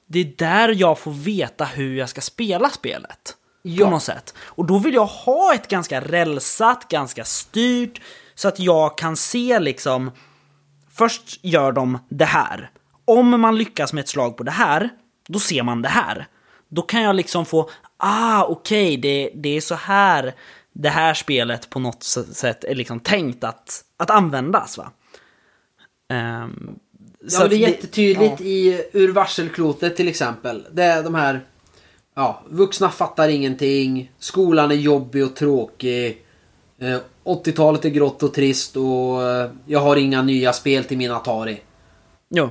Det 0.06 0.18
är 0.18 0.32
där 0.36 0.68
jag 0.68 0.98
får 0.98 1.10
veta 1.10 1.64
hur 1.64 1.96
jag 1.96 2.08
ska 2.08 2.20
spela 2.20 2.70
spelet. 2.70 3.36
Ja. 3.62 3.84
På 3.84 3.90
något 3.90 4.02
sätt. 4.02 4.34
Och 4.38 4.66
då 4.66 4.78
vill 4.78 4.94
jag 4.94 5.06
ha 5.06 5.54
ett 5.54 5.68
ganska 5.68 6.00
rälsat, 6.00 6.88
ganska 6.88 7.24
styrt, 7.24 8.00
så 8.34 8.48
att 8.48 8.58
jag 8.58 8.98
kan 8.98 9.16
se 9.16 9.60
liksom 9.60 10.10
Först 10.92 11.44
gör 11.44 11.72
de 11.72 11.98
det 12.08 12.24
här. 12.24 12.70
Om 13.04 13.40
man 13.40 13.58
lyckas 13.58 13.92
med 13.92 14.02
ett 14.02 14.08
slag 14.08 14.36
på 14.36 14.42
det 14.42 14.50
här, 14.50 14.88
då 15.28 15.38
ser 15.38 15.62
man 15.62 15.82
det 15.82 15.88
här. 15.88 16.26
Då 16.70 16.82
kan 16.82 17.02
jag 17.02 17.16
liksom 17.16 17.46
få, 17.46 17.70
ah 17.96 18.44
okej, 18.44 18.96
det, 18.96 19.30
det 19.34 19.56
är 19.56 19.60
så 19.60 19.74
här 19.74 20.34
det 20.72 20.88
här 20.88 21.14
spelet 21.14 21.70
på 21.70 21.78
något 21.78 22.02
sätt 22.02 22.64
är 22.64 22.74
liksom 22.74 23.00
tänkt 23.00 23.44
att, 23.44 23.84
att 23.96 24.10
användas. 24.10 24.78
Va? 24.78 24.90
Så 27.28 27.42
Ja, 27.42 27.48
det 27.48 27.56
är 27.56 27.58
jättetydligt 27.58 28.40
ja. 28.40 28.46
i 28.46 28.84
Ur 28.92 29.12
varselklotet 29.12 29.96
till 29.96 30.08
exempel. 30.08 30.66
Det 30.72 30.82
är 30.82 31.02
de 31.02 31.14
här... 31.14 31.44
Ja, 32.14 32.42
vuxna 32.48 32.90
fattar 32.90 33.28
ingenting. 33.28 34.12
Skolan 34.18 34.70
är 34.70 34.74
jobbig 34.74 35.24
och 35.24 35.36
tråkig. 35.36 36.24
Eh, 36.78 36.98
80-talet 37.24 37.84
är 37.84 37.88
grått 37.88 38.22
och 38.22 38.34
trist 38.34 38.76
och 38.76 39.22
eh, 39.22 39.50
jag 39.66 39.80
har 39.80 39.96
inga 39.96 40.22
nya 40.22 40.52
spel 40.52 40.84
till 40.84 40.98
min 40.98 41.10
Atari. 41.10 41.60
Jo, 42.28 42.50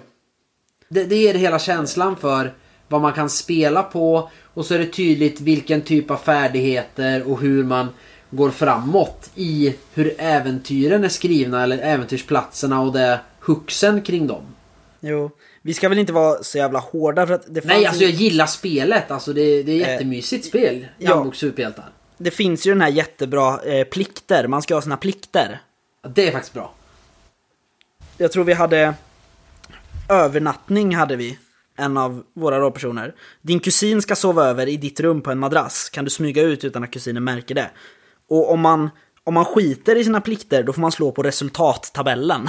Det, 0.89 1.03
det 1.03 1.15
ger 1.15 1.33
hela 1.33 1.59
känslan 1.59 2.15
för 2.17 2.53
vad 2.89 3.01
man 3.01 3.13
kan 3.13 3.29
spela 3.29 3.83
på 3.83 4.29
och 4.53 4.65
så 4.65 4.73
är 4.73 4.79
det 4.79 4.85
tydligt 4.85 5.41
vilken 5.41 5.81
typ 5.81 6.11
av 6.11 6.17
färdigheter 6.17 7.31
och 7.31 7.39
hur 7.39 7.63
man 7.63 7.89
går 8.29 8.49
framåt 8.49 9.29
i 9.35 9.75
hur 9.93 10.15
äventyren 10.17 11.03
är 11.03 11.09
skrivna 11.09 11.63
eller 11.63 11.77
äventyrsplatserna 11.77 12.81
och 12.81 12.93
det 12.93 13.19
huxen 13.39 14.01
kring 14.01 14.27
dem. 14.27 14.43
jo. 14.99 15.31
Vi 15.61 15.73
ska 15.73 15.89
väl 15.89 15.97
inte 15.97 16.13
vara 16.13 16.43
så 16.43 16.57
jävla 16.57 16.79
hårda 16.79 17.27
för 17.27 17.33
att 17.33 17.45
det 17.47 17.61
fanns 17.61 17.73
Nej, 17.73 17.85
alltså 17.85 18.03
jag 18.03 18.11
gillar 18.11 18.45
spelet. 18.45 19.11
Alltså 19.11 19.33
det, 19.33 19.63
det 19.63 19.71
är 19.71 19.75
jättemysigt 19.75 20.45
spel. 20.45 20.87
ja. 20.97 21.09
Jambok 21.09 21.35
superhjältar. 21.35 21.89
det 22.17 22.31
finns 22.31 22.67
ju 22.67 22.71
den 22.71 22.81
här 22.81 22.89
jättebra 22.89 23.59
eh, 23.63 23.83
plikter, 23.83 24.47
man 24.47 24.61
ska 24.61 24.73
ha 24.73 24.81
sina 24.81 24.97
plikter. 24.97 25.61
Ja, 26.01 26.09
det 26.09 26.27
är 26.27 26.31
faktiskt 26.31 26.53
bra. 26.53 26.73
Jag 28.17 28.31
tror 28.31 28.43
vi 28.43 28.53
hade 28.53 28.93
övernattning 30.09 30.95
hade 30.95 31.15
vi. 31.15 31.37
En 31.79 31.97
av 31.97 32.23
våra 32.35 32.59
rollpersoner. 32.59 33.15
Din 33.41 33.59
kusin 33.59 34.01
ska 34.01 34.15
sova 34.15 34.45
över 34.45 34.67
i 34.67 34.77
ditt 34.77 34.99
rum 34.99 35.21
på 35.21 35.31
en 35.31 35.39
madrass. 35.39 35.89
Kan 35.89 36.03
du 36.05 36.09
smyga 36.09 36.41
ut 36.41 36.63
utan 36.63 36.83
att 36.83 36.91
kusinen 36.91 37.23
märker 37.23 37.55
det? 37.55 37.69
Och 38.29 38.51
om 38.51 38.59
man, 38.59 38.89
om 39.23 39.33
man 39.33 39.45
skiter 39.45 39.95
i 39.95 40.03
sina 40.03 40.21
plikter, 40.21 40.63
då 40.63 40.73
får 40.73 40.81
man 40.81 40.91
slå 40.91 41.11
på 41.11 41.23
resultattabellen. 41.23 42.47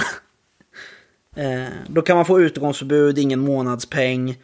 eh, 1.35 1.69
då 1.87 2.01
kan 2.01 2.15
man 2.15 2.25
få 2.25 2.41
utegångsförbud, 2.41 3.17
ingen 3.17 3.39
månadspeng. 3.39 4.35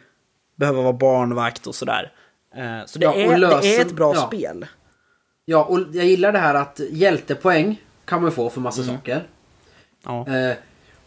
behöva 0.56 0.82
vara 0.82 0.92
barnvakt 0.92 1.66
och 1.66 1.74
sådär. 1.74 2.12
Eh, 2.56 2.86
Så 2.86 2.98
det, 2.98 3.04
Ja, 3.04 3.14
är, 3.14 3.28
det 3.28 3.34
är 3.34 3.38
lösen- 3.38 3.80
ett 3.80 3.92
bra 3.92 4.14
ja. 4.14 4.26
spel. 4.26 4.66
Ja, 5.44 5.64
och 5.64 5.80
jag 5.92 6.04
gillar 6.06 6.32
det 6.32 6.38
här 6.38 6.54
att 6.54 6.80
hjältepoäng 6.90 7.82
kan 8.04 8.22
man 8.22 8.32
få 8.32 8.50
för 8.50 8.60
massa 8.60 8.82
saker. 8.82 9.26
Ja. 10.04 10.26
Eh, 10.28 10.56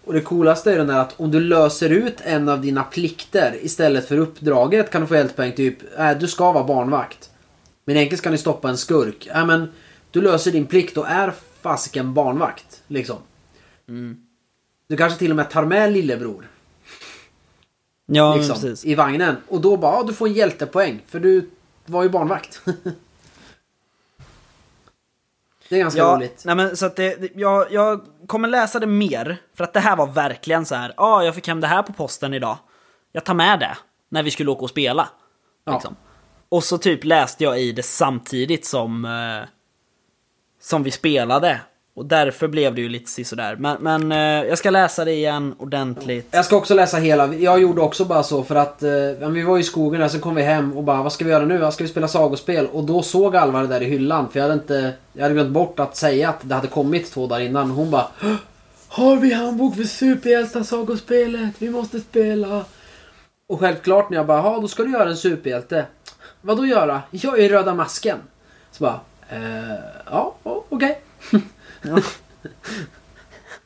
och 0.05 0.13
det 0.13 0.21
coolaste 0.21 0.73
är 0.73 0.77
den 0.77 0.87
där 0.87 0.99
att 0.99 1.19
om 1.19 1.31
du 1.31 1.39
löser 1.39 1.89
ut 1.89 2.21
en 2.23 2.49
av 2.49 2.61
dina 2.61 2.83
plikter 2.83 3.57
istället 3.61 4.07
för 4.07 4.17
uppdraget 4.17 4.89
kan 4.91 5.01
du 5.01 5.07
få 5.07 5.15
hjältepoäng. 5.15 5.51
Typ, 5.51 5.99
äh, 5.99 6.11
du 6.17 6.27
ska 6.27 6.51
vara 6.51 6.63
barnvakt. 6.63 7.29
Men 7.85 7.95
egentligen 7.95 8.17
ska 8.17 8.29
ni 8.29 8.37
stoppa 8.37 8.69
en 8.69 8.77
skurk. 8.77 9.27
Äh, 9.27 9.45
men 9.45 9.71
du 10.11 10.21
löser 10.21 10.51
din 10.51 10.65
plikt 10.65 10.97
och 10.97 11.07
är 11.07 11.33
fasiken 11.61 12.13
barnvakt. 12.13 12.83
Liksom. 12.87 13.17
Du 14.87 14.97
kanske 14.97 15.19
till 15.19 15.29
och 15.31 15.35
med 15.37 15.49
tar 15.49 15.65
med 15.65 15.93
lillebror. 15.93 16.47
Ja, 18.05 18.35
Liksom, 18.35 18.53
precis. 18.55 18.85
I 18.85 18.95
vagnen. 18.95 19.35
Och 19.47 19.61
då 19.61 19.77
bara, 19.77 19.95
ja, 19.95 20.03
du 20.03 20.13
får 20.13 20.27
en 20.27 20.33
hjältepoäng. 20.33 21.01
För 21.07 21.19
du 21.19 21.49
var 21.85 22.03
ju 22.03 22.09
barnvakt. 22.09 22.61
det 25.69 25.75
är 25.75 25.79
ganska 25.79 25.99
Ja, 25.99 26.15
roligt. 26.15 26.41
nej 26.45 26.55
men 26.55 26.77
så 26.77 26.85
att 26.85 26.95
det- 26.95 27.31
jag, 27.35 27.71
jag 27.71 28.01
kommer 28.32 28.47
läsa 28.47 28.79
det 28.79 28.88
mer, 28.88 29.38
för 29.57 29.63
att 29.63 29.73
det 29.73 29.79
här 29.79 29.95
var 29.95 30.07
verkligen 30.07 30.65
så 30.65 30.75
här. 30.75 30.93
ja 30.97 31.03
ah, 31.03 31.23
jag 31.23 31.36
fick 31.36 31.47
hem 31.47 31.61
det 31.61 31.67
här 31.67 31.84
på 31.84 31.93
posten 31.93 32.34
idag. 32.34 32.57
Jag 33.11 33.25
tar 33.25 33.34
med 33.34 33.59
det, 33.59 33.77
när 34.09 34.23
vi 34.23 34.32
skulle 34.32 34.51
åka 34.51 34.61
och 34.61 34.69
spela. 34.69 35.09
Ja. 35.65 35.73
Liksom. 35.73 35.95
Och 36.49 36.63
så 36.63 36.77
typ 36.77 37.03
läste 37.03 37.43
jag 37.43 37.61
i 37.61 37.71
det 37.71 37.84
samtidigt 37.84 38.65
som, 38.65 39.05
eh, 39.05 39.49
som 40.61 40.84
vi 40.84 40.91
spelade. 40.91 41.61
Och 42.01 42.07
därför 42.07 42.47
blev 42.47 42.75
det 42.75 42.81
ju 42.81 42.89
lite 42.89 43.11
sisådär. 43.11 43.55
Men, 43.55 43.77
men 43.79 44.11
eh, 44.11 44.49
jag 44.49 44.57
ska 44.57 44.69
läsa 44.69 45.05
det 45.05 45.11
igen 45.11 45.55
ordentligt. 45.57 46.27
Jag 46.31 46.45
ska 46.45 46.55
också 46.55 46.73
läsa 46.73 46.97
hela. 46.97 47.33
Jag 47.33 47.61
gjorde 47.61 47.81
också 47.81 48.05
bara 48.05 48.23
så 48.23 48.43
för 48.43 48.55
att 48.55 48.83
eh, 48.83 49.29
vi 49.29 49.43
var 49.43 49.57
i 49.57 49.63
skogen 49.63 50.01
där, 50.01 50.07
sen 50.07 50.19
kom 50.19 50.35
vi 50.35 50.41
hem 50.41 50.77
och 50.77 50.83
bara 50.83 51.03
vad 51.03 51.13
ska 51.13 51.25
vi 51.25 51.31
göra 51.31 51.45
nu? 51.45 51.71
Ska 51.71 51.83
vi 51.83 51.89
spela 51.89 52.07
sagospel? 52.07 52.67
Och 52.67 52.83
då 52.83 53.01
såg 53.01 53.35
Alva 53.35 53.61
det 53.61 53.67
där 53.67 53.81
i 53.81 53.85
hyllan 53.85 54.29
för 54.29 54.39
jag 54.39 54.43
hade 54.43 54.53
inte... 54.53 54.93
Jag 55.13 55.21
hade 55.23 55.33
glömt 55.33 55.49
bort 55.49 55.79
att 55.79 55.95
säga 55.95 56.29
att 56.29 56.39
det 56.41 56.55
hade 56.55 56.67
kommit 56.67 57.11
två 57.11 57.27
dagar 57.27 57.41
innan. 57.41 57.71
Hon 57.71 57.91
bara 57.91 58.07
Har 58.87 59.15
vi 59.15 59.33
handbok 59.33 59.75
för 59.75 59.83
superhjältar 59.83 60.63
sagospelet? 60.63 61.55
Vi 61.57 61.69
måste 61.69 61.99
spela. 61.99 62.65
Och 63.47 63.59
självklart 63.59 64.09
när 64.09 64.17
jag 64.17 64.25
bara 64.25 64.37
ja 64.37 64.59
då 64.61 64.67
ska 64.67 64.83
du 64.83 64.91
göra 64.91 65.09
en 65.09 65.17
superhjälte. 65.17 65.85
Vad 66.41 66.57
då 66.57 66.65
göra? 66.65 67.01
Jag 67.11 67.39
är 67.39 67.49
Röda 67.49 67.73
Masken. 67.73 68.17
Så 68.71 68.83
bara 68.83 68.99
eh, 69.29 69.75
ja 70.05 70.35
okej. 70.43 70.63
okej. 70.69 71.01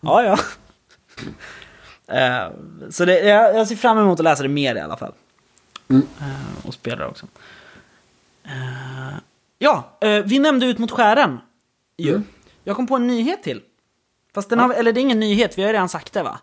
Ja, 0.01 0.23
ja. 0.23 0.37
Eh, 2.07 2.51
så 2.89 3.05
det, 3.05 3.19
jag, 3.19 3.55
jag 3.55 3.67
ser 3.67 3.75
fram 3.75 3.97
emot 3.97 4.19
att 4.19 4.23
läsa 4.23 4.43
det 4.43 4.49
mer 4.49 4.75
i 4.75 4.79
alla 4.79 4.97
fall. 4.97 5.13
Mm. 5.87 6.07
Eh, 6.19 6.67
och 6.67 6.73
spela 6.73 6.95
det 6.95 7.07
också. 7.07 7.25
Eh, 8.43 9.17
ja, 9.57 9.97
vi 10.25 10.39
nämnde 10.39 10.65
Ut 10.65 10.77
mot 10.77 10.91
skären. 10.91 11.39
Ju. 11.97 12.09
Mm. 12.09 12.23
Jag 12.63 12.75
kom 12.75 12.87
på 12.87 12.95
en 12.95 13.07
nyhet 13.07 13.43
till. 13.43 13.61
Fast 14.33 14.49
den 14.49 14.59
har, 14.59 14.73
eller 14.73 14.93
det 14.93 14.99
är 14.99 15.01
ingen 15.01 15.19
nyhet, 15.19 15.57
vi 15.57 15.61
har 15.61 15.69
ju 15.69 15.73
redan 15.73 15.89
sagt 15.89 16.13
det 16.13 16.23
va? 16.23 16.39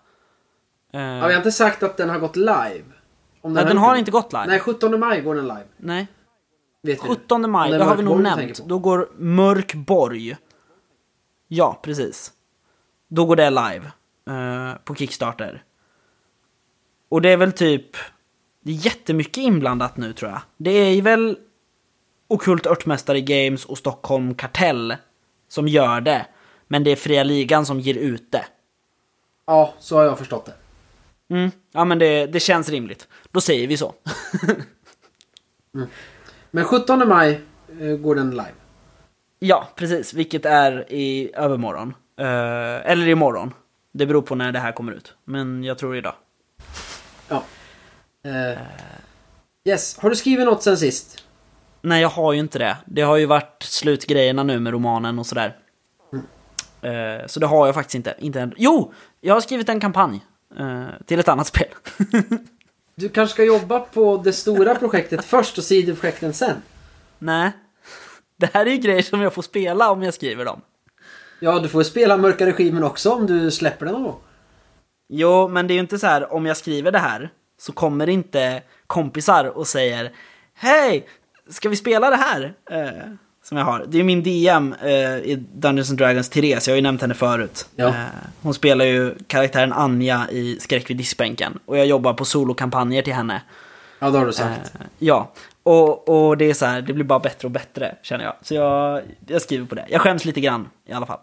Ja, 0.90 1.00
vi 1.00 1.32
har 1.32 1.36
inte 1.36 1.52
sagt 1.52 1.82
att 1.82 1.96
den 1.96 2.10
har 2.10 2.18
gått 2.18 2.36
live. 2.36 2.84
Om 3.40 3.52
nej, 3.52 3.64
den 3.64 3.78
har 3.78 3.96
inte 3.96 4.10
gått 4.10 4.32
live. 4.32 4.46
Nej, 4.46 4.60
17 4.60 5.00
maj 5.00 5.20
går 5.20 5.34
den 5.34 5.48
live. 5.48 5.64
Nej. 5.76 6.06
Vet 6.82 7.04
vi. 7.04 7.08
17 7.08 7.50
maj, 7.50 7.70
det 7.70 7.84
har 7.84 7.96
vi 7.96 8.02
nog 8.02 8.20
nämnt. 8.20 8.64
Då 8.66 8.78
går 8.78 9.08
Mörkborg. 9.16 10.36
Ja, 11.54 11.80
precis. 11.82 12.32
Då 13.08 13.24
går 13.24 13.36
det 13.36 13.50
live. 13.50 13.92
eh, 14.30 14.74
på 14.84 14.94
Kickstarter. 14.94 15.64
Och 17.08 17.22
det 17.22 17.28
är 17.28 17.36
väl 17.36 17.52
typ... 17.52 17.96
Det 18.60 18.70
är 18.70 18.74
jättemycket 18.74 19.36
inblandat 19.36 19.96
nu 19.96 20.12
tror 20.12 20.30
jag. 20.30 20.40
Det 20.56 20.70
är 20.70 21.02
väl 21.02 21.38
Okult 22.28 22.66
Örtmästare 22.66 23.20
Games 23.20 23.64
och 23.64 23.78
Stockholm 23.78 24.34
Kartell 24.34 24.96
som 25.48 25.68
gör 25.68 26.00
det. 26.00 26.26
Men 26.68 26.84
det 26.84 26.90
är 26.90 26.96
Fria 26.96 27.22
Ligan 27.24 27.66
som 27.66 27.80
ger 27.80 27.94
ut 27.94 28.32
det. 28.32 28.44
Ja, 29.46 29.74
så 29.78 29.96
har 29.96 30.04
jag 30.04 30.18
förstått 30.18 30.46
det. 30.46 30.54
Mm. 31.34 31.50
Ja 31.72 31.84
men 31.84 31.98
det, 31.98 32.26
det 32.26 32.40
känns 32.40 32.68
rimligt. 32.68 33.08
Då 33.30 33.40
säger 33.40 33.66
vi 33.68 33.76
så. 33.76 33.94
Men 36.50 36.64
17 36.64 37.08
maj 37.08 37.40
eh, 37.80 37.96
går 37.96 38.14
den 38.14 38.30
live. 38.30 38.61
Ja, 39.44 39.68
precis. 39.76 40.14
Vilket 40.14 40.44
är 40.44 40.92
i 40.92 41.30
övermorgon. 41.34 41.94
Eh, 42.18 42.90
eller 42.90 43.08
imorgon. 43.08 43.54
Det 43.92 44.06
beror 44.06 44.22
på 44.22 44.34
när 44.34 44.52
det 44.52 44.58
här 44.58 44.72
kommer 44.72 44.92
ut. 44.92 45.14
Men 45.24 45.64
jag 45.64 45.78
tror 45.78 45.96
idag. 45.96 46.14
Ja. 47.28 47.42
Eh, 48.24 48.58
yes, 49.64 49.98
har 49.98 50.10
du 50.10 50.16
skrivit 50.16 50.46
något 50.46 50.62
sen 50.62 50.78
sist? 50.78 51.24
Nej, 51.80 52.02
jag 52.02 52.08
har 52.08 52.32
ju 52.32 52.38
inte 52.38 52.58
det. 52.58 52.76
Det 52.86 53.02
har 53.02 53.16
ju 53.16 53.26
varit 53.26 53.62
slutgrejerna 53.62 54.42
nu 54.42 54.60
med 54.60 54.72
romanen 54.72 55.18
och 55.18 55.26
sådär. 55.26 55.56
Eh, 56.82 57.26
så 57.26 57.40
det 57.40 57.46
har 57.46 57.66
jag 57.66 57.74
faktiskt 57.74 57.94
inte. 57.94 58.14
inte 58.18 58.40
än. 58.40 58.54
Jo! 58.56 58.92
Jag 59.20 59.34
har 59.34 59.40
skrivit 59.40 59.68
en 59.68 59.80
kampanj. 59.80 60.24
till 61.06 61.20
ett 61.20 61.28
annat 61.28 61.46
spel. 61.46 61.68
Du 62.94 63.08
kanske 63.08 63.32
ska 63.34 63.44
jobba 63.44 63.80
på 63.80 64.16
det 64.16 64.32
stora 64.32 64.74
projektet 64.74 65.24
först 65.24 65.58
och 65.58 65.64
sidoprojekten 65.64 66.32
sen? 66.32 66.62
Nej. 67.18 67.52
Det 68.42 68.50
här 68.54 68.66
är 68.66 68.70
ju 68.70 68.76
grejer 68.76 69.02
som 69.02 69.20
jag 69.20 69.32
får 69.32 69.42
spela 69.42 69.90
om 69.90 70.02
jag 70.02 70.14
skriver 70.14 70.44
dem. 70.44 70.60
Ja, 71.40 71.58
du 71.58 71.68
får 71.68 71.80
ju 71.80 71.84
spela 71.84 72.16
Mörka 72.16 72.46
Regimen 72.46 72.84
också 72.84 73.10
om 73.10 73.26
du 73.26 73.50
släpper 73.50 73.86
den 73.86 74.02
gång. 74.02 74.16
Jo, 75.08 75.48
men 75.48 75.66
det 75.66 75.72
är 75.72 75.74
ju 75.74 75.80
inte 75.80 75.98
så 75.98 76.06
här 76.06 76.32
om 76.32 76.46
jag 76.46 76.56
skriver 76.56 76.92
det 76.92 76.98
här 76.98 77.30
så 77.60 77.72
kommer 77.72 78.08
inte 78.08 78.62
kompisar 78.86 79.44
och 79.44 79.66
säger 79.66 80.12
Hej, 80.54 81.06
ska 81.50 81.68
vi 81.68 81.76
spela 81.76 82.10
det 82.10 82.16
här? 82.16 82.54
Eh, 82.70 83.12
som 83.44 83.58
jag 83.58 83.64
har. 83.64 83.84
Det 83.88 83.98
är 83.98 84.04
min 84.04 84.22
DM 84.22 84.74
eh, 84.82 85.16
i 85.16 85.44
Dungeons 85.54 85.90
and 85.90 85.98
Dragons, 85.98 86.28
Therese, 86.28 86.68
jag 86.68 86.72
har 86.72 86.76
ju 86.76 86.82
nämnt 86.82 87.00
henne 87.00 87.14
förut. 87.14 87.66
Ja. 87.76 87.88
Eh, 87.88 87.94
hon 88.42 88.54
spelar 88.54 88.84
ju 88.84 89.14
karaktären 89.26 89.72
Anja 89.72 90.26
i 90.30 90.58
Skräck 90.60 90.90
vid 90.90 90.96
diskbänken. 90.96 91.58
Och 91.64 91.78
jag 91.78 91.86
jobbar 91.86 92.14
på 92.14 92.24
solokampanjer 92.24 93.02
till 93.02 93.14
henne. 93.14 93.42
Ja, 93.98 94.10
det 94.10 94.18
har 94.18 94.26
du 94.26 94.32
sagt. 94.32 94.74
Eh, 94.74 94.80
ja, 94.98 95.32
och, 95.62 96.08
och 96.08 96.36
det 96.36 96.44
är 96.50 96.54
så 96.54 96.66
här, 96.66 96.82
det 96.82 96.92
blir 96.92 97.04
bara 97.04 97.18
bättre 97.18 97.46
och 97.48 97.52
bättre 97.52 97.96
känner 98.02 98.24
jag. 98.24 98.34
Så 98.42 98.54
jag, 98.54 99.02
jag 99.26 99.42
skriver 99.42 99.66
på 99.66 99.74
det. 99.74 99.86
Jag 99.90 100.00
skäms 100.00 100.24
lite 100.24 100.40
grann 100.40 100.68
i 100.86 100.92
alla 100.92 101.06
fall. 101.06 101.20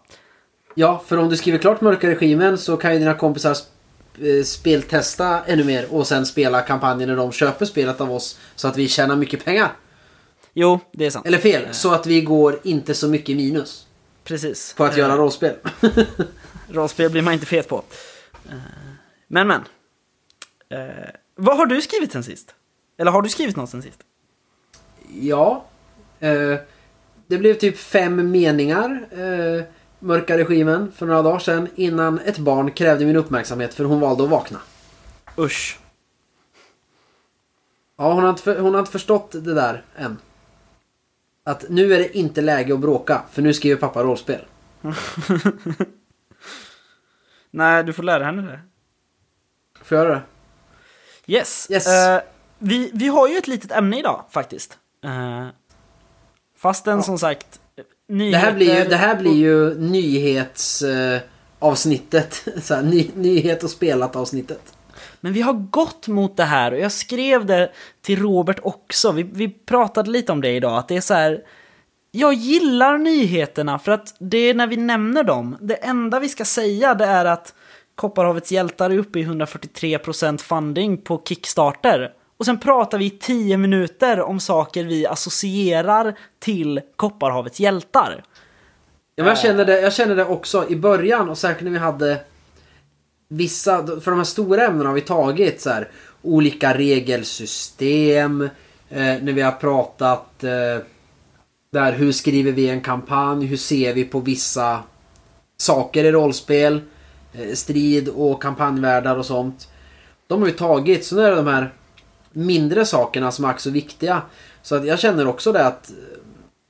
Ja, 0.76 1.04
för 1.08 1.18
om 1.18 1.30
du 1.30 1.38
skriver 1.38 1.58
klart 1.58 1.82
Mörka 1.82 2.08
Regimen 2.10 2.58
så 2.58 2.78
kan 2.78 2.94
ju 2.94 3.00
dina 3.00 3.14
kompisar 3.14 3.56
eh, 4.22 4.44
speltesta 4.44 5.44
ännu 5.46 5.64
mer 5.64 5.94
och 5.94 6.08
sen 6.08 6.26
spela 6.26 6.62
kampanjen 6.62 7.10
när 7.10 7.16
de 7.16 7.32
köper 7.32 7.66
spelet 7.66 8.02
av 8.02 8.12
oss 8.12 8.40
så 8.56 8.68
att 8.68 8.78
vi 8.78 8.88
tjänar 8.88 9.16
mycket 9.16 9.46
pengar. 9.46 9.72
Jo, 10.54 10.80
det 10.92 11.06
är 11.06 11.10
sant. 11.10 11.26
Eller 11.26 11.38
fel, 11.38 11.68
så 11.72 11.92
att 11.94 12.06
vi 12.08 12.22
går 12.22 12.60
inte 12.64 12.94
så 12.94 13.08
mycket 13.08 13.36
minus 13.38 13.88
Precis. 14.24 14.74
på 14.78 14.84
att 14.84 14.92
Eh, 14.92 14.98
göra 15.00 15.18
rollspel. 15.18 15.56
Rollspel 16.70 17.12
blir 17.12 17.22
man 17.22 17.34
inte 17.34 17.46
fet 17.46 17.68
på. 17.68 17.84
Eh, 18.50 18.54
Men 19.28 19.48
men. 19.48 19.62
Eh, 20.70 21.10
vad 21.36 21.58
har 21.58 21.66
du 21.66 21.82
skrivit 21.82 22.12
sen 22.12 22.24
sist? 22.24 22.56
Eller 22.98 23.12
har 23.12 23.22
du 23.22 23.30
skrivit 23.30 23.56
något 23.56 23.70
sen 23.70 23.82
sist? 23.82 24.00
Ja. 25.10 25.66
Eh, 26.20 26.56
det 27.28 27.38
blev 27.38 27.54
typ 27.54 27.78
fem 27.78 28.32
meningar. 28.32 29.08
Eh, 29.12 29.64
mörka 30.00 30.38
regimen 30.38 30.92
för 30.92 31.06
några 31.06 31.22
dagar 31.22 31.40
sedan 31.40 31.68
innan 31.76 32.20
ett 32.20 32.38
barn 32.38 32.72
krävde 32.72 33.06
min 33.06 33.16
uppmärksamhet 33.16 33.74
för 33.74 33.84
hon 33.84 34.00
valde 34.00 34.24
att 34.24 34.30
vakna. 34.30 34.60
Usch. 35.38 35.80
Ja, 37.98 38.14
hon 38.14 38.24
har 38.24 38.30
inte, 38.30 38.42
för, 38.42 38.60
hon 38.60 38.74
har 38.74 38.80
inte 38.80 38.92
förstått 38.92 39.32
det 39.32 39.54
där 39.54 39.84
än. 39.96 40.18
Att 41.44 41.66
nu 41.70 41.94
är 41.94 41.98
det 41.98 42.18
inte 42.18 42.42
läge 42.42 42.74
att 42.74 42.80
bråka 42.80 43.22
för 43.32 43.42
nu 43.42 43.54
skriver 43.54 43.78
pappa 43.78 44.04
rollspel. 44.04 44.46
Nej, 47.52 47.84
du 47.84 47.94
får 47.94 48.04
lära 48.04 48.24
henne 48.24 48.42
det. 48.42 48.60
Får 49.84 49.98
jag 49.98 50.06
göra 50.06 50.16
det? 50.16 51.34
Yes. 51.34 51.68
Yes. 51.72 51.88
Eh, 51.88 52.22
vi, 52.58 52.92
vi 52.94 53.08
har 53.08 53.28
ju 53.28 53.38
ett 53.38 53.48
litet 53.48 53.72
ämne 53.72 54.00
idag 54.00 54.26
faktiskt. 54.30 54.79
Uh, 55.06 55.48
fastän 56.58 56.98
Ja. 56.98 57.04
som 57.04 57.20
sagt, 57.20 57.60
Det 57.76 58.14
nyheter... 58.14 58.40
här 58.46 58.54
blir 58.54 58.80
ju, 58.84 58.90
det 58.90 58.96
här 58.96 59.16
blir 59.16 59.36
ju 59.36 59.76
nyhetsavsnittet. 59.80 61.24
Eh, 61.24 61.30
avsnittet. 61.60 62.48
Så 62.64 62.76
här, 62.76 62.82
ny, 62.82 63.10
nyhet 63.16 63.64
och 63.64 63.70
spelat 63.70 64.16
avsnittet. 64.16 64.74
Men 65.22 65.34
vi 65.34 65.42
har 65.42 65.54
gått 65.54 66.08
mot 66.08 66.38
det 66.38 66.44
här 66.44 66.72
och 66.72 66.80
jag 66.80 66.92
skrev 66.92 67.46
det 67.46 67.72
till 68.02 68.22
Robert 68.22 68.60
också. 68.62 69.12
Vi, 69.12 69.24
vi 69.24 69.50
pratade 69.50 70.12
lite 70.12 70.32
om 70.32 70.42
det 70.42 70.50
idag, 70.52 70.78
att 70.78 70.88
det 70.88 70.98
är 70.98 71.02
så 71.02 71.14
här. 71.14 71.44
Jag 72.12 72.34
gillar 72.34 72.98
nyheterna 72.98 73.80
för 73.80 73.92
att 73.92 74.16
det 74.20 74.38
är 74.38 74.54
när 74.54 74.68
vi 74.68 74.78
nämner 74.78 75.24
dem. 75.24 75.58
Det 75.62 75.74
enda 75.76 76.20
vi 76.20 76.30
ska 76.30 76.46
säga 76.46 76.94
det 76.94 77.06
är 77.06 77.26
att 77.26 77.54
Kopparhavets 77.96 78.52
hjältar 78.52 78.90
är 78.90 78.98
uppe 78.98 79.20
i 79.20 79.26
143% 79.26 80.38
funding 80.38 80.98
på 80.98 81.22
Kickstarter. 81.26 82.12
Och 82.40 82.46
sen 82.46 82.60
pratar 82.60 82.98
vi 82.98 83.06
i 83.06 83.10
10 83.10 83.58
minuter 83.58 84.22
om 84.22 84.40
saker 84.40 84.84
vi 84.84 85.06
associerar 85.06 86.16
till 86.40 86.82
Kopparhavets 86.96 87.60
hjältar. 87.60 88.24
Ja, 89.16 89.26
jag, 89.26 89.38
känner 89.38 89.66
det, 89.66 89.82
jag 89.82 89.94
känner 89.94 90.16
det 90.16 90.26
också 90.26 90.70
i 90.70 90.76
början 90.76 91.30
och 91.30 91.38
särskilt 91.38 91.64
när 91.64 91.72
vi 91.72 91.78
hade 91.78 92.20
vissa, 93.28 93.88
för 93.88 94.12
de 94.12 94.18
här 94.18 94.24
stora 94.24 94.66
ämnena 94.66 94.90
har 94.90 94.96
vi 94.96 95.02
tagit 95.02 95.62
så 95.62 95.70
här. 95.70 95.88
olika 96.22 96.78
regelsystem. 96.78 98.42
Eh, 98.90 99.00
när 99.00 99.34
vi 99.34 99.42
har 99.42 99.52
pratat 99.52 100.44
eh, 100.44 100.84
där 101.72 101.94
hur 101.94 102.12
skriver 102.12 102.52
vi 102.52 102.70
en 102.70 102.82
kampanj? 102.82 103.46
Hur 103.46 103.58
ser 103.58 103.94
vi 103.94 104.06
på 104.06 104.20
vissa 104.20 104.84
saker 105.58 106.04
i 106.04 106.12
rollspel? 106.12 106.82
Eh, 107.34 107.54
strid 107.54 108.10
och 108.10 108.42
kampanjvärldar 108.42 109.16
och 109.16 109.26
sånt. 109.26 109.68
De 110.28 110.42
har 110.42 110.50
ju 110.50 110.56
tagit, 110.56 111.06
så 111.06 111.16
nu 111.16 111.22
är 111.22 111.30
det 111.30 111.36
de 111.36 111.48
här 111.48 111.74
mindre 112.32 112.86
sakerna 112.86 113.32
som 113.32 113.46
är 113.46 113.54
också 113.54 113.70
viktiga. 113.70 114.22
Så 114.62 114.76
att 114.76 114.86
jag 114.86 115.00
känner 115.00 115.28
också 115.28 115.52
det 115.52 115.68
att 115.68 115.92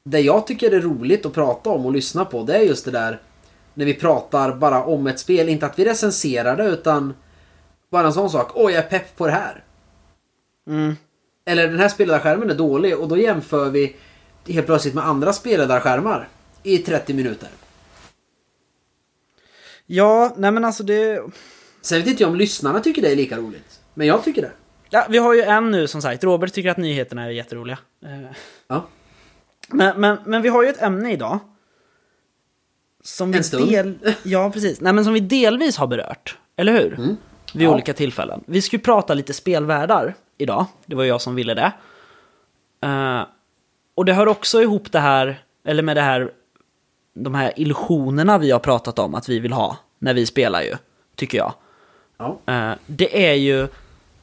det 0.03 0.19
jag 0.19 0.47
tycker 0.47 0.71
är 0.71 0.81
roligt 0.81 1.25
att 1.25 1.33
prata 1.33 1.69
om 1.69 1.85
och 1.85 1.91
lyssna 1.91 2.25
på 2.25 2.43
det 2.43 2.55
är 2.55 2.61
just 2.61 2.85
det 2.85 2.91
där 2.91 3.21
när 3.73 3.85
vi 3.85 3.93
pratar 3.93 4.55
bara 4.55 4.83
om 4.83 5.07
ett 5.07 5.19
spel. 5.19 5.49
Inte 5.49 5.65
att 5.65 5.79
vi 5.79 5.85
recenserar 5.85 6.57
det 6.57 6.65
utan 6.65 7.13
bara 7.89 8.07
en 8.07 8.13
sån 8.13 8.29
sak. 8.29 8.51
Åh, 8.53 8.71
jag 8.71 8.83
är 8.83 8.89
pepp 8.89 9.17
på 9.17 9.25
det 9.25 9.31
här. 9.31 9.63
Mm. 10.67 10.95
Eller 11.45 11.67
den 11.67 11.79
här 11.79 11.89
spelarskärmen 11.89 12.49
är 12.49 12.55
dålig 12.55 12.97
och 12.97 13.07
då 13.07 13.17
jämför 13.17 13.69
vi 13.69 13.95
helt 14.47 14.65
plötsligt 14.65 14.93
med 14.93 15.07
andra 15.07 15.33
spelarskärmar 15.33 16.27
i 16.63 16.77
30 16.77 17.13
minuter. 17.13 17.49
Ja, 19.85 20.33
nej 20.37 20.51
men 20.51 20.65
alltså 20.65 20.83
det... 20.83 21.21
Sen 21.81 21.99
vet 21.99 22.07
inte 22.07 22.23
jag 22.23 22.29
om 22.29 22.35
lyssnarna 22.35 22.79
tycker 22.79 23.01
det 23.01 23.11
är 23.11 23.15
lika 23.15 23.37
roligt. 23.37 23.79
Men 23.93 24.07
jag 24.07 24.23
tycker 24.23 24.41
det. 24.41 24.51
Ja, 24.89 25.05
vi 25.09 25.17
har 25.17 25.33
ju 25.33 25.41
en 25.41 25.71
nu 25.71 25.87
som 25.87 26.01
sagt. 26.01 26.23
Robert 26.23 26.53
tycker 26.53 26.69
att 26.69 26.77
nyheterna 26.77 27.23
är 27.25 27.29
jätteroliga. 27.29 27.77
Eh, 28.05 28.35
Ja. 28.67 28.85
Men, 29.71 30.01
men, 30.01 30.17
men 30.25 30.41
vi 30.41 30.49
har 30.49 30.63
ju 30.63 30.69
ett 30.69 30.81
ämne 30.81 31.11
idag. 31.11 31.39
Som 33.03 33.31
vi 33.31 33.37
En 33.37 33.43
stund. 33.43 33.69
del... 33.69 33.97
Ja, 34.23 34.49
precis. 34.51 34.81
Nej, 34.81 34.93
men 34.93 35.03
som 35.03 35.13
vi 35.13 35.19
delvis 35.19 35.77
har 35.77 35.87
berört. 35.87 36.37
Eller 36.55 36.73
hur? 36.73 36.93
Mm. 36.93 37.17
Vid 37.53 37.67
Ja. 37.67 37.73
olika 37.73 37.93
tillfällen. 37.93 38.43
Vi 38.47 38.61
ju 38.61 38.79
prata 38.79 39.13
lite 39.13 39.33
spelvärldar 39.33 40.15
idag. 40.37 40.65
Det 40.85 40.95
var 40.95 41.03
jag 41.03 41.21
som 41.21 41.35
ville 41.35 41.53
det. 41.53 41.71
Eh, 42.87 43.21
och 43.95 44.05
det 44.05 44.13
hör 44.13 44.27
också 44.27 44.61
ihop 44.61 44.91
det 44.91 44.99
här, 44.99 45.43
eller 45.65 45.83
med 45.83 45.97
det 45.97 46.01
här, 46.01 46.31
de 47.13 47.35
här 47.35 47.53
illusionerna 47.55 48.37
vi 48.37 48.51
har 48.51 48.59
pratat 48.59 48.99
om 48.99 49.15
att 49.15 49.29
vi 49.29 49.39
vill 49.39 49.53
ha 49.53 49.77
när 49.99 50.13
vi 50.13 50.25
spelar 50.25 50.61
ju, 50.61 50.75
tycker 51.15 51.37
jag. 51.37 51.53
Ja. 52.17 52.39
Eh, 52.45 52.71
det 52.85 53.27
är 53.29 53.33
ju 53.33 53.67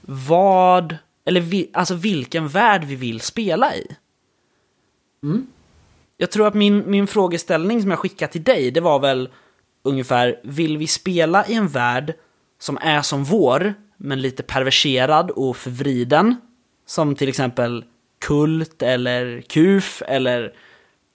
vad, 0.06 0.96
eller 1.24 1.40
vi, 1.40 1.70
alltså 1.72 1.94
vilken 1.94 2.48
värld 2.48 2.84
vi 2.84 2.94
vill 2.96 3.20
spela 3.20 3.74
i. 3.74 3.86
Mm. 5.22 5.46
Jag 6.16 6.30
tror 6.30 6.46
att 6.46 6.54
min, 6.54 6.90
min 6.90 7.06
frågeställning 7.06 7.82
som 7.82 7.90
jag 7.90 7.98
skickade 7.98 8.32
till 8.32 8.44
dig, 8.44 8.70
det 8.70 8.80
var 8.80 8.98
väl 8.98 9.28
ungefär, 9.82 10.40
vill 10.42 10.78
vi 10.78 10.86
spela 10.86 11.46
i 11.46 11.54
en 11.54 11.68
värld 11.68 12.14
som 12.58 12.78
är 12.80 13.02
som 13.02 13.24
vår, 13.24 13.74
men 13.96 14.20
lite 14.20 14.42
perverserad 14.42 15.30
och 15.30 15.56
förvriden? 15.56 16.36
Som 16.86 17.14
till 17.14 17.28
exempel 17.28 17.84
Kult 18.18 18.82
eller 18.82 19.40
Kuf 19.40 20.02
eller, 20.06 20.54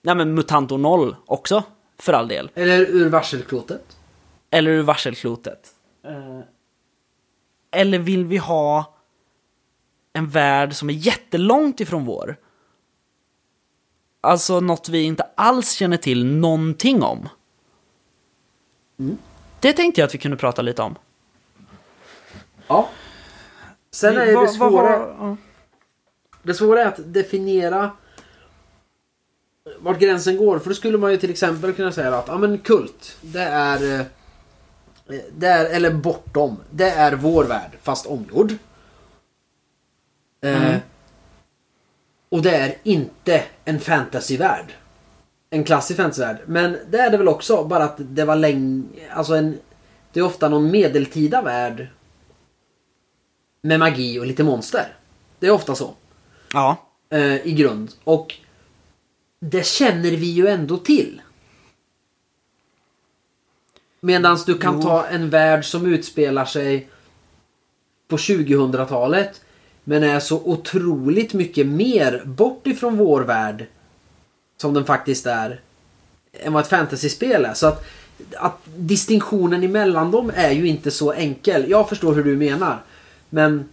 nej 0.02 0.16
men 0.16 0.34
Mutanto 0.34 0.78
0 0.78 1.16
också, 1.26 1.64
för 2.00 2.14
all 2.14 2.28
del. 2.28 2.50
Eller 2.56 2.80
ur 2.80 3.10
varselklotet. 3.10 3.98
Eller 4.50 4.72
ur 4.72 4.82
varselklotet. 4.82 5.68
Eh, 6.06 6.39
Eller 7.72 8.00
vill 8.00 8.26
vi 8.26 8.38
ha 8.38 8.96
en 10.14 10.30
värld 10.30 10.74
som 10.74 10.90
är 10.90 10.94
jättelångt 10.94 11.80
ifrån 11.80 12.06
vår? 12.06 12.38
Alltså 14.22 14.60
något 14.60 14.90
vi 14.90 15.04
inte 15.04 15.28
alls 15.36 15.72
känner 15.72 15.98
till 15.98 16.26
någonting 16.26 17.04
om. 17.04 17.30
Det 19.60 19.74
tänkte 19.74 20.02
jag 20.02 20.08
att 20.08 20.14
vi 20.14 20.20
kunde 20.20 20.38
prata 20.38 20.62
lite 20.62 20.82
om. 20.82 20.96
Ja. 22.68 22.90
Sen 23.92 24.18
är 24.18 24.42
det 24.42 24.48
svåra... 24.48 25.38
Det 26.44 26.54
svåra 26.54 26.82
är 26.82 26.86
att 26.86 27.14
definiera 27.14 27.92
vart 29.80 30.00
gränsen 30.00 30.38
går. 30.38 30.60
För 30.60 30.70
då 30.70 30.76
skulle 30.76 30.98
man 30.98 31.12
ju 31.12 31.18
till 31.18 31.32
exempel 31.32 31.74
kunna 31.74 31.92
säga 31.92 32.18
att 32.18 32.28
ja, 32.28 32.38
men 32.38 32.58
kult, 32.58 33.18
det 33.22 33.44
är, 33.44 34.06
eh, 35.14 35.20
det 35.38 35.47
är... 35.47 35.66
Eller 35.66 35.91
bortom. 35.93 36.57
Det 36.72 36.89
är 36.89 37.14
vår 37.16 37.43
värld, 37.43 37.72
fast 37.82 38.05
omgjord. 38.05 38.51
Eh, 40.41 40.66
Mm. 40.66 40.80
och 42.30 42.41
det 42.41 42.55
är 42.55 42.76
inte 42.84 43.43
en 43.66 43.80
fantasyvärld. 43.80 44.74
En 45.49 45.64
klassisk 45.64 45.97
fantasyvärld. 45.97 46.38
Men 46.45 46.78
det 46.89 46.97
är 46.99 47.09
det 47.12 47.18
väl 47.18 47.28
också, 47.28 47.64
bara 47.64 47.84
att 47.84 47.95
det 47.97 48.26
var 48.26 48.36
länge... 48.36 48.84
Alltså 49.14 49.34
en... 49.36 49.57
Det 50.14 50.20
är 50.20 50.24
ofta 50.24 50.49
någon 50.49 50.72
medeltida 50.72 51.41
värld. 51.41 51.88
Med 53.62 53.80
magi 53.80 54.20
och 54.20 54.26
lite 54.26 54.43
monster. 54.43 54.95
Det 55.39 55.47
är 55.47 55.51
ofta 55.51 55.76
så 55.76 55.93
ja. 56.53 56.78
eh, 57.09 57.47
i 57.47 57.51
grund. 57.53 57.91
Och 58.03 58.36
det 59.39 59.66
känner 59.66 60.12
vi 60.12 60.26
ju 60.26 60.47
ändå 60.47 60.78
till. 60.78 61.22
Medan 64.02 64.38
du 64.45 64.58
kan 64.58 64.76
Jo. 64.76 64.82
ta 64.82 65.06
en 65.06 65.30
värld 65.30 65.66
som 65.66 65.86
utspelar 65.86 66.45
sig 66.45 66.89
på 68.08 68.18
2000-talet 68.18 69.41
men 69.84 70.04
är 70.04 70.20
så 70.20 70.41
otroligt 70.45 71.34
mycket 71.34 71.68
mer 71.68 72.22
bort 72.26 72.68
ifrån 72.68 72.97
vår 72.97 73.22
värld 73.22 73.66
som 74.58 74.74
den 74.74 74.86
faktiskt 74.86 75.26
är 75.26 75.60
än 76.34 76.54
vad 76.54 76.64
ett 76.64 76.70
fantasyspel 76.70 77.45
är. 77.45 77.54
Så 77.54 77.68
att, 77.68 77.86
att 78.38 78.58
distinktionen 78.76 79.64
emellan 79.64 80.12
dem 80.12 80.32
är 80.36 80.52
ju 80.52 80.68
inte 80.68 80.91
så 80.91 81.12
enkel. 81.12 81.70
Jag 81.70 81.89
förstår 81.89 82.14
hur 82.14 82.24
du 82.24 82.36
menar. 82.38 82.78
Men 83.30 83.70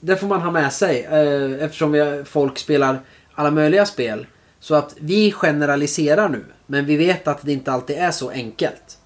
det 0.00 0.16
får 0.16 0.26
man 0.26 0.40
ha 0.40 0.50
med 0.50 0.72
sig 0.72 1.04
eh, 1.04 1.64
eftersom 1.64 1.92
vi, 1.92 2.24
folk 2.24 2.58
spelar 2.58 3.00
alla 3.34 3.50
möjliga 3.50 3.86
spel. 3.86 4.26
Så 4.60 4.74
att 4.74 4.94
vi 4.98 5.32
generaliserar 5.32 6.28
nu. 6.28 6.44
Men 6.66 6.84
vi 6.86 6.96
vet 6.96 7.28
att 7.28 7.42
det 7.42 7.52
inte 7.52 7.72
alltid 7.72 7.96
är 7.96 8.10
så 8.10 8.30
enkelt. 8.30 8.97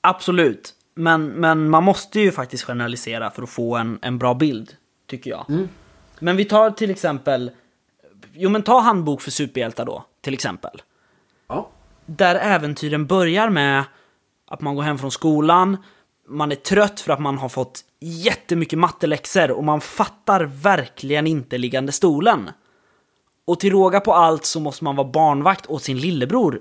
Absolut. 0.00 0.74
Men, 0.94 1.26
men 1.26 1.70
man 1.70 1.84
måste 1.84 2.20
ju 2.20 2.32
faktiskt 2.32 2.64
generalisera 2.64 3.30
för 3.30 3.42
att 3.42 3.50
få 3.50 3.76
en, 3.76 3.98
en 4.02 4.18
bra 4.18 4.34
bild, 4.34 4.76
tycker 5.06 5.30
jag. 5.30 5.50
Mm. 5.50 5.68
Men 6.18 6.36
vi 6.36 6.44
tar 6.44 6.70
till 6.70 6.90
exempel, 6.90 7.50
jo 8.32 8.50
men 8.50 8.62
ta 8.62 8.80
handbok 8.80 9.20
för 9.20 9.30
superhjältar 9.30 9.84
då, 9.84 10.04
till 10.20 10.34
exempel. 10.34 10.82
Ja. 11.48 11.70
Där 12.06 12.34
äventyren 12.34 13.06
börjar 13.06 13.50
med 13.50 13.84
att 14.46 14.60
man 14.60 14.74
går 14.74 14.82
hem 14.82 14.98
från 14.98 15.10
skolan, 15.10 15.76
man 16.28 16.52
är 16.52 16.56
trött 16.56 17.00
för 17.00 17.12
att 17.12 17.20
man 17.20 17.38
har 17.38 17.48
fått 17.48 17.84
jättemycket 18.00 18.78
matteläxor 18.78 19.50
och 19.50 19.64
man 19.64 19.80
fattar 19.80 20.44
verkligen 20.44 21.26
inte 21.26 21.58
liggande 21.58 21.92
stolen. 21.92 22.50
Och 23.44 23.60
till 23.60 23.72
råga 23.72 24.00
på 24.00 24.14
allt 24.14 24.44
så 24.44 24.60
måste 24.60 24.84
man 24.84 24.96
vara 24.96 25.08
barnvakt 25.08 25.66
åt 25.66 25.82
sin 25.82 25.98
lillebror 25.98 26.60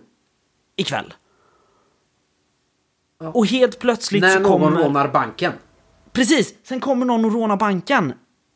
ikväll. 0.76 1.14
Och 3.20 3.46
helt 3.48 3.80
plötsligt 3.80 4.22
När 4.22 4.34
så 4.34 4.40
någon 4.40 4.62
kommer... 4.62 4.84
rånar 4.84 5.08
banken. 5.08 5.54
Precis! 6.12 6.56
Sen 6.64 6.80
kommer 6.80 7.06
någon 7.06 7.26
och 7.26 7.34
rånar 7.34 7.58
banken. 7.58 8.14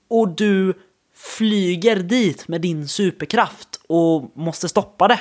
Och 0.07 0.29
du 0.29 0.73
flyger 1.15 1.95
dit 1.95 2.47
med 2.47 2.61
din 2.61 2.87
superkraft 2.87 3.81
och 3.87 4.37
måste 4.37 4.69
stoppa 4.69 5.07
det. 5.07 5.19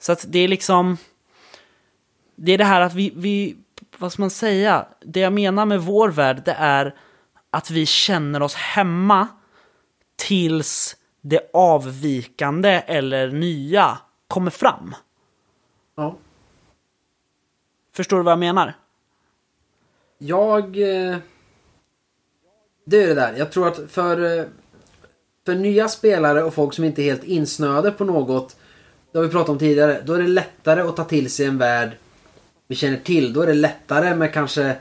Så 0.00 0.12
att 0.12 0.24
det 0.28 0.38
är 0.38 0.48
liksom... 0.48 0.96
Det 2.36 2.52
är 2.52 2.58
det 2.58 2.64
här 2.64 2.80
att 2.80 2.94
vi, 2.94 3.12
vi... 3.16 3.56
Vad 3.98 4.12
ska 4.12 4.22
man 4.22 4.30
säga? 4.30 4.86
Det 5.00 5.20
jag 5.20 5.32
menar 5.32 5.66
med 5.66 5.82
vår 5.82 6.08
värld, 6.08 6.42
det 6.44 6.56
är 6.58 6.94
att 7.50 7.70
vi 7.70 7.86
känner 7.86 8.42
oss 8.42 8.54
hemma 8.54 9.28
tills 10.16 10.96
det 11.20 11.50
avvikande 11.52 12.82
eller 12.86 13.28
nya 13.28 13.98
kommer 14.28 14.50
fram. 14.50 14.94
Ja. 15.96 16.16
Förstår 17.98 18.16
du 18.16 18.22
vad 18.22 18.32
jag 18.32 18.38
menar? 18.38 18.74
Jag... 20.18 20.64
eh, 20.64 21.16
Det 22.84 23.02
är 23.02 23.06
det 23.06 23.14
där. 23.14 23.34
Jag 23.38 23.52
tror 23.52 23.68
att 23.68 23.90
för, 23.90 24.38
eh, 24.38 24.44
för 25.46 25.54
nya 25.54 25.88
spelare 25.88 26.42
och 26.42 26.54
folk 26.54 26.74
som 26.74 26.84
inte 26.84 27.02
är 27.02 27.04
helt 27.04 27.24
insnöade 27.24 27.90
på 27.90 28.04
något. 28.04 28.56
Det 29.12 29.18
har 29.18 29.24
vi 29.24 29.30
pratat 29.30 29.48
om 29.48 29.58
tidigare. 29.58 30.02
Då 30.04 30.12
är 30.12 30.18
det 30.18 30.28
lättare 30.28 30.80
att 30.80 30.96
ta 30.96 31.04
till 31.04 31.30
sig 31.30 31.46
en 31.46 31.58
värld 31.58 31.90
vi 32.66 32.74
känner 32.74 32.96
till. 32.96 33.32
Då 33.32 33.42
är 33.42 33.46
det 33.46 33.54
lättare 33.54 34.14
med 34.14 34.32
kanske 34.32 34.76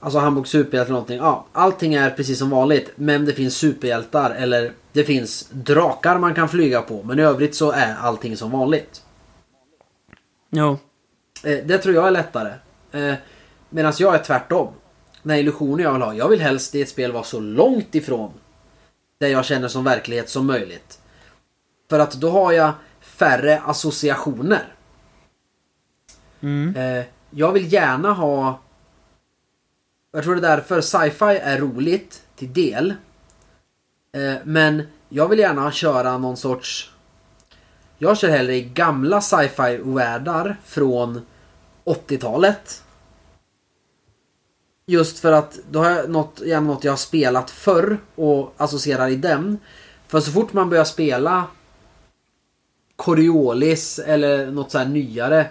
Alltså 0.00 0.18
handbok 0.18 0.46
superhjälte 0.46 0.78
eller 0.78 0.92
någonting. 0.92 1.18
Ja, 1.18 1.46
allting 1.52 1.94
är 1.94 2.10
precis 2.10 2.38
som 2.38 2.50
vanligt. 2.50 2.92
Men 2.94 3.24
det 3.24 3.32
finns 3.32 3.56
superhjältar 3.56 4.30
eller 4.30 4.72
det 4.92 5.04
finns 5.04 5.48
drakar 5.50 6.18
man 6.18 6.34
kan 6.34 6.48
flyga 6.48 6.82
på. 6.82 7.02
Men 7.02 7.18
i 7.18 7.22
övrigt 7.22 7.54
så 7.54 7.70
är 7.70 7.96
allting 7.96 8.36
som 8.36 8.50
vanligt. 8.50 9.02
Jo. 10.50 10.78
Eh, 11.42 11.64
det 11.64 11.78
tror 11.78 11.94
jag 11.94 12.06
är 12.06 12.10
lättare. 12.10 12.54
Eh, 12.92 13.14
Medan 13.70 13.92
jag 13.98 14.14
är 14.14 14.18
tvärtom. 14.18 14.74
Den 15.22 15.36
illusionen 15.36 15.84
jag 15.84 15.92
vill 15.92 16.02
ha. 16.02 16.14
Jag 16.14 16.28
vill 16.28 16.40
helst 16.40 16.74
i 16.74 16.82
ett 16.82 16.88
spel 16.88 17.12
vara 17.12 17.24
så 17.24 17.40
långt 17.40 17.94
ifrån 17.94 18.32
det 19.18 19.28
jag 19.28 19.44
känner 19.44 19.68
som 19.68 19.84
verklighet 19.84 20.28
som 20.28 20.46
möjligt. 20.46 21.00
För 21.90 21.98
att 21.98 22.12
då 22.12 22.30
har 22.30 22.52
jag 22.52 22.72
färre 23.00 23.60
associationer. 23.60 24.74
Mm. 26.40 26.76
Eh, 26.76 27.04
jag 27.30 27.52
vill 27.52 27.72
gärna 27.72 28.12
ha... 28.12 28.60
Jag 30.12 30.24
tror 30.24 30.36
det 30.36 30.48
är 30.48 30.56
därför 30.56 30.80
sci-fi 30.80 31.38
är 31.42 31.58
roligt. 31.58 32.22
Till 32.36 32.52
del. 32.52 32.94
Men 34.44 34.82
jag 35.08 35.28
vill 35.28 35.38
gärna 35.38 35.72
köra 35.72 36.18
någon 36.18 36.36
sorts... 36.36 36.90
Jag 37.98 38.18
kör 38.18 38.28
hellre 38.28 38.54
i 38.54 38.62
gamla 38.62 39.20
sci-fi 39.20 39.80
världar 39.82 40.56
från 40.64 41.26
80-talet. 41.84 42.82
Just 44.86 45.18
för 45.18 45.32
att 45.32 45.58
då 45.70 45.78
har 45.78 45.90
jag 45.90 46.10
något, 46.10 46.40
gärna 46.40 46.66
något 46.66 46.84
jag 46.84 46.92
har 46.92 46.96
spelat 46.96 47.50
förr 47.50 47.98
och 48.14 48.54
associerar 48.56 49.08
i 49.08 49.16
den. 49.16 49.58
För 50.06 50.20
så 50.20 50.30
fort 50.30 50.52
man 50.52 50.70
börjar 50.70 50.84
spela 50.84 51.44
Coriolis 52.96 53.98
eller 53.98 54.50
något 54.50 54.70
så 54.70 54.78
här 54.78 54.86
nyare. 54.86 55.48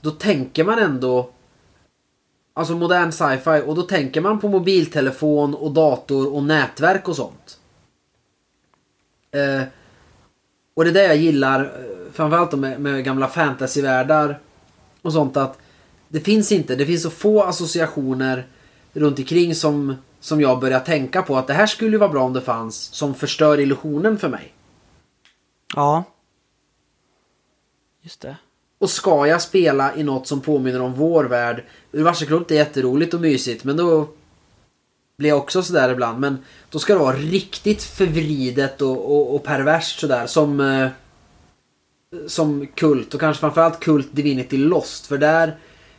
Då 0.00 0.10
tänker 0.10 0.64
man 0.64 0.78
ändå 0.78 1.30
Alltså 2.58 2.74
modern 2.74 3.12
sci-fi 3.12 3.62
och 3.66 3.74
då 3.74 3.82
tänker 3.82 4.20
man 4.20 4.40
på 4.40 4.48
mobiltelefon 4.48 5.54
och 5.54 5.70
dator 5.72 6.34
och 6.34 6.42
nätverk 6.42 7.08
och 7.08 7.16
sånt. 7.16 7.58
Eh, 9.30 9.62
och 10.74 10.84
det 10.84 10.90
är 10.90 10.94
det 10.94 11.04
jag 11.04 11.16
gillar 11.16 11.60
eh, 11.60 12.12
framförallt 12.12 12.52
med, 12.52 12.80
med 12.80 13.04
gamla 13.04 13.28
fantasyvärldar 13.28 14.40
och 15.02 15.12
sånt 15.12 15.36
att 15.36 15.58
det 16.08 16.20
finns 16.20 16.52
inte, 16.52 16.76
det 16.76 16.86
finns 16.86 17.02
så 17.02 17.10
få 17.10 17.42
associationer 17.42 18.46
runt 18.92 19.18
omkring 19.18 19.54
som, 19.54 19.94
som 20.20 20.40
jag 20.40 20.60
börjar 20.60 20.80
tänka 20.80 21.22
på 21.22 21.36
att 21.36 21.46
det 21.46 21.54
här 21.54 21.66
skulle 21.66 21.98
vara 21.98 22.08
bra 22.08 22.22
om 22.22 22.32
det 22.32 22.40
fanns 22.40 22.76
som 22.76 23.14
förstör 23.14 23.60
illusionen 23.60 24.18
för 24.18 24.28
mig. 24.28 24.52
Ja. 25.74 26.04
Just 28.02 28.20
det. 28.20 28.36
Och 28.78 28.90
ska 28.90 29.26
jag 29.26 29.42
spela 29.42 29.96
i 29.96 30.02
något 30.02 30.26
som 30.26 30.40
påminner 30.40 30.80
om 30.80 30.94
vår 30.94 31.24
värld. 31.24 31.64
Universalklot 31.92 32.50
är 32.50 32.54
jätteroligt 32.54 33.14
och 33.14 33.20
mysigt 33.20 33.64
men 33.64 33.76
då 33.76 34.08
blir 35.18 35.28
jag 35.28 35.38
också 35.38 35.62
sådär 35.62 35.92
ibland. 35.92 36.20
Men 36.20 36.38
då 36.70 36.78
ska 36.78 36.92
det 36.92 36.98
vara 36.98 37.16
riktigt 37.16 37.82
förvridet 37.82 38.82
och, 38.82 39.16
och, 39.16 39.34
och 39.34 39.44
perverst 39.44 40.00
sådär 40.00 40.26
som 40.26 40.60
eh, 40.60 40.88
som 42.26 42.66
kult 42.66 43.14
och 43.14 43.20
kanske 43.20 43.40
framförallt 43.40 43.80
kult 43.80 44.08
Divinity 44.12 44.56
Lost. 44.56 45.06
För 45.06 45.18
där 45.18 45.56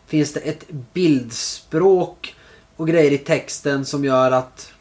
finns 0.07 0.33
det 0.33 0.39
ett 0.39 0.65
bildspråk 0.93 2.35
och 2.75 2.87
grejer 2.87 3.11
i 3.11 3.17
texten 3.17 3.85
som 3.85 4.05
gör 4.05 4.31
att 4.31 4.73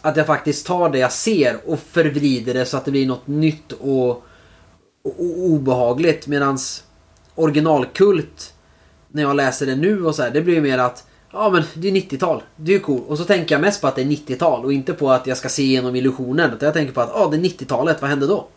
att 0.00 0.16
jag 0.16 0.26
faktiskt 0.26 0.66
tar 0.66 0.88
det 0.88 0.98
jag 0.98 1.12
ser 1.12 1.60
och 1.66 1.78
förvrider 1.78 2.54
det 2.54 2.66
så 2.66 2.76
att 2.76 2.84
det 2.84 2.90
blir 2.90 3.06
något 3.06 3.26
nytt 3.26 3.72
och, 3.72 4.08
och, 4.10 4.22
och 5.02 5.44
obehagligt. 5.44 6.26
Medans 6.26 6.84
originalkult 7.34 8.54
när 9.08 9.22
jag 9.22 9.36
läser 9.36 9.66
det 9.66 9.76
nu 9.76 10.04
och 10.06 10.14
så 10.14 10.22
här, 10.22 10.30
det 10.30 10.40
blir 10.40 10.60
mer 10.60 10.78
att 10.78 11.06
Ja 11.32 11.50
men 11.50 11.62
det 11.74 11.88
är 11.88 11.92
90-tal, 11.92 12.42
det 12.56 12.72
är 12.72 12.76
ju 12.76 12.80
cool. 12.80 13.00
Och 13.08 13.18
så 13.18 13.24
tänker 13.24 13.54
jag 13.54 13.62
mest 13.62 13.80
på 13.80 13.86
att 13.86 13.96
det 13.96 14.02
är 14.02 14.06
90-tal 14.06 14.64
och 14.64 14.72
inte 14.72 14.92
på 14.92 15.10
att 15.10 15.26
jag 15.26 15.36
ska 15.36 15.48
se 15.48 15.62
igenom 15.62 15.96
illusionen. 15.96 16.52
Utan 16.52 16.66
jag 16.66 16.74
tänker 16.74 16.94
på 16.94 17.00
att 17.00 17.10
ja, 17.14 17.28
det 17.30 17.36
är 17.36 17.40
90-talet, 17.40 18.00
vad 18.00 18.10
hände 18.10 18.26
då? 18.26 18.48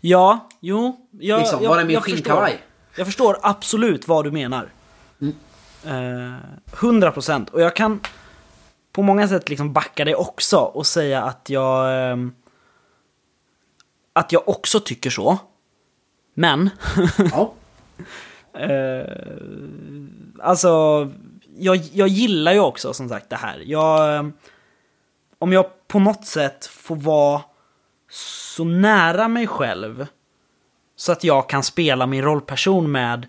Ja, 0.00 0.48
jo. 0.60 1.08
Jag, 1.10 1.38
Liksom, 1.38 1.62
jag, 1.62 1.70
var 1.70 1.78
är 1.78 1.84
min 1.84 2.00
skinnkavaj? 2.00 2.62
Jag 2.96 3.06
förstår 3.06 3.38
absolut 3.42 4.08
vad 4.08 4.24
du 4.24 4.30
menar. 4.30 4.72
Mm. 5.20 5.34
Eh, 5.84 6.38
100% 6.70 7.50
och 7.50 7.60
jag 7.60 7.76
kan 7.76 8.00
på 8.92 9.02
många 9.02 9.28
sätt 9.28 9.48
liksom 9.48 9.72
backa 9.72 10.04
det 10.04 10.14
också 10.14 10.56
och 10.56 10.86
säga 10.86 11.22
att 11.22 11.50
jag... 11.50 12.10
ehm, 12.12 12.34
att 14.12 14.32
jag 14.32 14.48
också 14.48 14.80
tycker 14.80 15.10
så. 15.10 15.38
Men... 16.34 16.70
Ja. 17.32 17.52
Eh, 18.60 19.04
alltså, 20.42 20.68
jag, 21.56 21.76
jag 21.76 22.08
gillar 22.08 22.52
ju 22.52 22.60
också 22.60 22.94
som 22.94 23.08
sagt 23.08 23.30
det 23.30 23.36
här. 23.36 23.62
Jag, 23.66 24.14
eh, 24.14 24.26
om 25.38 25.52
jag 25.52 25.88
på 25.88 25.98
något 25.98 26.26
sätt 26.26 26.66
får 26.66 26.96
vara 26.96 27.42
så 28.10 28.64
nära 28.64 29.28
mig 29.28 29.46
själv 29.46 30.06
så 30.96 31.12
att 31.12 31.24
jag 31.24 31.48
kan 31.48 31.62
spela 31.62 32.06
min 32.06 32.22
rollperson 32.22 32.92
med 32.92 33.26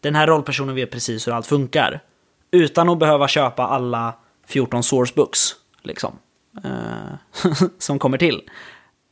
den 0.00 0.14
här 0.14 0.26
rollpersonen 0.26 0.74
vet 0.74 0.90
precis 0.90 1.26
hur 1.26 1.32
allt 1.32 1.46
funkar. 1.46 2.00
Utan 2.50 2.88
att 2.88 2.98
behöva 2.98 3.28
köpa 3.28 3.66
alla 3.66 4.14
14 4.46 4.82
sourcebooks, 4.82 5.54
liksom. 5.82 6.18
Eh, 6.64 7.42
som 7.78 7.98
kommer 7.98 8.18
till. 8.18 8.42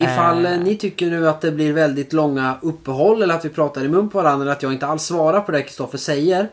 Ifall 0.00 0.46
eh, 0.46 0.58
ni 0.58 0.76
tycker 0.76 1.10
nu 1.10 1.28
att 1.28 1.40
det 1.40 1.52
blir 1.52 1.72
väldigt 1.72 2.12
långa 2.12 2.58
uppehåll 2.62 3.22
eller 3.22 3.34
att 3.34 3.44
vi 3.44 3.48
pratar 3.48 3.84
i 3.84 3.88
mun 3.88 4.08
på 4.08 4.18
varandra 4.18 4.42
eller 4.42 4.52
att 4.52 4.62
jag 4.62 4.72
inte 4.72 4.86
alls 4.86 5.02
svarar 5.02 5.40
på 5.40 5.52
det 5.52 5.62
Kristoffer 5.62 5.98
säger. 5.98 6.48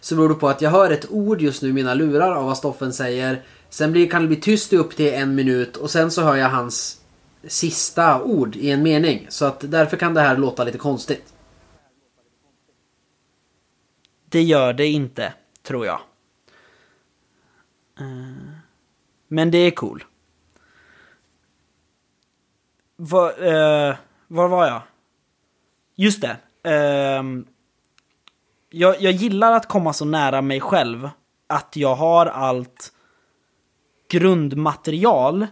Så 0.00 0.14
beror 0.14 0.28
det 0.28 0.34
på 0.34 0.48
att 0.48 0.62
jag 0.62 0.70
hör 0.70 0.90
ett 0.90 1.10
ord 1.10 1.40
just 1.40 1.62
nu 1.62 1.68
i 1.68 1.72
mina 1.72 1.94
lurar 1.94 2.32
av 2.32 2.44
vad 2.44 2.56
Stoffen 2.56 2.92
säger. 2.92 3.42
Sen 3.70 3.92
blir, 3.92 4.10
kan 4.10 4.22
det 4.22 4.28
bli 4.28 4.36
tyst 4.36 4.72
i 4.72 4.76
upp 4.76 4.96
till 4.96 5.12
en 5.12 5.34
minut 5.34 5.76
och 5.76 5.90
sen 5.90 6.10
så 6.10 6.22
hör 6.22 6.36
jag 6.36 6.48
hans 6.48 7.00
sista 7.48 8.22
ord 8.22 8.56
i 8.56 8.70
en 8.70 8.82
mening. 8.82 9.26
Så 9.28 9.44
att 9.44 9.60
därför 9.60 9.96
kan 9.96 10.14
det 10.14 10.20
här 10.20 10.36
låta 10.36 10.64
lite 10.64 10.78
konstigt. 10.78 11.34
Det 14.28 14.42
gör 14.42 14.72
det 14.72 14.86
inte, 14.86 15.34
tror 15.62 15.86
jag. 15.86 16.00
Eh, 18.00 18.52
men 19.28 19.50
det 19.50 19.58
är 19.58 19.70
cool. 19.70 20.04
Var, 22.96 23.28
eh, 23.28 23.96
var 24.26 24.48
var 24.48 24.66
jag? 24.66 24.82
Just 25.94 26.20
det. 26.20 26.36
ehm, 26.70 27.46
jag, 28.70 29.00
jag 29.00 29.12
gillar 29.12 29.52
att 29.52 29.68
komma 29.68 29.92
så 29.92 30.04
nära 30.04 30.42
mig 30.42 30.60
själv 30.60 31.10
att 31.46 31.76
jag 31.76 31.94
har 31.94 32.26
allt 32.26 32.92
grundmaterial 34.08 35.46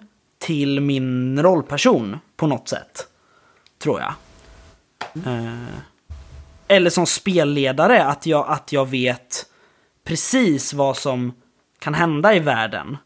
till 0.44 0.80
min 0.80 1.42
rollperson 1.42 2.18
på 2.36 2.46
något 2.46 2.68
sätt. 2.68 3.06
Tror 3.78 4.00
jag. 4.00 4.14
Eh, 5.26 5.78
eller 6.68 6.90
som 6.90 7.06
spelledare, 7.06 8.04
att 8.04 8.26
jag, 8.26 8.48
att 8.48 8.72
jag 8.72 8.88
vet 8.88 9.46
precis 10.04 10.74
vad 10.74 10.96
som 10.96 11.32
kan 11.78 11.94
hända 11.94 12.34
i 12.34 12.38
världen. 12.38 12.96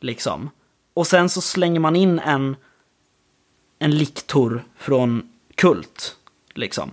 Liksom. 0.00 0.50
Och 0.94 1.06
sen 1.06 1.28
så 1.28 1.40
slänger 1.40 1.80
man 1.80 1.96
in 1.96 2.18
en, 2.18 2.56
en 3.78 3.90
liktor 3.98 4.64
från 4.76 5.32
Kult. 5.54 6.16
Liksom. 6.54 6.90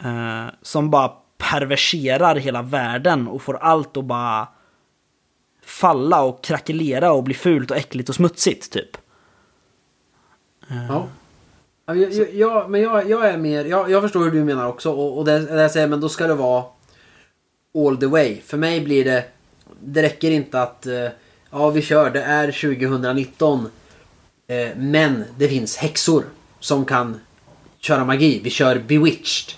Eh, 0.00 0.46
som 0.62 0.90
bara 0.90 1.08
perverserar 1.38 2.36
hela 2.36 2.62
världen 2.62 3.28
och 3.28 3.42
får 3.42 3.56
allt 3.56 3.96
att 3.96 4.04
bara 4.04 4.48
falla 5.66 6.22
och 6.22 6.44
krackelera 6.44 7.12
och 7.12 7.22
bli 7.22 7.34
fult 7.34 7.70
och 7.70 7.76
äckligt 7.76 8.08
och 8.08 8.14
smutsigt, 8.14 8.72
typ. 8.72 8.96
Ja. 10.68 11.08
Ja, 11.86 11.94
Jag, 11.94 12.12
jag, 12.12 12.34
jag, 12.34 12.70
men 12.70 12.80
jag, 12.80 13.10
jag 13.10 13.28
är 13.28 13.38
mer, 13.38 13.64
jag, 13.64 13.90
jag 13.90 14.02
förstår 14.02 14.24
hur 14.24 14.30
du 14.30 14.44
menar 14.44 14.66
också 14.66 14.90
och, 14.90 15.18
och 15.18 15.24
det, 15.24 15.38
det 15.38 15.62
jag 15.62 15.70
säger, 15.70 15.88
men 15.88 16.00
då 16.00 16.08
ska 16.08 16.26
det 16.26 16.34
vara 16.34 16.64
all 17.78 17.96
the 17.96 18.06
way. 18.06 18.40
För 18.40 18.56
mig 18.56 18.80
blir 18.80 19.04
det, 19.04 19.24
det 19.80 20.02
räcker 20.02 20.30
inte 20.30 20.62
att 20.62 20.86
eh, 20.86 21.08
ja 21.50 21.70
vi 21.70 21.82
kör, 21.82 22.10
det 22.10 22.22
är 22.22 22.52
2019 22.52 23.70
eh, 24.46 24.68
men 24.76 25.24
det 25.38 25.48
finns 25.48 25.76
häxor 25.76 26.24
som 26.60 26.84
kan 26.84 27.20
köra 27.78 28.04
magi. 28.04 28.40
Vi 28.44 28.50
kör 28.50 28.78
bewitched. 28.78 29.54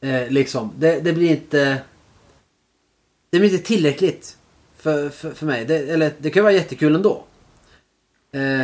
Eh, 0.00 0.28
liksom, 0.28 0.72
det, 0.76 1.00
det 1.00 1.12
blir 1.12 1.30
inte 1.30 1.80
det 3.30 3.38
blir 3.38 3.52
inte 3.52 3.66
tillräckligt 3.66 4.37
för, 4.78 5.08
för, 5.08 5.30
för 5.30 5.46
mig. 5.46 5.64
Det, 5.64 5.76
eller 5.76 6.12
det 6.18 6.30
kan 6.30 6.42
vara 6.42 6.52
jättekul 6.52 6.94
ändå. 6.94 7.24
Eh, 8.32 8.62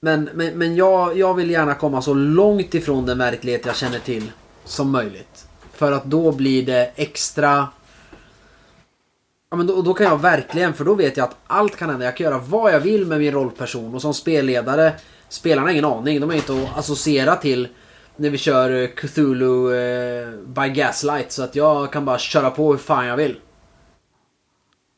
men 0.00 0.30
men, 0.34 0.58
men 0.58 0.76
jag, 0.76 1.18
jag 1.18 1.34
vill 1.34 1.50
gärna 1.50 1.74
komma 1.74 2.02
så 2.02 2.14
långt 2.14 2.74
ifrån 2.74 3.06
den 3.06 3.18
verklighet 3.18 3.66
jag 3.66 3.76
känner 3.76 3.98
till 3.98 4.32
som 4.64 4.90
möjligt. 4.90 5.46
För 5.72 5.92
att 5.92 6.04
då 6.04 6.32
blir 6.32 6.66
det 6.66 6.90
extra... 6.96 7.68
Ja 9.50 9.56
men 9.56 9.66
då, 9.66 9.82
då 9.82 9.94
kan 9.94 10.06
jag 10.06 10.20
verkligen, 10.20 10.74
för 10.74 10.84
då 10.84 10.94
vet 10.94 11.16
jag 11.16 11.24
att 11.24 11.36
allt 11.46 11.76
kan 11.76 11.90
hända. 11.90 12.04
Jag 12.04 12.16
kan 12.16 12.24
göra 12.24 12.38
vad 12.38 12.72
jag 12.72 12.80
vill 12.80 13.06
med 13.06 13.18
min 13.18 13.32
rollperson 13.32 13.94
och 13.94 14.02
som 14.02 14.14
spelledare, 14.14 14.92
spelarna 15.28 15.66
har 15.66 15.72
ingen 15.72 15.84
aning. 15.84 16.20
De 16.20 16.30
är 16.30 16.34
inte 16.34 16.52
att 16.52 16.78
associera 16.78 17.36
till 17.36 17.68
när 18.16 18.30
vi 18.30 18.38
kör 18.38 18.86
Cthulhu 18.86 19.74
eh, 19.74 20.30
by 20.30 20.68
Gaslight. 20.68 21.32
Så 21.32 21.42
att 21.42 21.56
jag 21.56 21.92
kan 21.92 22.04
bara 22.04 22.18
köra 22.18 22.50
på 22.50 22.70
hur 22.70 22.78
fan 22.78 23.06
jag 23.06 23.16
vill. 23.16 23.36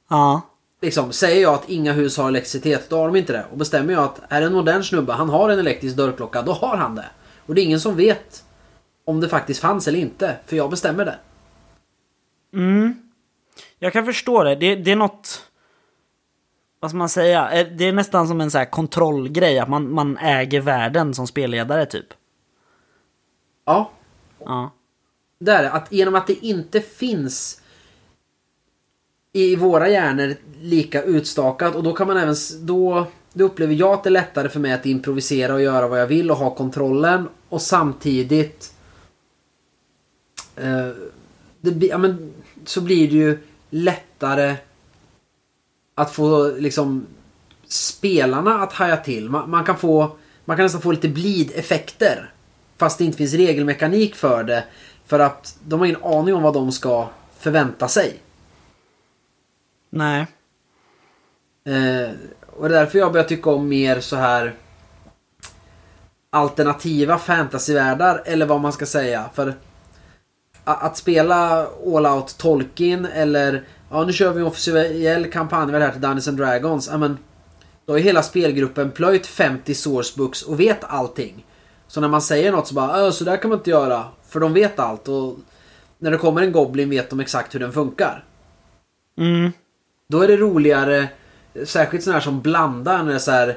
Ja. 0.09 0.41
Liksom, 0.83 1.13
säger 1.13 1.43
jag 1.43 1.55
att 1.55 1.69
inga 1.69 1.93
hus 1.93 2.17
har 2.17 2.29
elektricitet, 2.29 2.91
då 2.91 2.97
har 2.99 3.07
de 3.07 3.17
inte 3.17 3.33
det. 3.33 3.47
Och 3.51 3.59
bestämmer 3.59 3.93
jag 3.93 4.03
att 4.05 4.21
är 4.29 4.41
det 4.41 4.47
en 4.47 4.53
modern 4.53 4.83
snubbe, 4.83 5.13
han 5.13 5.29
har 5.29 5.49
en 5.51 5.59
elektrisk 5.59 5.97
dörrklocka, 5.97 6.43
då 6.43 6.53
har 6.53 6.77
han 6.77 6.95
det. 6.95 7.07
Och 7.47 7.55
det 7.55 7.61
är 7.61 7.65
ingen 7.65 7.81
som 7.81 7.97
vet 7.97 8.45
om 9.05 9.21
det 9.21 9.29
faktiskt 9.29 9.61
fanns 9.61 9.89
eller 9.89 9.99
inte, 9.99 10.37
för 10.47 10.57
jag 10.57 10.71
bestämmer 10.71 11.05
det. 11.05 11.19
Mm. 12.55 12.95
Jag 13.79 13.93
kan 13.93 14.05
förstå 14.07 14.43
det. 14.45 14.55
Det, 14.55 14.75
det 14.77 14.91
är 14.93 14.97
något... 14.97 15.43
Vad 16.81 16.91
ska 16.91 16.99
man 16.99 17.09
säga? 17.09 17.51
Eh, 17.51 17.67
Det 17.77 17.85
är 17.85 17.93
nästan 17.93 18.29
som 18.29 18.41
en 18.41 18.51
så 18.51 18.59
här 18.59 18.65
kontrollgrej, 18.65 19.59
att 19.59 19.69
man, 19.69 19.93
man 19.93 20.17
äger 20.19 20.61
världen 20.61 21.15
som 21.15 21.27
spelledare, 21.27 21.87
typ. 21.87 22.07
Ja, 23.65 23.91
Ja. 24.45 24.71
det 25.39 25.53
är 25.53 25.63
det. 25.63 25.71
Att 25.71 25.93
genom 25.93 26.15
att 26.15 26.27
det 26.27 26.47
inte 26.47 26.81
finns 26.81 27.63
i 29.37 29.57
våra 29.57 29.89
hjärnor 29.89 30.37
lika 30.61 31.03
utstakat 31.03 31.75
och 31.75 31.83
då 31.83 31.93
kan 31.93 32.07
man 32.07 32.17
även... 32.17 32.35
Då, 32.61 33.07
då 33.33 33.45
upplever 33.45 33.75
jag 33.75 33.93
att 33.93 34.05
det 34.05 34.09
är 34.09 34.13
lättare 34.13 34.49
för 34.49 34.61
mig 34.61 34.73
att 34.73 34.87
improvisera 34.87 35.55
och 35.55 35.63
göra 35.63 35.89
vad 35.89 36.01
jag 36.01 36.07
vill 36.07 36.31
och 36.31 36.37
ha 36.37 36.55
kontrollen 36.55 37.29
och 37.49 37.63
samtidigt... 37.63 38.73
Eh, 40.57 40.89
det, 41.61 41.71
blir- 41.71 41.89
ja, 41.89 41.99
men, 41.99 42.35
så 42.65 42.81
blir 42.81 43.09
det 43.09 43.17
ju 43.17 43.39
lättare 43.71 44.57
att 45.95 46.11
få 46.13 46.51
liksom 46.59 47.07
spelarna 47.69 48.63
att 48.63 48.73
haja 48.73 48.97
till. 48.97 49.31
Man, 49.31 49.51
man 49.51 49.65
kan 49.65 49.77
få... 49.79 50.17
Man 50.45 50.57
kan 50.57 50.65
nästan 50.65 50.83
få 50.83 50.93
lite 50.93 51.09
blideffekter 51.09 52.33
Fast 52.79 52.99
det 52.99 53.05
inte 53.05 53.19
finns 53.19 53.35
regelmekanik 53.35 54.15
för 54.15 54.45
det. 54.45 54.65
För 55.07 55.19
att 55.19 55.59
de 55.65 55.81
har 55.81 55.87
ingen 55.87 56.03
aning 56.03 56.35
om 56.35 56.43
vad 56.43 56.55
de 56.55 56.73
ska 56.73 57.09
förvänta 57.39 57.89
sig. 57.89 58.21
Nej. 59.91 60.27
Eh, 61.65 62.11
och 62.47 62.69
det 62.69 62.75
är 62.75 62.81
därför 62.81 62.99
jag 62.99 63.13
börjar 63.13 63.27
tycka 63.27 63.51
om 63.51 63.69
mer 63.69 64.01
så 64.01 64.17
här 64.17 64.55
alternativa 66.31 67.19
fantasyvärldar 67.19 68.23
eller 68.25 68.47
vad 68.47 68.61
man 68.61 68.73
ska 68.73 68.87
säga. 68.87 69.31
För 69.35 69.55
att 70.65 70.97
spela 70.97 71.67
All 71.87 72.07
Out 72.07 72.39
Tolkien 72.39 73.07
eller 73.07 73.65
ja 73.91 74.05
nu 74.05 74.13
kör 74.13 74.33
vi 74.33 74.41
en 74.41 74.47
officiell 74.47 75.31
kampanjvärld 75.31 75.83
här 75.83 75.93
till 75.93 76.01
Dungeons 76.01 76.29
and 76.29 76.39
Dragons. 76.39 76.89
Ja, 76.93 76.99
men, 76.99 77.19
då 77.87 77.93
har 77.93 77.99
hela 77.99 78.23
spelgruppen 78.23 78.91
plöjt 78.91 79.27
50 79.27 79.75
sourcebooks 79.75 80.43
och 80.43 80.61
vet 80.61 80.85
allting. 80.85 81.47
Så 81.89 82.01
när 82.01 82.09
man 82.09 82.23
säger 82.23 82.53
något 82.53 82.69
så 82.69 82.75
bara 82.75 83.05
"Äh, 83.07 83.11
så 83.11 83.25
där 83.25 83.37
kan 83.37 83.49
man 83.49 83.59
inte 83.59 83.71
göra. 83.71 84.05
För 84.29 84.41
de 84.41 84.53
vet 84.53 84.79
allt 84.79 85.09
och 85.09 85.37
när 85.99 86.11
det 86.11 86.19
kommer 86.19 86.43
en 86.43 86.53
Goblin 86.53 86.91
vet 86.91 87.11
de 87.11 87.21
exakt 87.21 87.55
hur 87.55 87.61
den 87.61 87.73
funkar. 87.73 88.25
Mm. 89.19 89.53
Då 90.09 90.21
är 90.21 90.29
det 90.29 90.37
roligare, 90.37 91.09
särskilt 91.65 92.05
sådana 92.05 92.19
här 92.19 92.25
som 92.25 92.41
blandar 92.41 93.03
när 93.03 93.11
det 93.11 93.15
är 93.15 93.19
så 93.19 93.31
här, 93.31 93.49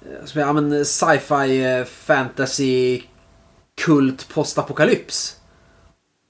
eh, 0.00 0.24
som, 0.24 0.40
ja, 0.40 0.52
men 0.52 0.84
sci-fi, 0.84 1.64
eh, 1.64 1.84
fantasy, 1.84 3.02
kult, 3.74 4.28
postapokalyps. 4.28 5.40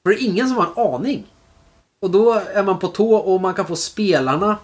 För 0.03 0.11
det 0.11 0.17
är 0.17 0.27
ingen 0.27 0.49
som 0.49 0.57
har 0.57 0.67
en 0.67 0.95
aning. 0.95 1.27
Och 2.01 2.11
då 2.11 2.33
är 2.33 2.63
man 2.63 2.79
på 2.79 2.89
tå 2.89 3.17
och 3.17 3.41
man 3.41 3.55
kan 3.55 3.67
få 3.67 3.77
spelarna 3.77 4.59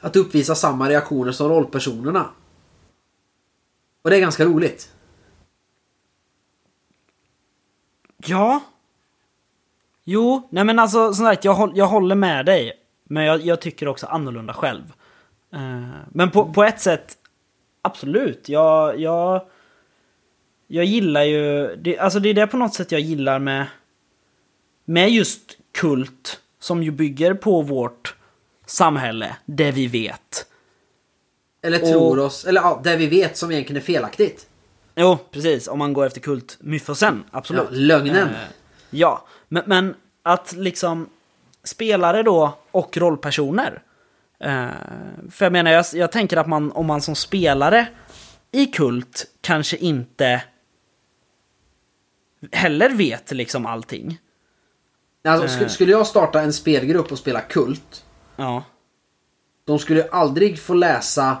att 0.00 0.16
uppvisa 0.16 0.54
samma 0.54 0.88
reaktioner 0.88 1.32
som 1.32 1.48
rollpersonerna. 1.48 2.30
Och 4.02 4.10
det 4.10 4.16
är 4.16 4.20
ganska 4.20 4.44
roligt. 4.44 4.92
Ja. 8.16 8.60
Jo, 10.04 10.48
nej 10.50 10.64
men 10.64 10.78
alltså 10.78 11.12
som 11.14 11.26
sagt, 11.26 11.44
jag, 11.44 11.54
håll, 11.54 11.72
jag 11.74 11.86
håller 11.86 12.14
med 12.14 12.46
dig. 12.46 12.79
Men 13.12 13.24
jag, 13.24 13.40
jag 13.40 13.60
tycker 13.60 13.88
också 13.88 14.06
annorlunda 14.06 14.54
själv. 14.54 14.92
Eh, 15.52 15.88
men 16.12 16.30
på, 16.30 16.52
på 16.52 16.64
ett 16.64 16.80
sätt, 16.80 17.16
absolut. 17.82 18.48
Jag, 18.48 19.00
jag, 19.00 19.42
jag 20.66 20.84
gillar 20.84 21.22
ju, 21.22 21.76
det, 21.76 21.98
alltså 21.98 22.20
det 22.20 22.28
är 22.28 22.34
det 22.34 22.46
på 22.46 22.56
något 22.56 22.74
sätt 22.74 22.92
jag 22.92 23.00
gillar 23.00 23.38
med, 23.38 23.66
med 24.84 25.10
just 25.10 25.58
kult. 25.72 26.40
Som 26.58 26.82
ju 26.82 26.90
bygger 26.90 27.34
på 27.34 27.62
vårt 27.62 28.14
samhälle, 28.66 29.36
det 29.46 29.70
vi 29.70 29.86
vet. 29.86 30.46
Eller 31.62 31.82
Och- 31.82 31.88
tror 31.88 32.18
oss, 32.18 32.44
eller 32.44 32.60
ja, 32.60 32.80
det 32.84 32.96
vi 32.96 33.06
vet 33.06 33.36
som 33.36 33.50
egentligen 33.52 33.82
är 33.82 33.86
felaktigt. 33.86 34.46
Jo, 34.94 35.18
precis. 35.30 35.68
Om 35.68 35.78
man 35.78 35.92
går 35.92 36.06
efter 36.06 36.20
kultmytosen, 36.20 37.24
absolut. 37.30 37.62
Ja, 37.70 37.76
lögnen. 37.76 38.28
Eh, 38.28 38.34
ja, 38.90 39.26
men, 39.48 39.62
men 39.66 39.94
att 40.22 40.52
liksom 40.52 41.08
spelare 41.64 42.22
då 42.22 42.58
och 42.70 42.96
rollpersoner. 42.96 43.82
Eh, 44.40 44.68
för 45.30 45.44
jag 45.44 45.52
menar, 45.52 45.70
jag, 45.70 45.84
jag 45.94 46.12
tänker 46.12 46.36
att 46.36 46.46
man, 46.48 46.72
om 46.72 46.86
man 46.86 47.00
som 47.00 47.14
spelare 47.14 47.86
i 48.52 48.66
kult 48.66 49.26
kanske 49.40 49.76
inte 49.76 50.42
heller 52.52 52.90
vet 52.90 53.30
liksom 53.30 53.66
allting. 53.66 54.18
Alltså, 55.24 55.46
Eh. 55.58 55.64
sk- 55.64 55.68
skulle 55.68 55.92
jag 55.92 56.06
starta 56.06 56.40
en 56.42 56.52
spelgrupp 56.52 57.12
och 57.12 57.18
spela 57.18 57.40
kult 57.40 58.04
Ja. 58.36 58.64
De 59.64 59.78
skulle 59.78 60.08
aldrig 60.08 60.58
få 60.58 60.74
läsa 60.74 61.36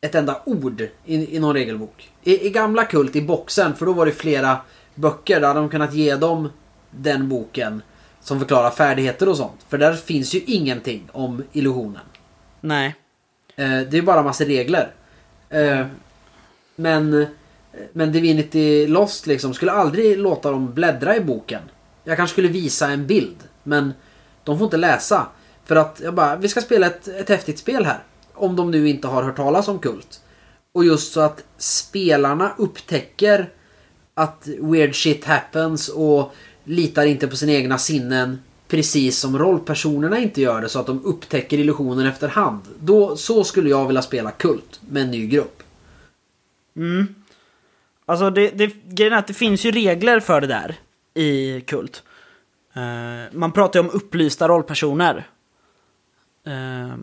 ett 0.00 0.14
enda 0.14 0.42
ord 0.44 0.80
i, 1.04 1.36
i 1.36 1.38
någon 1.38 1.54
regelbok. 1.54 2.12
I, 2.22 2.46
I 2.46 2.50
gamla 2.50 2.84
Kult, 2.84 3.16
i 3.16 3.22
boxen, 3.22 3.74
för 3.74 3.86
då 3.86 3.92
var 3.92 4.06
det 4.06 4.12
flera 4.12 4.58
böcker, 4.94 5.40
där 5.40 5.54
de 5.54 5.68
kunnat 5.68 5.94
ge 5.94 6.16
dem 6.16 6.48
den 6.90 7.28
boken 7.28 7.82
som 8.26 8.38
förklarar 8.38 8.70
färdigheter 8.70 9.28
och 9.28 9.36
sånt. 9.36 9.66
För 9.68 9.78
där 9.78 9.94
finns 9.94 10.34
ju 10.34 10.40
ingenting 10.46 11.08
om 11.12 11.42
illusionen. 11.52 12.02
Nej. 12.60 12.94
Eh, 13.56 13.80
det 13.80 13.98
är 13.98 14.02
bara 14.02 14.22
massa 14.22 14.44
regler. 14.44 14.94
Eh, 15.48 15.86
men, 16.76 17.26
men 17.92 18.12
Divinity 18.12 18.86
Lost 18.86 19.26
liksom 19.26 19.54
skulle 19.54 19.72
aldrig 19.72 20.18
låta 20.18 20.50
dem 20.50 20.74
bläddra 20.74 21.16
i 21.16 21.20
boken. 21.20 21.60
Jag 22.04 22.16
kanske 22.16 22.32
skulle 22.34 22.48
visa 22.48 22.88
en 22.88 23.06
bild, 23.06 23.36
men 23.62 23.92
de 24.44 24.58
får 24.58 24.64
inte 24.64 24.76
läsa. 24.76 25.26
För 25.64 25.76
att 25.76 26.00
jag 26.04 26.14
bara, 26.14 26.36
vi 26.36 26.48
ska 26.48 26.60
spela 26.60 26.86
ett, 26.86 27.08
ett 27.08 27.28
häftigt 27.28 27.58
spel 27.58 27.84
här. 27.84 27.98
Om 28.34 28.56
de 28.56 28.70
nu 28.70 28.88
inte 28.88 29.08
har 29.08 29.22
hört 29.22 29.36
talas 29.36 29.68
om 29.68 29.78
Kult. 29.78 30.20
Och 30.72 30.84
just 30.84 31.12
så 31.12 31.20
att 31.20 31.44
spelarna 31.58 32.52
upptäcker 32.58 33.50
att 34.14 34.48
weird 34.60 34.94
shit 34.94 35.24
happens 35.24 35.88
och 35.88 36.32
litar 36.66 37.06
inte 37.06 37.28
på 37.28 37.36
sina 37.36 37.52
egna 37.52 37.78
sinnen. 37.78 38.38
Precis 38.68 39.18
som 39.18 39.38
rollpersonerna 39.38 40.18
inte 40.18 40.40
gör 40.40 40.60
det 40.60 40.68
så 40.68 40.78
att 40.78 40.86
de 40.86 41.04
upptäcker 41.04 41.58
illusionen 41.58 42.06
efterhand. 42.06 42.62
Då, 42.80 43.16
så 43.16 43.44
skulle 43.44 43.70
jag 43.70 43.86
vilja 43.86 44.02
spela 44.02 44.30
Kult 44.30 44.80
med 44.88 45.02
en 45.02 45.10
ny 45.10 45.26
grupp. 45.26 45.62
Mm. 46.76 47.14
Alltså 48.06 48.30
det, 48.30 48.50
det, 48.50 48.72
grejen 48.84 49.12
är 49.12 49.18
att 49.18 49.26
det 49.26 49.34
finns 49.34 49.64
ju 49.64 49.70
regler 49.70 50.20
för 50.20 50.40
det 50.40 50.46
där 50.46 50.76
i 51.14 51.60
Kult. 51.60 52.02
Uh, 52.76 53.36
man 53.38 53.52
pratar 53.52 53.80
ju 53.80 53.86
om 53.86 53.94
upplysta 53.94 54.48
rollpersoner. 54.48 55.26
Uh, 56.46 56.96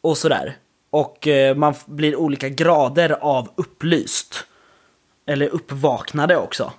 och 0.00 0.18
sådär. 0.18 0.56
Och 0.90 1.26
uh, 1.26 1.56
man 1.56 1.74
blir 1.86 2.16
olika 2.16 2.48
grader 2.48 3.10
av 3.10 3.48
upplyst. 3.56 4.46
Eller 5.26 5.48
uppvaknade 5.48 6.36
också. 6.36 6.72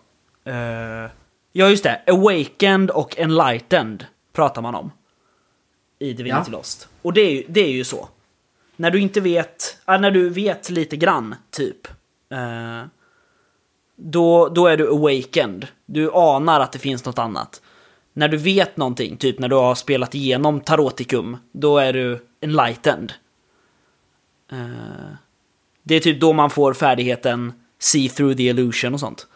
Eh, 0.43 1.11
Ja 1.51 1.69
just 1.69 1.83
det, 1.83 2.01
awakened 2.07 2.89
och 2.89 3.17
enlightened 3.19 4.05
pratar 4.33 4.61
man 4.61 4.75
om. 4.75 4.91
I 5.99 6.13
Divinity 6.13 6.51
Ja. 6.51 6.57
Lost. 6.57 6.89
Och 7.01 7.13
det 7.13 7.21
är, 7.21 7.31
ju, 7.31 7.43
det 7.47 7.61
är 7.61 7.71
ju 7.71 7.83
så. 7.83 8.09
När 8.75 8.91
du 8.91 8.99
inte 8.99 9.21
vet, 9.21 9.77
ja, 9.85 9.97
när 9.97 10.11
du 10.11 10.29
vet 10.29 10.69
lite 10.69 10.97
grann, 10.97 11.35
typ. 11.49 11.87
Eh, 12.29 12.83
då, 13.95 14.49
då 14.49 14.67
är 14.67 14.77
du 14.77 14.89
awakened. 14.89 15.67
Du 15.85 16.11
anar 16.13 16.59
att 16.59 16.71
det 16.71 16.79
finns 16.79 17.05
något 17.05 17.19
annat. 17.19 17.61
När 18.13 18.27
du 18.27 18.37
vet 18.37 18.77
någonting, 18.77 19.17
typ 19.17 19.39
när 19.39 19.47
du 19.47 19.55
har 19.55 19.75
spelat 19.75 20.15
igenom 20.15 20.59
Taroticum, 20.61 21.37
då 21.51 21.77
är 21.77 21.93
du 21.93 22.25
enlightened. 22.41 23.13
Eh, 24.51 25.13
det 25.83 25.95
är 25.95 25.99
typ 25.99 26.19
då 26.21 26.33
man 26.33 26.49
får 26.49 26.73
färdigheten 26.73 27.53
see 27.79 28.09
through 28.09 28.37
the 28.37 28.43
illusion 28.43 28.93
och 28.93 28.99
sånt. 28.99 29.27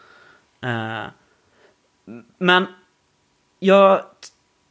Eh, 0.62 1.04
men 2.38 2.66
jag 3.58 4.02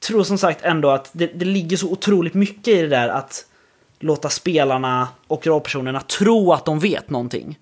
tror 0.08 0.24
som 0.24 0.38
sagt 0.38 0.62
ändå 0.64 0.90
att 0.90 1.10
det, 1.14 1.28
det 1.28 1.46
ligger 1.46 1.78
så 1.78 1.92
otroligt 1.92 2.34
mycket 2.34 2.68
i 2.68 2.82
det 2.82 2.88
där 2.88 3.10
att 3.10 3.46
låta 4.00 4.30
spelarna 4.30 5.08
och 5.28 5.48
rollpersonerna 5.48 6.02
tro 6.02 6.54
att 6.54 6.66
de 6.66 6.80
vet 6.80 7.10
någonting. 7.10 7.60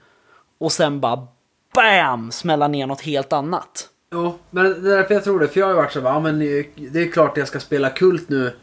Och 0.57 0.71
sen 0.71 0.99
bara 0.99 1.27
BAM! 1.73 2.31
Smälla 2.31 2.67
ner 2.67 2.87
något 2.87 3.01
helt 3.01 3.33
annat. 3.33 3.89
Ja, 4.09 4.35
men 4.49 4.63
det 4.83 4.93
är 4.93 4.97
därför 4.97 5.13
jag 5.13 5.23
tror 5.23 5.39
det. 5.39 5.47
För 5.47 5.59
jag 5.59 5.67
har 5.67 5.71
ju 5.71 5.77
varit 5.77 5.91
så 5.91 5.99
ja 5.99 6.19
men 6.19 6.39
det 6.75 7.01
är 7.01 7.11
klart 7.11 7.37
jag 7.37 7.47
ska 7.47 7.59
spela 7.59 7.89
Kult 7.89 8.29
nu. 8.29 8.53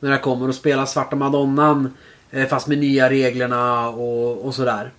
När 0.00 0.10
jag 0.10 0.22
kommer 0.22 0.48
och 0.48 0.54
spela 0.54 0.86
Svarta 0.86 1.16
Madonnan. 1.16 1.94
Eh, 2.30 2.48
fast 2.48 2.66
med 2.66 2.78
nya 2.78 3.10
reglerna 3.10 3.88
och, 3.88 4.44
och 4.44 4.54
sådär. 4.54 4.90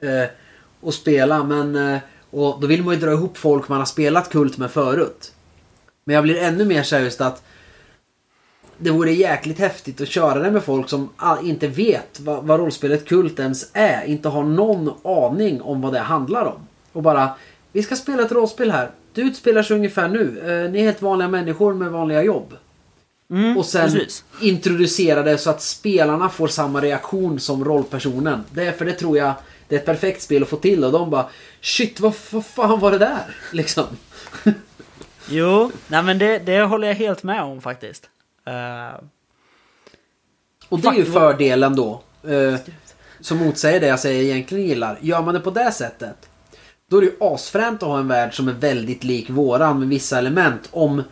Eh, 0.00 0.30
och 0.80 0.94
spela, 0.94 1.44
men... 1.44 1.76
eh, 1.76 1.98
och 2.34 2.60
då 2.60 2.66
vill 2.66 2.84
man 2.84 2.94
ju 2.94 3.00
dra 3.00 3.12
ihop 3.12 3.38
folk 3.38 3.68
man 3.68 3.78
har 3.78 3.86
spelat 3.86 4.30
Kult 4.30 4.58
med 4.58 4.70
förut. 4.70 5.32
Men 6.04 6.14
jag 6.14 6.24
blir 6.24 6.36
ännu 6.36 6.64
mer 6.64 6.82
så 6.82 6.96
här 6.96 7.02
just 7.02 7.20
att... 7.20 7.42
Det 8.78 8.90
vore 8.90 9.12
jäkligt 9.12 9.58
häftigt 9.58 10.00
att 10.00 10.08
köra 10.08 10.38
det 10.38 10.50
med 10.50 10.64
folk 10.64 10.88
som 10.88 11.08
inte 11.42 11.66
vet 11.66 12.20
vad, 12.20 12.44
vad 12.44 12.60
rollspelet 12.60 13.08
Kult 13.08 13.38
ens 13.38 13.70
är. 13.72 14.04
Inte 14.04 14.28
har 14.28 14.42
någon 14.42 14.92
aning 15.04 15.62
om 15.62 15.80
vad 15.80 15.92
det 15.92 15.98
handlar 15.98 16.44
om. 16.44 16.66
Och 16.92 17.02
bara, 17.02 17.30
vi 17.72 17.82
ska 17.82 17.96
spela 17.96 18.22
ett 18.22 18.32
rollspel 18.32 18.70
här. 18.70 18.90
Det 19.12 19.20
utspelar 19.20 19.62
sig 19.62 19.76
ungefär 19.76 20.08
nu. 20.08 20.38
Eh, 20.38 20.70
ni 20.70 20.78
är 20.80 20.84
helt 20.84 21.02
vanliga 21.02 21.28
människor 21.28 21.74
med 21.74 21.90
vanliga 21.90 22.22
jobb. 22.22 22.54
Mm, 23.30 23.56
Och 23.56 23.66
sen 23.66 23.92
precis. 23.92 24.24
introducera 24.40 25.22
det 25.22 25.38
så 25.38 25.50
att 25.50 25.62
spelarna 25.62 26.28
får 26.28 26.48
samma 26.48 26.80
reaktion 26.80 27.40
som 27.40 27.64
rollpersonen. 27.64 28.44
Det 28.50 28.64
är 28.64 28.72
för 28.72 28.84
det 28.84 28.92
tror 28.92 29.18
jag 29.18 29.34
det 29.68 29.74
är 29.74 29.78
ett 29.80 29.86
perfekt 29.86 30.22
spel 30.22 30.42
att 30.42 30.48
få 30.48 30.56
till 30.56 30.84
och 30.84 30.92
de 30.92 31.10
bara 31.10 31.28
Shit 31.60 32.00
vad, 32.00 32.14
vad 32.30 32.46
fan 32.46 32.80
var 32.80 32.90
det 32.90 32.98
där? 32.98 33.36
Liksom. 33.52 33.86
Jo, 35.28 35.70
nej 35.88 36.02
men 36.02 36.18
det, 36.18 36.38
det 36.38 36.60
håller 36.62 36.88
jag 36.88 36.94
helt 36.94 37.22
med 37.22 37.42
om 37.42 37.60
faktiskt. 37.60 38.10
Eh, 38.46 39.00
Och 40.68 40.80
det 40.80 40.88
är 40.88 40.94
ju 40.94 41.04
fördelen 41.04 41.76
då. 41.76 42.02
Eh, 42.28 42.56
som 43.20 43.38
motsäger 43.38 43.80
det 43.80 43.86
jag 43.86 44.00
säger 44.00 44.22
egentligen 44.22 44.66
gillar. 44.66 44.98
Gör 45.00 45.22
man 45.22 45.34
det 45.34 45.40
på 45.40 45.50
det 45.50 45.72
sättet. 45.72 46.28
Då 46.90 46.96
är 46.96 47.00
det 47.00 47.06
ju 47.06 47.16
asfränt 47.20 47.82
att 47.82 47.88
ha 47.88 47.98
en 47.98 48.08
värld 48.08 48.34
som 48.36 48.48
är 48.48 48.52
väldigt 48.52 49.04
lik 49.04 49.30
våran 49.30 49.78
med 49.78 49.88
vissa 49.88 50.18
element. 50.18 50.68
Om 50.70 51.02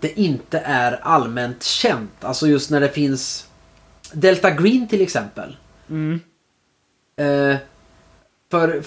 det 0.00 0.20
inte 0.20 0.58
är 0.58 0.98
allmänt 1.02 1.62
känt. 1.62 2.24
Alltså 2.24 2.46
just 2.46 2.70
när 2.70 2.80
det 2.80 2.88
finns 2.88 3.46
Delta 4.12 4.50
Green 4.50 4.88
till 4.88 5.00
exempel. 5.00 5.56
Mm. 5.90 6.20
Eh, 7.16 7.56
för 8.52 8.82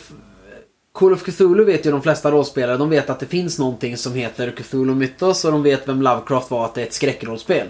Call 0.91 1.13
of 1.13 1.23
Cthulhu 1.23 1.63
vet 1.63 1.85
ju 1.85 1.91
de 1.91 2.01
flesta 2.01 2.31
rollspelare. 2.31 2.77
De 2.77 2.89
vet 2.89 3.09
att 3.09 3.19
det 3.19 3.25
finns 3.25 3.59
någonting 3.59 3.97
som 3.97 4.13
heter 4.13 4.51
Cthulhu 4.51 4.95
Mythos 4.95 5.45
och 5.45 5.51
de 5.51 5.63
vet 5.63 5.87
vem 5.87 6.01
Lovecraft 6.01 6.51
var, 6.51 6.65
att 6.65 6.73
det 6.73 6.81
är 6.81 6.85
ett 6.85 6.93
skräckrollspel. 6.93 7.67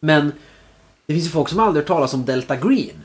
Men 0.00 0.32
det 1.06 1.14
finns 1.14 1.26
ju 1.26 1.30
folk 1.30 1.48
som 1.48 1.60
aldrig 1.60 1.82
hört 1.82 1.88
talas 1.88 2.14
om 2.14 2.24
Delta 2.24 2.56
Green. 2.56 3.02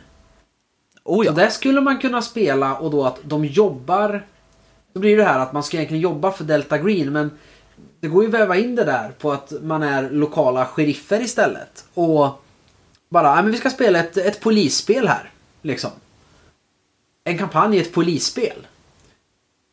Oh 1.03 1.25
ja. 1.25 1.31
Så 1.31 1.37
där 1.37 1.49
skulle 1.49 1.81
man 1.81 1.97
kunna 1.97 2.21
spela 2.21 2.77
och 2.77 2.91
då 2.91 3.05
att 3.05 3.19
de 3.23 3.45
jobbar... 3.45 4.25
Då 4.93 4.99
blir 4.99 5.17
det 5.17 5.23
här 5.23 5.39
att 5.39 5.53
man 5.53 5.63
ska 5.63 5.77
egentligen 5.77 6.01
jobba 6.01 6.31
för 6.31 6.43
Delta 6.43 6.77
Green 6.77 7.13
men 7.13 7.31
det 7.99 8.07
går 8.07 8.23
ju 8.23 8.29
att 8.29 8.41
väva 8.41 8.57
in 8.57 8.75
det 8.75 8.83
där 8.83 9.11
på 9.19 9.31
att 9.31 9.53
man 9.61 9.83
är 9.83 10.09
lokala 10.09 10.65
sheriffer 10.65 11.21
istället. 11.21 11.85
Och 11.93 12.43
bara, 13.09 13.35
ja 13.35 13.41
men 13.41 13.51
vi 13.51 13.57
ska 13.57 13.69
spela 13.69 13.99
ett, 13.99 14.17
ett 14.17 14.41
polisspel 14.41 15.07
här. 15.07 15.31
Liksom. 15.61 15.91
En 17.23 17.37
kampanj 17.37 17.77
i 17.77 17.79
ett 17.79 17.93
polisspel. 17.93 18.67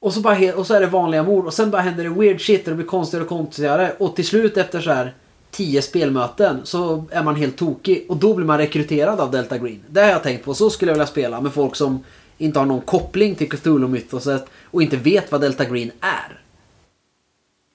Och 0.01 0.12
så, 0.12 0.20
bara, 0.20 0.55
och 0.55 0.66
så 0.66 0.74
är 0.74 0.80
det 0.80 0.86
vanliga 0.86 1.22
mord 1.22 1.47
och 1.47 1.55
sen 1.55 1.70
bara 1.70 1.82
händer 1.82 2.05
det 2.05 2.11
weird 2.11 2.40
shit 2.40 2.64
och 2.64 2.70
det 2.70 2.76
blir 2.76 2.86
konstigare 2.86 3.24
och 3.24 3.28
konstigare. 3.28 3.92
Och 3.99 4.16
till 4.16 4.26
slut 4.26 4.57
efter 4.57 4.80
så 4.80 4.90
här 4.90 5.14
10 5.51 5.82
spelmöten 5.82 6.61
så 6.64 7.05
är 7.11 7.22
man 7.22 7.34
helt 7.34 7.57
tokig 7.57 8.07
och 8.09 8.16
då 8.16 8.34
blir 8.34 8.47
man 8.47 8.59
rekryterad 8.59 9.20
av 9.20 9.30
Delta 9.30 9.59
Green. 9.59 9.82
Det 9.88 10.01
har 10.01 10.09
jag 10.09 10.22
tänkt 10.22 10.44
på. 10.44 10.55
Så 10.55 10.70
skulle 10.70 10.90
jag 10.90 10.94
vilja 10.94 11.07
spela 11.07 11.40
med 11.40 11.53
folk 11.53 11.76
som 11.76 12.05
inte 12.38 12.59
har 12.59 12.66
någon 12.66 12.80
koppling 12.80 13.34
till 13.34 13.49
Cthulhu-mytoset 13.49 14.47
och 14.70 14.82
inte 14.82 14.97
vet 14.97 15.32
vad 15.32 15.40
Delta 15.40 15.64
Green 15.64 15.90
är. 16.01 16.40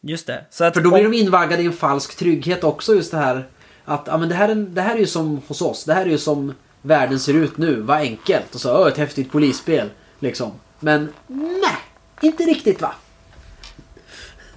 Just 0.01 0.28
det. 0.28 0.45
Så 0.49 0.63
att 0.63 0.74
För 0.74 0.82
då 0.82 0.91
blir 0.91 1.03
de 1.03 1.13
invaggade 1.13 1.63
i 1.63 1.65
en 1.65 1.74
falsk 1.74 2.15
trygghet 2.15 2.63
också 2.63 2.95
just 2.95 3.11
det 3.11 3.17
här 3.17 3.47
att 3.86 4.03
ja, 4.07 4.17
men 4.17 4.30
det, 4.30 4.36
här 4.36 4.49
är, 4.49 4.55
det 4.55 4.82
här 4.82 4.95
är 4.95 4.99
ju 4.99 5.07
som 5.07 5.41
hos 5.47 5.61
oss. 5.61 5.86
Det 5.86 5.93
här 5.93 6.05
är 6.05 6.09
ju 6.09 6.17
som 6.17 6.53
världen 6.82 7.20
ser 7.20 7.34
ut 7.34 7.58
nu. 7.58 7.82
Vad 7.82 7.98
enkelt. 7.98 8.56
Och 8.56 8.62
så 8.62 8.82
"Åh, 8.82 8.88
ett 8.88 8.98
häftigt 8.98 9.32
polisspel. 9.32 9.90
Liksom. 10.20 10.52
Men 10.80 11.14
nej, 11.28 11.78
inte 12.22 12.44
riktigt 12.44 12.82
va? 12.82 12.94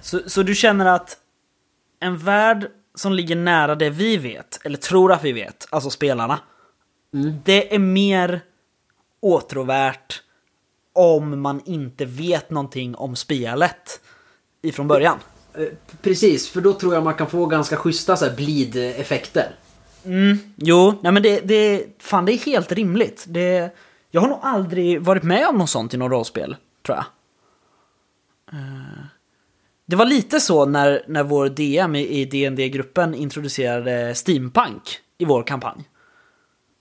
Så, 0.01 0.21
så 0.27 0.43
du 0.43 0.55
känner 0.55 0.85
att 0.85 1.17
en 1.99 2.17
värld 2.17 2.71
som 2.95 3.13
ligger 3.13 3.35
nära 3.35 3.75
det 3.75 3.89
vi 3.89 4.17
vet, 4.17 4.59
eller 4.65 4.77
tror 4.77 5.11
att 5.11 5.23
vi 5.23 5.31
vet, 5.31 5.67
alltså 5.69 5.89
spelarna, 5.89 6.39
det 7.43 7.75
är 7.75 7.79
mer 7.79 8.41
åtråvärt 9.21 10.21
om 10.93 11.41
man 11.41 11.61
inte 11.65 12.05
vet 12.05 12.49
någonting 12.49 12.95
om 12.95 13.15
spelet 13.15 13.99
ifrån 14.61 14.87
början. 14.87 15.17
Eh, 15.53 15.67
Precis, 16.01 16.49
för 16.49 16.61
då 16.61 16.73
tror 16.73 16.93
jag 16.93 17.03
man 17.03 17.13
kan 17.13 17.29
få 17.29 17.45
ganska 17.45 17.77
schyssta 17.77 18.17
så 18.17 18.25
här 18.25 18.35
bleed-effekter. 18.35 19.55
Mm, 20.05 20.37
jo, 20.55 20.93
nej 21.01 21.11
men 21.11 21.23
det, 21.23 21.39
det, 21.39 21.85
fan 21.99 22.25
det 22.25 22.33
är 22.33 22.37
helt 22.45 22.71
rimligt. 22.71 23.25
Det, 23.27 23.69
jag 24.11 24.21
har 24.21 24.27
nog 24.27 24.39
aldrig 24.41 25.01
varit 25.01 25.23
med 25.23 25.47
om 25.47 25.57
något 25.57 25.69
sånt 25.69 25.93
i 25.93 25.97
något 25.97 26.11
rollspel, 26.11 26.55
tror 26.85 26.97
jag. 26.97 27.05
Eh, 28.59 29.05
Det 29.85 29.95
var 29.95 30.05
lite 30.05 30.39
så 30.39 30.65
när, 30.65 31.03
när 31.07 31.23
vår 31.23 31.49
DM 31.49 31.95
i, 31.95 32.25
dd 32.25 32.69
gruppen 32.69 33.15
introducerade 33.15 34.15
steampunk 34.15 34.99
i 35.17 35.25
vår 35.25 35.43
kampanj. 35.43 35.89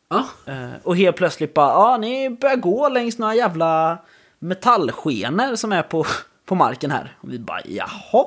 Ja, 0.09 0.25
Eh, 0.47 0.71
Och 0.83 0.97
helt 0.97 1.17
plötsligt 1.17 1.55
bara, 1.55 1.69
ja 1.73 1.97
ni 1.97 2.31
börjar 2.31 2.57
gå 2.57 2.89
längs 2.89 3.19
några 3.19 3.35
jävla 3.35 3.99
metallskenor 4.39 5.57
som 5.57 5.73
är 5.73 5.83
på, 5.83 6.05
på 6.45 6.55
marken 6.55 6.91
här. 6.91 7.17
Och 7.21 7.33
vi 7.33 7.39
bara, 7.39 7.61
jaha. 7.65 8.25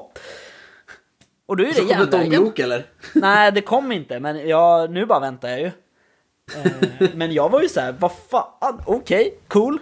Och 1.48 1.58
då 1.58 1.64
är 1.64 1.68
det 1.68 1.74
så 1.74 1.82
kom 1.82 1.92
ett 1.92 1.98
järnvägen. 1.98 2.40
ånglok 2.40 2.60
eller? 2.60 2.86
Nej, 3.14 3.52
det 3.52 3.62
kom 3.72 3.92
inte, 3.92 4.20
men 4.20 4.48
jag, 4.48 4.92
nu 4.92 5.06
bara 5.06 5.20
väntar 5.20 5.50
jag 5.50 5.60
ju. 5.60 5.72
Eh, 6.56 7.10
men 7.16 7.32
jag 7.34 7.50
var 7.50 7.62
ju 7.62 7.70
så 7.70 7.80
här, 7.80 7.92
vad 7.92 8.12
fan, 8.30 8.82
okej, 8.86 9.40
cool. 9.48 9.80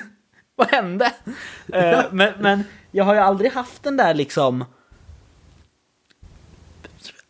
vad 0.56 0.68
hände? 0.68 1.12
Eh, 1.72 2.02
men, 2.10 2.32
men 2.38 2.64
jag 2.90 3.04
har 3.04 3.14
ju 3.14 3.20
aldrig 3.20 3.52
haft 3.52 3.82
den 3.82 3.96
där 3.96 4.14
liksom 4.14 4.64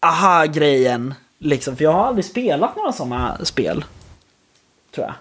aha-grejen, 0.01 1.15
liksom, 1.39 1.77
för 1.77 1.85
jag 1.85 1.93
har 1.93 2.07
aldrig 2.07 2.25
spelat 2.25 2.77
några 2.77 2.93
sådana 2.93 3.45
spel. 3.45 3.85
Tror 4.95 5.07
jag. 5.07 5.15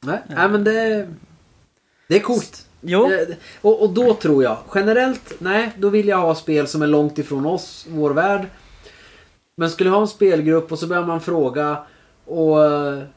Nej, 0.00 0.22
nej 0.26 0.48
men 0.48 0.64
det... 0.64 1.08
Det 2.08 2.16
är 2.16 2.20
coolt. 2.20 2.67
Jo. 2.80 3.08
Det- 3.08 3.36
Och, 3.60 3.82
och 3.82 3.90
då 3.90 4.14
tror 4.14 4.42
jag, 4.42 4.56
generellt, 4.74 5.32
nej, 5.38 5.70
då 5.76 5.88
vill 5.88 6.08
jag 6.08 6.18
ha 6.18 6.34
spel 6.34 6.66
som 6.66 6.82
är 6.82 6.86
långt 6.86 7.18
ifrån 7.18 7.46
oss, 7.46 7.86
vår 7.88 8.10
värld. 8.10 8.46
Men 9.56 9.70
skulle 9.70 9.90
jag 9.90 9.94
ha 9.94 10.00
en 10.02 10.08
spelgrupp 10.08 10.72
och 10.72 10.78
så 10.78 10.86
börjar 10.86 11.04
man 11.06 11.20
fråga 11.20 11.76
och, 12.24 12.56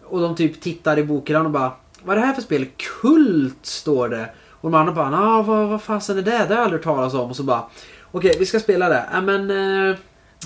och 0.06 0.22
de 0.22 0.36
typ 0.36 0.62
tittar 0.62 1.00
i 1.00 1.04
bokhyllan 1.04 1.46
och 1.46 1.52
bara 1.52 1.72
Vad 2.04 2.18
är 2.18 2.22
det 2.22 2.28
här 2.28 2.34
för 2.34 2.42
spel? 2.42 2.66
Kult 3.02 3.58
står 3.66 4.10
det. 4.10 4.30
Och 4.50 4.72
de 4.72 4.78
andra 4.78 4.94
bara 4.94 5.20
ah, 5.20 5.42
vad, 5.42 5.68
vad 5.68 5.82
fasen 5.82 6.18
är 6.18 6.22
det? 6.22 6.32
Det 6.32 6.38
har 6.38 6.48
jag 6.48 6.58
aldrig 6.60 6.80
hört 6.80 6.84
talas 6.96 7.14
om. 7.14 7.30
Och 7.30 7.36
så 7.36 7.44
bara 7.44 7.64
Okej, 8.12 8.36
vi 8.40 8.46
ska 8.46 8.60
spela 8.60 8.90
det. 8.90 9.04
Ja 9.14 9.22
men 9.22 9.42
eh, 9.90 9.96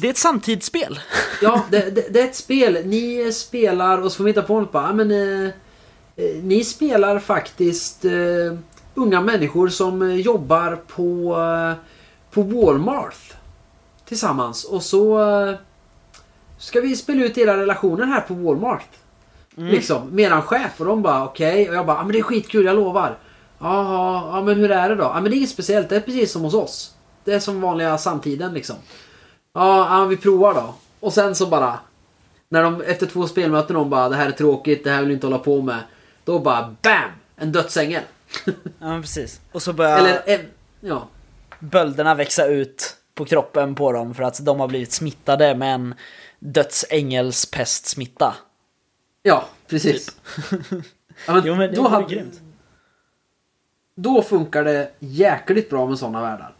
Det 0.01 0.07
är 0.07 0.11
ett 0.11 0.17
samtidsspel. 0.17 0.99
Ja, 1.41 1.61
det, 1.71 1.95
det, 1.95 2.13
det 2.13 2.21
är 2.21 2.25
ett 2.25 2.35
spel. 2.35 2.77
Ni 2.85 3.31
spelar 3.31 4.01
och 4.01 4.11
så 4.11 4.17
får 4.17 4.23
vi 4.23 4.29
hitta 4.29 4.41
på 4.41 4.59
något 4.59 4.71
bara. 4.71 4.87
Ja, 4.87 4.93
men, 4.93 5.11
eh, 5.11 5.45
eh, 6.15 6.35
ni 6.43 6.63
spelar 6.63 7.19
faktiskt 7.19 8.05
eh, 8.05 8.11
unga 8.95 9.21
människor 9.21 9.67
som 9.67 10.01
eh, 10.01 10.15
jobbar 10.15 10.75
på, 10.87 11.35
eh, 11.41 11.73
på 12.31 12.41
Walmart. 12.41 13.33
Tillsammans. 14.05 14.63
Och 14.63 14.83
så 14.83 15.19
eh, 15.19 15.55
ska 16.57 16.81
vi 16.81 16.95
spela 16.95 17.23
ut 17.23 17.37
era 17.37 17.57
relationer 17.57 18.05
här 18.05 18.21
på 18.21 18.33
Walmart. 18.33 18.89
Liksom, 19.57 20.09
med 20.09 20.25
eran 20.25 20.41
chef. 20.41 20.79
Och 20.79 20.85
de 20.85 21.01
bara 21.01 21.25
okej. 21.25 21.69
Och 21.69 21.75
jag 21.75 21.85
bara, 21.85 21.97
ja 21.97 22.03
men 22.03 22.11
det 22.11 22.19
är 22.19 22.23
skitkul, 22.23 22.65
jag 22.65 22.75
lovar. 22.75 23.17
Jaha, 23.59 24.37
ja 24.37 24.41
men 24.41 24.57
hur 24.57 24.71
är 24.71 24.89
det 24.89 24.95
då? 24.95 25.03
Ja 25.03 25.13
men 25.13 25.23
det 25.23 25.29
är 25.29 25.37
inget 25.37 25.49
speciellt, 25.49 25.89
det 25.89 25.95
är 25.95 25.99
precis 25.99 26.31
som 26.31 26.41
hos 26.41 26.53
oss. 26.53 26.95
Det 27.23 27.33
är 27.33 27.39
som 27.39 27.61
vanliga 27.61 27.97
samtiden 27.97 28.53
liksom. 28.53 28.75
Ja, 29.53 29.99
ja 29.99 30.05
vi 30.05 30.17
provar 30.17 30.53
då. 30.53 30.73
Och 30.99 31.13
sen 31.13 31.35
så 31.35 31.45
bara... 31.45 31.79
När 32.49 32.63
de 32.63 32.81
efter 32.81 33.05
två 33.05 33.27
spelmöten 33.27 33.75
de 33.75 33.89
bara 33.89 34.09
det 34.09 34.15
här 34.15 34.27
är 34.27 34.31
tråkigt, 34.31 34.83
det 34.83 34.89
här 34.89 34.99
vill 34.99 35.07
vi 35.07 35.13
inte 35.13 35.27
hålla 35.27 35.39
på 35.39 35.61
med. 35.61 35.79
Då 36.23 36.39
bara 36.39 36.75
BAM! 36.81 37.11
En 37.35 37.51
dödsängel. 37.51 38.03
Ja, 38.45 38.51
men 38.79 39.01
precis. 39.01 39.41
Och 39.51 39.61
så 39.61 39.73
börjar 39.73 39.97
Eller, 39.97 40.21
eh, 40.25 40.39
ja. 40.79 41.07
bölderna 41.59 42.15
växa 42.15 42.45
ut 42.45 42.97
på 43.13 43.25
kroppen 43.25 43.75
på 43.75 43.91
dem 43.91 44.13
för 44.13 44.23
att 44.23 44.45
de 44.45 44.59
har 44.59 44.67
blivit 44.67 44.91
smittade 44.91 45.55
med 45.55 45.73
en 45.73 45.95
dödsängels 46.39 47.45
pestsmitta. 47.51 48.35
Ja, 49.23 49.45
precis. 49.67 50.15
Ja, 51.27 51.33
men 51.33 51.41
Jo 51.45 51.55
men 51.55 51.69
det 51.69 51.75
då, 51.75 51.87
hade- 51.87 52.07
grymt. 52.15 52.41
då 53.95 54.21
funkar 54.21 54.63
det 54.63 54.91
jäkligt 54.99 55.69
bra 55.69 55.85
med 55.85 55.99
sådana 55.99 56.21
världar. 56.21 56.53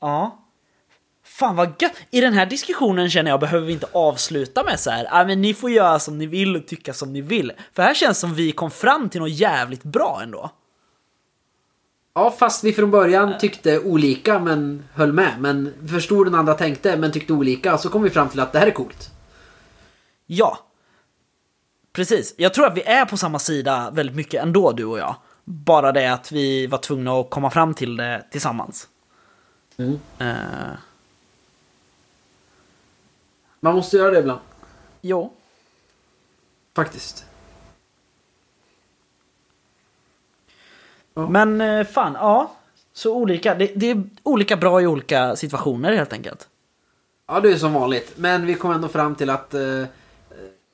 Ja. 0.00 0.44
Fan 1.24 1.56
vad 1.56 1.82
gött! 1.82 1.92
I 2.10 2.20
den 2.20 2.32
här 2.32 2.46
diskussionen 2.46 3.10
känner 3.10 3.30
jag 3.30 3.40
behöver 3.40 3.66
vi 3.66 3.72
inte 3.72 3.86
avsluta 3.92 4.64
med 4.64 4.80
så 4.80 4.90
här. 4.90 5.06
"Ah, 5.10 5.24
men 5.24 5.40
ni 5.42 5.54
får 5.54 5.70
göra 5.70 5.98
som 5.98 6.18
ni 6.18 6.26
vill 6.26 6.56
och 6.56 6.66
tycka 6.66 6.92
som 6.94 7.12
ni 7.12 7.20
vill. 7.20 7.52
För 7.72 7.82
här 7.82 7.94
känns 7.94 8.18
som 8.18 8.34
vi 8.34 8.52
kom 8.52 8.70
fram 8.70 9.08
till 9.08 9.20
något 9.20 9.30
jävligt 9.30 9.82
bra 9.82 10.20
ändå. 10.22 10.50
Ja, 12.18 12.30
fast 12.38 12.64
vi 12.64 12.72
från 12.72 12.90
början 12.90 13.38
tyckte 13.38 13.78
olika 13.80 14.38
men 14.38 14.84
höll 14.94 15.12
med. 15.12 15.40
Men 15.40 15.88
förstod 15.88 16.26
den 16.26 16.34
andra 16.34 16.54
tänkte 16.54 16.96
men 16.96 17.12
tyckte 17.12 17.32
olika. 17.32 17.78
Så 17.78 17.88
kom 17.88 18.02
vi 18.02 18.10
fram 18.10 18.28
till 18.28 18.40
att 18.40 18.52
det 18.52 18.58
här 18.58 18.66
är 18.66 18.70
coolt. 18.70 19.10
Ja. 20.26 20.58
Precis. 21.92 22.34
Jag 22.36 22.54
tror 22.54 22.66
att 22.66 22.76
vi 22.76 22.82
är 22.82 23.04
på 23.04 23.16
samma 23.16 23.38
sida 23.38 23.90
väldigt 23.92 24.16
mycket 24.16 24.42
ändå, 24.42 24.72
du 24.72 24.84
och 24.84 24.98
jag. 24.98 25.14
Bara 25.44 25.92
det 25.92 26.12
att 26.12 26.32
vi 26.32 26.66
var 26.66 26.78
tvungna 26.78 27.12
att 27.20 27.30
komma 27.30 27.50
fram 27.50 27.74
till 27.74 27.96
det 27.96 28.24
tillsammans. 28.30 28.88
Mm. 29.76 30.00
Eh, 30.18 30.76
Man 33.60 33.74
måste 33.74 33.96
göra 33.96 34.10
det 34.10 34.18
ibland. 34.18 34.40
jo. 35.00 35.32
Faktiskt. 36.76 37.24
Men 41.26 41.60
eh, 41.60 41.86
fan, 41.86 42.12
ja. 42.14 42.52
Så 42.92 43.14
olika. 43.16 43.54
Det, 43.54 43.72
det 43.76 43.90
är 43.90 44.02
olika 44.22 44.56
bra 44.56 44.82
i 44.82 44.86
olika 44.86 45.36
situationer 45.36 45.92
helt 45.92 46.12
enkelt. 46.12 46.48
Ja, 47.28 47.40
det 47.40 47.52
är 47.52 47.56
som 47.56 47.72
vanligt. 47.72 48.12
Men 48.16 48.46
vi 48.46 48.54
kom 48.54 48.70
ändå 48.70 48.88
fram 48.88 49.14
till 49.14 49.30
att 49.30 49.54
eh, 49.54 49.84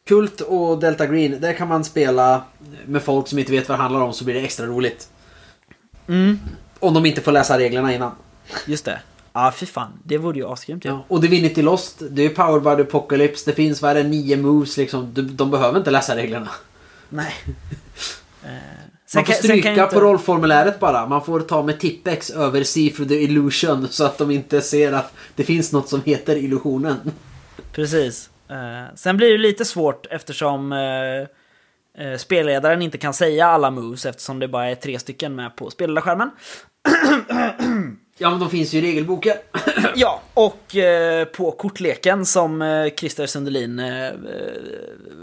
Kult 0.06 0.40
och 0.40 0.78
Delta 0.78 1.06
Green, 1.06 1.40
där 1.40 1.52
kan 1.52 1.68
man 1.68 1.84
spela 1.84 2.42
med 2.86 3.02
folk 3.02 3.28
som 3.28 3.38
inte 3.38 3.52
vet 3.52 3.68
vad 3.68 3.78
det 3.78 3.82
handlar 3.82 4.00
om 4.00 4.12
så 4.12 4.24
blir 4.24 4.34
det 4.34 4.40
extra 4.40 4.66
roligt. 4.66 5.08
Mm, 6.08 6.38
Om 6.78 6.94
de 6.94 7.06
inte 7.06 7.20
får 7.20 7.32
läsa 7.32 7.58
reglerna 7.58 7.94
innan. 7.94 8.10
just 8.66 8.84
det. 8.84 9.00
Ja, 9.32 9.52
fy 9.56 9.66
fan. 9.66 9.92
Det 10.04 10.18
vore 10.18 10.38
ju 10.38 10.46
asgrymt 10.52 10.84
ju. 10.84 10.88
Ja. 10.88 11.04
Och 11.08 11.20
Divinity 11.20 11.62
Lost, 11.62 12.02
det 12.10 12.22
är 12.22 12.28
powered 12.28 12.62
by 12.62 12.84
the 12.84 12.88
Apocalypse. 12.88 13.50
Det 13.50 13.54
finns, 13.54 13.82
vad 13.82 13.90
är 13.90 13.94
det, 13.94 14.02
nio 14.02 14.36
moves 14.36 14.76
liksom. 14.76 15.14
De, 15.14 15.22
de 15.22 15.50
behöver 15.50 15.78
inte 15.78 15.90
läsa 15.90 16.16
reglerna. 16.16 16.48
Nej. 17.08 17.34
Man 19.14 19.24
får 19.24 19.32
stryka 19.32 19.70
inte- 19.70 19.86
på 19.86 20.00
rollformuläret 20.00 20.80
bara. 20.80 21.06
Man 21.06 21.24
får 21.24 21.40
ta 21.40 21.62
med 21.62 21.80
Tippex 21.80 22.30
över 22.30 22.64
See 22.64 22.90
through 22.90 23.08
the 23.08 23.22
illusion 23.22 23.88
så 23.90 24.04
att 24.04 24.18
de 24.18 24.30
inte 24.30 24.60
ser 24.60 24.92
att 24.92 25.12
det 25.34 25.44
finns 25.44 25.72
något 25.72 25.88
som 25.88 26.02
heter 26.04 26.36
illusionen. 26.36 26.96
Precis. 27.72 28.30
Eh, 28.50 28.94
sen 28.94 29.16
blir 29.16 29.30
det 29.32 29.38
lite 29.38 29.64
svårt 29.64 30.06
eftersom 30.10 30.72
eh, 30.72 32.06
eh, 32.06 32.16
spelledaren 32.18 32.82
inte 32.82 32.98
kan 32.98 33.14
säga 33.14 33.46
alla 33.46 33.70
moves 33.70 34.06
eftersom 34.06 34.38
det 34.38 34.48
bara 34.48 34.70
är 34.70 34.74
tre 34.74 34.98
stycken 34.98 35.34
med 35.34 35.56
på 35.56 35.70
spelledarskärmen. 35.70 36.30
Ja, 38.18 38.30
men 38.30 38.40
de 38.40 38.50
finns 38.50 38.74
ju 38.74 38.78
i 38.78 38.82
regelboken. 38.82 39.36
Ja, 39.96 40.20
och 40.34 40.76
eh, 40.76 41.24
på 41.24 41.50
kortleken 41.50 42.26
som 42.26 42.62
eh, 42.62 42.86
Christer 42.96 43.26
Sundelin 43.26 43.78
eh, 43.78 44.06
eh, 44.06 44.12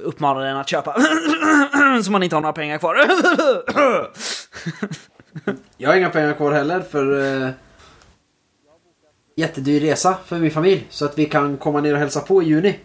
uppmanade 0.03 0.47
en 0.47 0.57
att 0.57 0.69
köpa. 0.69 0.93
som 2.03 2.11
man 2.11 2.23
inte 2.23 2.35
har 2.35 2.41
några 2.41 2.53
pengar 2.53 2.77
kvar. 2.77 2.95
Jag 5.77 5.89
har 5.89 5.97
inga 5.97 6.09
pengar 6.09 6.33
kvar 6.33 6.51
heller 6.51 6.81
för 6.81 7.35
eh, 7.43 7.49
jättedyr 9.35 9.79
resa 9.79 10.17
för 10.25 10.39
min 10.39 10.51
familj. 10.51 10.87
Så 10.89 11.05
att 11.05 11.17
vi 11.17 11.25
kan 11.25 11.57
komma 11.57 11.81
ner 11.81 11.93
och 11.93 11.99
hälsa 11.99 12.19
på 12.19 12.43
i 12.43 12.45
juni. 12.45 12.79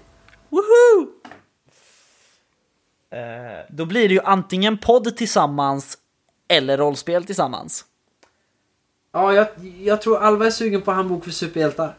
Woohoo! 0.48 1.08
Eh, 3.10 3.64
då 3.68 3.84
blir 3.84 4.08
det 4.08 4.14
ju 4.14 4.20
antingen 4.20 4.78
podd 4.78 5.16
tillsammans 5.16 5.98
eller 6.48 6.76
rollspel 6.76 7.24
tillsammans. 7.24 7.84
Ja, 9.12 9.32
jag, 9.32 9.46
jag 9.82 10.02
tror 10.02 10.18
Alva 10.18 10.46
är 10.46 10.50
sugen 10.50 10.82
på 10.82 10.92
handbok 10.92 11.24
för 11.24 11.30
superhjältar. 11.30 11.94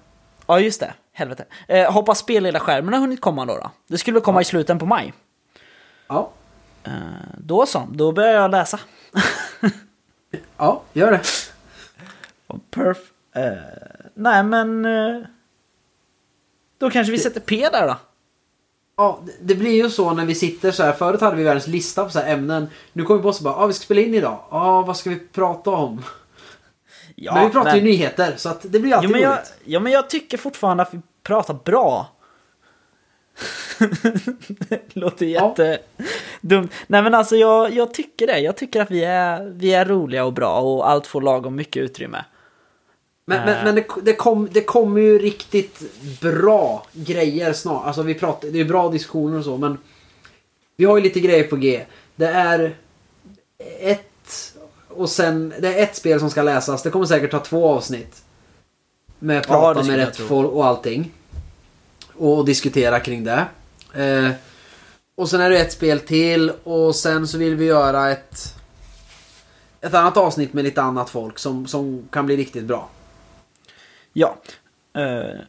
Ja, 0.48 0.60
just 0.60 0.80
det. 0.80 0.94
Helvete. 1.14 1.46
Eh, 1.68 1.92
hoppas 1.92 2.20
spelledarskärmen 2.20 2.94
har 2.94 3.02
hunnit 3.02 3.22
komma 3.22 3.46
då, 3.46 3.54
då. 3.58 3.72
Det 3.88 3.98
skulle 3.98 4.20
komma 4.20 4.42
i 4.42 4.46
slutet 4.46 4.80
på 4.80 4.86
maj. 4.86 5.14
Ja, 6.08 6.32
Eh, 6.84 6.92
då 7.38 7.66
så, 7.66 7.88
då 7.92 8.12
börjar 8.12 8.34
jag 8.34 8.52
läsa. 8.52 8.80
ja, 10.58 10.82
gör 10.94 11.12
det. 11.12 11.22
Perf. 12.72 12.98
Eh, 13.36 13.52
nej, 14.14 14.44
men... 14.44 14.86
Eh, 14.86 15.22
då 16.78 16.90
kanske 16.90 17.12
vi 17.12 17.20
sätter 17.20 17.40
P 17.40 17.70
där 17.72 17.88
då. 17.88 17.96
Ja, 18.98 19.20
det- 19.26 19.32
det 19.42 19.56
blir 19.56 19.84
ju 19.84 19.90
så 19.90 20.14
när 20.14 20.26
vi 20.26 20.36
sitter 20.36 20.72
så 20.72 20.84
här. 20.84 20.92
Förut 20.94 21.22
hade 21.22 21.36
vi 21.36 21.44
världens 21.44 21.68
lista 21.68 22.04
på 22.06 22.10
så 22.10 22.20
här 22.20 22.34
ämnen. 22.34 22.68
Nu 22.94 23.04
kommer 23.04 23.18
vi 23.18 23.24
på 23.24 23.34
så 23.34 23.44
bara, 23.44 23.56
ah, 23.56 23.66
vi 23.68 23.74
ska 23.74 23.84
spela 23.84 24.02
in 24.02 24.14
idag. 24.14 24.32
Ja, 24.52 24.62
ah, 24.62 24.82
vad 24.82 24.98
ska 24.98 25.10
vi 25.10 25.20
prata 25.20 25.70
om? 25.70 26.04
Ja, 27.20 27.34
men 27.36 27.46
vi 27.48 27.52
pratar 27.54 27.76
ju 27.76 27.82
men- 27.82 27.92
nyheter 27.92 28.34
så 28.38 28.50
att 28.50 28.62
det 28.72 28.80
blir 28.80 28.94
alltid 28.94 29.10
Jo 29.10 29.12
men, 29.14 29.22
jag, 29.22 29.32
roligt. 29.32 29.54
ja, 29.66 29.80
men 29.80 29.92
jag 29.92 30.10
tycker 30.10 30.38
fortfarande 30.38 30.84
att 30.84 30.94
vi 30.94 31.00
pratar 31.24 31.54
bra. 31.66 32.08
det 34.70 34.96
låter 34.96 35.26
Ja. 35.26 35.56
jättedumt. 35.58 36.72
Nej 36.88 37.02
men 37.02 37.14
alltså 37.14 37.36
jag, 37.36 37.74
jag 37.74 37.94
tycker 37.94 38.28
det. 38.28 38.40
Jag 38.40 38.58
tycker 38.58 38.82
att 38.82 38.92
vi 38.92 39.04
är, 39.04 39.44
vi 39.56 39.74
är 39.74 39.86
roliga 39.86 40.26
och 40.26 40.34
bra 40.34 40.60
och 40.60 40.90
allt 40.90 41.08
får 41.08 41.22
lagom 41.22 41.56
mycket 41.56 41.84
utrymme. 41.84 42.26
Men, 43.26 43.40
Eh. 43.40 43.46
men, 43.46 43.64
men 43.66 43.76
det, 43.76 43.86
det, 44.04 44.14
kom, 44.14 44.50
det 44.52 44.62
kommer 44.64 45.02
ju 45.02 45.20
riktigt 45.20 45.82
bra 46.22 46.86
grejer 46.94 47.54
snart. 47.54 47.86
Alltså 47.88 48.02
vi 48.02 48.14
pratar, 48.14 48.48
det 48.48 48.60
är 48.60 48.66
bra 48.66 48.90
diskussioner 48.90 49.38
och 49.38 49.44
så 49.44 49.58
men 49.58 49.78
vi 50.76 50.86
har 50.86 50.98
ju 50.98 51.04
lite 51.04 51.20
grejer 51.20 51.44
på 51.44 51.56
G. 51.56 51.86
Det 52.16 52.28
är 52.28 52.76
ett 53.80 54.10
och 54.98 55.10
sen 55.10 55.54
det 55.60 55.80
är 55.80 55.84
ett 55.84 55.96
spel 55.96 56.20
som 56.20 56.30
ska 56.30 56.42
läsas. 56.42 56.84
Det 56.84 56.90
kommer 56.90 57.06
säkert 57.06 57.32
ta 57.32 57.40
två 57.40 57.68
avsnitt. 57.70 58.22
Med 59.20 59.36
Ja, 59.36 59.42
det 59.42 59.48
prata 59.48 59.74
med 59.74 59.84
skulle 59.86 60.00
jag 60.00 60.08
rätt 60.08 60.18
folk 60.18 60.52
och 60.52 60.66
allting. 60.66 61.12
Och 62.16 62.46
diskutera 62.46 63.00
kring 63.00 63.24
det. 63.24 63.46
Eh, 63.94 64.32
och 65.16 65.30
sen 65.30 65.42
är 65.42 65.50
det 65.50 65.60
ett 65.60 65.72
spel 65.72 66.00
till 66.00 66.52
och 66.64 66.96
sen 66.96 67.28
så 67.28 67.38
vill 67.38 67.56
vi 67.56 67.66
göra 67.66 68.10
ett 68.12 68.54
ett 69.82 69.94
annat 69.94 70.18
avsnitt 70.18 70.54
med 70.54 70.64
lite 70.64 70.82
annat 70.82 71.10
folk 71.10 71.40
som, 71.40 71.68
som 71.68 72.08
kan 72.12 72.26
bli 72.26 72.38
riktigt 72.38 72.64
bra. 72.64 72.90
Ja. 74.14 74.38
Eh, 74.98 75.40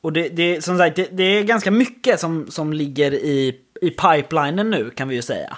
och 0.00 0.12
det, 0.12 0.28
det, 0.28 0.64
som 0.64 0.78
sagt, 0.78 0.96
det, 0.96 1.08
det 1.12 1.22
är 1.22 1.42
ganska 1.42 1.70
mycket 1.70 2.20
som, 2.20 2.50
som 2.50 2.72
ligger 2.72 3.14
i, 3.14 3.60
i 3.82 3.90
pipelinen 3.90 4.70
nu 4.70 4.90
kan 4.90 5.08
vi 5.08 5.14
ju 5.14 5.22
säga. 5.22 5.56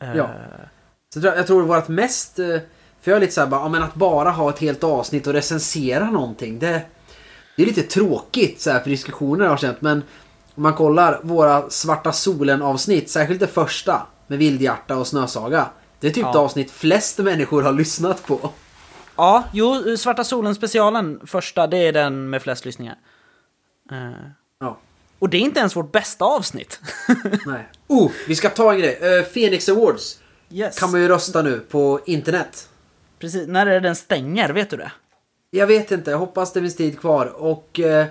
Eh, 0.00 0.16
Ja. 0.16 0.30
Så 1.20 1.26
jag 1.26 1.46
tror, 1.46 1.62
vårt 1.62 1.88
mest... 1.88 2.38
eh, 2.38 2.46
För 3.00 3.10
jag 3.10 3.16
är 3.16 3.20
lite 3.20 3.32
såhär 3.32 3.48
bara, 3.48 3.60
ja, 3.60 3.68
men 3.68 3.82
att 3.82 3.94
bara 3.94 4.30
ha 4.30 4.50
ett 4.50 4.58
helt 4.58 4.84
avsnitt 4.84 5.26
och 5.26 5.32
recensera 5.32 6.10
någonting. 6.10 6.58
Det, 6.58 6.82
det 7.56 7.62
är 7.62 7.66
lite 7.66 7.82
tråkigt 7.82 8.60
så 8.60 8.70
här 8.70 8.80
för 8.80 8.90
diskussioner 8.90 9.44
jag 9.44 9.50
har 9.50 9.56
känt. 9.56 9.80
Men 9.80 10.02
om 10.54 10.62
man 10.62 10.74
kollar 10.74 11.20
våra 11.22 11.70
Svarta 11.70 12.12
Solen 12.12 12.62
avsnitt, 12.62 13.10
särskilt 13.10 13.40
det 13.40 13.46
första 13.46 14.06
med 14.26 14.38
Vildhjärta 14.38 14.96
och 14.96 15.06
Snösaga. 15.06 15.68
Det 16.00 16.06
är 16.06 16.10
typ 16.10 16.22
Ja. 16.24 16.32
det 16.32 16.38
avsnitt 16.38 16.70
flest 16.70 17.18
människor 17.18 17.62
har 17.62 17.72
lyssnat 17.72 18.26
på. 18.26 18.50
Ja, 19.16 19.44
jo, 19.52 19.96
Svarta 19.96 20.24
Solen 20.24 20.54
specialen, 20.54 21.20
första, 21.26 21.66
det 21.66 21.78
är 21.78 21.92
den 21.92 22.30
med 22.30 22.42
flest 22.42 22.64
lyssningar. 22.64 22.96
Eh, 23.92 24.30
Ja. 24.60 24.78
och 25.18 25.28
det 25.28 25.36
är 25.36 25.40
inte 25.40 25.58
ens 25.60 25.76
vårt 25.76 25.92
bästa 25.92 26.24
avsnitt. 26.24 26.80
Nej. 27.46 27.68
Oh, 27.86 28.10
vi 28.28 28.34
ska 28.34 28.48
ta 28.48 28.72
en 28.72 28.78
grej. 28.78 29.18
Uh, 29.18 29.24
Phoenix 29.24 29.68
Awards 29.68 30.18
yes. 30.50 30.78
kan 30.78 30.90
man 30.90 31.00
ju 31.00 31.08
rösta 31.08 31.42
nu 31.42 31.60
på 31.60 32.00
internet. 32.06 32.68
Precis, 33.18 33.48
när 33.48 33.66
är 33.66 33.70
det 33.70 33.80
den 33.80 33.96
stänger? 33.96 34.52
Vet 34.52 34.70
du 34.70 34.76
det? 34.76 34.92
Jag 35.50 35.66
vet 35.66 35.92
inte, 35.92 36.10
jag 36.10 36.18
hoppas 36.18 36.52
det 36.52 36.60
finns 36.60 36.76
tid 36.76 37.00
kvar. 37.00 37.26
Och 37.26 37.80
eh, 37.80 38.06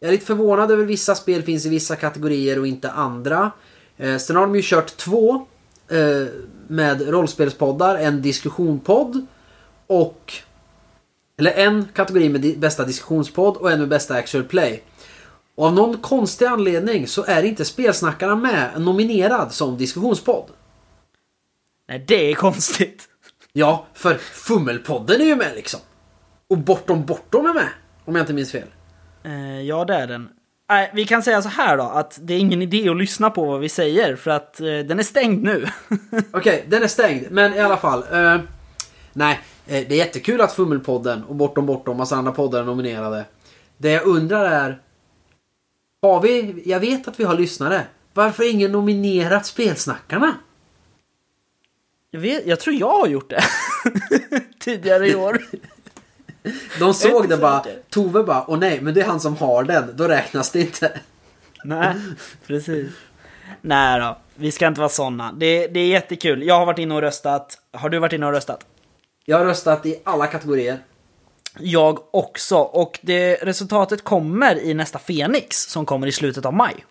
jag 0.00 0.08
är 0.08 0.12
lite 0.12 0.26
förvånad 0.26 0.70
över 0.70 0.84
vissa 0.84 1.14
spel 1.14 1.42
finns 1.42 1.66
i 1.66 1.68
vissa 1.68 1.96
kategorier 1.96 2.58
och 2.58 2.66
inte 2.66 2.90
andra. 2.90 3.50
Eh, 3.96 4.16
sen 4.16 4.36
har 4.36 4.46
de 4.46 4.56
ju 4.56 4.62
kört 4.64 4.96
två 4.96 5.46
eh, 5.88 6.26
med 6.68 7.08
rollspelspoddar. 7.08 7.96
En 7.96 8.22
diskussionpodd 8.22 9.26
och... 9.86 10.32
Eller 11.36 11.52
en 11.52 11.88
kategori 11.94 12.28
med 12.28 12.40
di- 12.40 12.56
bästa 12.56 12.84
diskussionspodd 12.84 13.56
och 13.56 13.72
en 13.72 13.78
med 13.78 13.88
bästa 13.88 14.14
actual 14.14 14.44
play. 14.44 14.82
Och 15.54 15.66
av 15.66 15.74
någon 15.74 15.98
konstig 15.98 16.46
anledning 16.46 17.06
så 17.06 17.24
är 17.24 17.42
inte 17.42 17.64
Spelsnackarna 17.64 18.36
med 18.36 18.70
nominerad 18.80 19.52
som 19.52 19.78
diskussionspodd. 19.78 20.44
Nej, 21.88 22.04
det 22.08 22.30
är 22.30 22.34
konstigt. 22.34 23.08
Ja, 23.52 23.86
för 23.94 24.14
Fummelpodden 24.14 25.20
är 25.20 25.24
ju 25.24 25.36
med 25.36 25.54
liksom. 25.54 25.80
Och 26.48 26.58
Bortom 26.58 27.06
Bortom 27.06 27.46
är 27.46 27.54
med. 27.54 27.68
Om 28.04 28.14
jag 28.14 28.22
inte 28.22 28.32
minns 28.32 28.52
fel. 28.52 28.68
Eh, 29.24 29.60
ja, 29.60 29.84
det 29.84 29.94
är 29.94 30.06
den. 30.06 30.28
Nej, 30.68 30.90
vi 30.94 31.04
kan 31.04 31.22
säga 31.22 31.42
så 31.42 31.48
här 31.48 31.76
då, 31.76 31.82
att 31.82 32.18
det 32.22 32.34
är 32.34 32.38
ingen 32.38 32.62
idé 32.62 32.88
att 32.88 32.96
lyssna 32.96 33.30
på 33.30 33.44
vad 33.44 33.60
vi 33.60 33.68
säger, 33.68 34.16
för 34.16 34.30
att 34.30 34.60
eh, 34.60 34.66
den 34.66 34.98
är 34.98 35.02
stängd 35.02 35.42
nu. 35.42 35.66
Okej, 36.32 36.64
den 36.68 36.82
är 36.82 36.86
stängd. 36.86 37.26
Men 37.30 37.54
i 37.54 37.58
alla 37.58 37.76
fall. 37.76 38.04
Eh, 38.12 38.40
nej, 39.12 39.40
eh, 39.66 39.86
det 39.88 39.94
är 39.94 39.98
jättekul 39.98 40.40
att 40.40 40.52
Fummelpodden 40.52 41.24
och 41.24 41.34
Bortom 41.34 41.66
Bortom 41.66 41.92
och 41.92 41.98
massa 41.98 42.16
andra 42.16 42.32
poddar 42.32 42.60
är 42.60 42.64
nominerade. 42.64 43.24
Det 43.76 43.90
jag 43.90 44.06
undrar 44.06 44.44
är... 44.44 44.80
Har 46.02 46.20
vi... 46.20 46.62
Jag 46.66 46.80
vet 46.80 47.08
att 47.08 47.20
vi 47.20 47.24
har 47.24 47.34
lyssnare. 47.34 47.82
Varför 48.14 48.42
har 48.42 48.50
ingen 48.50 48.72
nominerat 48.72 49.46
Spelsnackarna? 49.46 50.34
Jag, 52.12 52.20
vet, 52.20 52.46
jag 52.46 52.60
tror 52.60 52.76
jag 52.76 52.98
har 52.98 53.06
gjort 53.06 53.30
det. 53.30 53.42
Tidigare 54.58 55.08
i 55.08 55.14
år. 55.14 55.42
De 56.78 56.94
såg 56.94 57.28
det 57.28 57.36
bara. 57.36 57.64
Tove 57.90 58.22
bara, 58.22 58.44
åh 58.50 58.58
nej, 58.58 58.80
men 58.80 58.94
det 58.94 59.00
är 59.00 59.04
han 59.06 59.20
som 59.20 59.36
har 59.36 59.64
den. 59.64 59.96
Då 59.96 60.08
räknas 60.08 60.50
det 60.50 60.60
inte. 60.60 61.00
Nej, 61.64 61.94
precis. 62.46 62.90
Nej 63.60 64.00
då, 64.00 64.18
vi 64.34 64.52
ska 64.52 64.66
inte 64.66 64.80
vara 64.80 64.88
såna. 64.88 65.32
Det, 65.32 65.66
det 65.66 65.80
är 65.80 65.86
jättekul. 65.86 66.42
Jag 66.42 66.58
har 66.58 66.66
varit 66.66 66.78
inne 66.78 66.94
och 66.94 67.00
röstat. 67.00 67.58
Har 67.72 67.88
du 67.88 67.98
varit 67.98 68.12
inne 68.12 68.26
och 68.26 68.32
röstat? 68.32 68.66
Jag 69.24 69.38
har 69.38 69.44
röstat 69.44 69.86
i 69.86 70.00
alla 70.04 70.26
kategorier. 70.26 70.78
Jag 71.58 71.98
också. 72.14 72.56
Och 72.56 72.98
det, 73.02 73.34
resultatet 73.34 74.04
kommer 74.04 74.58
i 74.58 74.74
nästa 74.74 74.98
Fenix 74.98 75.56
som 75.56 75.86
kommer 75.86 76.06
i 76.06 76.12
slutet 76.12 76.46
av 76.46 76.54
maj. 76.54 76.84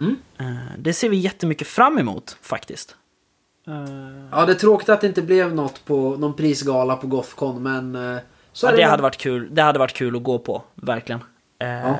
Mm. 0.00 0.16
Eh, 0.38 0.46
Det 0.78 0.92
ser 0.92 1.08
vi 1.08 1.16
jättemycket 1.16 1.68
fram 1.68 1.98
emot 1.98 2.36
faktiskt. 2.42 2.96
Eh, 3.68 4.28
Ja, 4.30 4.46
det 4.46 4.52
är 4.52 4.56
tråkigt 4.56 4.88
att 4.88 5.00
det 5.00 5.06
inte 5.06 5.22
blev 5.22 5.54
något 5.54 5.84
på 5.84 6.16
någon 6.16 6.34
prisgala 6.34 6.96
på 6.96 7.06
Gothcon, 7.06 7.62
men... 7.62 7.94
eh, 8.14 8.18
Så 8.52 8.66
Ja, 8.66 8.70
det 8.70 8.76
det 8.76 8.82
hade 8.82 9.02
varit 9.02 9.16
kul. 9.16 9.48
Det 9.54 9.62
hade 9.62 9.78
varit 9.78 9.92
kul 9.92 10.16
att 10.16 10.22
gå 10.22 10.38
på, 10.38 10.62
verkligen. 10.74 11.20
Eh, 11.58 11.68
Ja. 11.68 11.96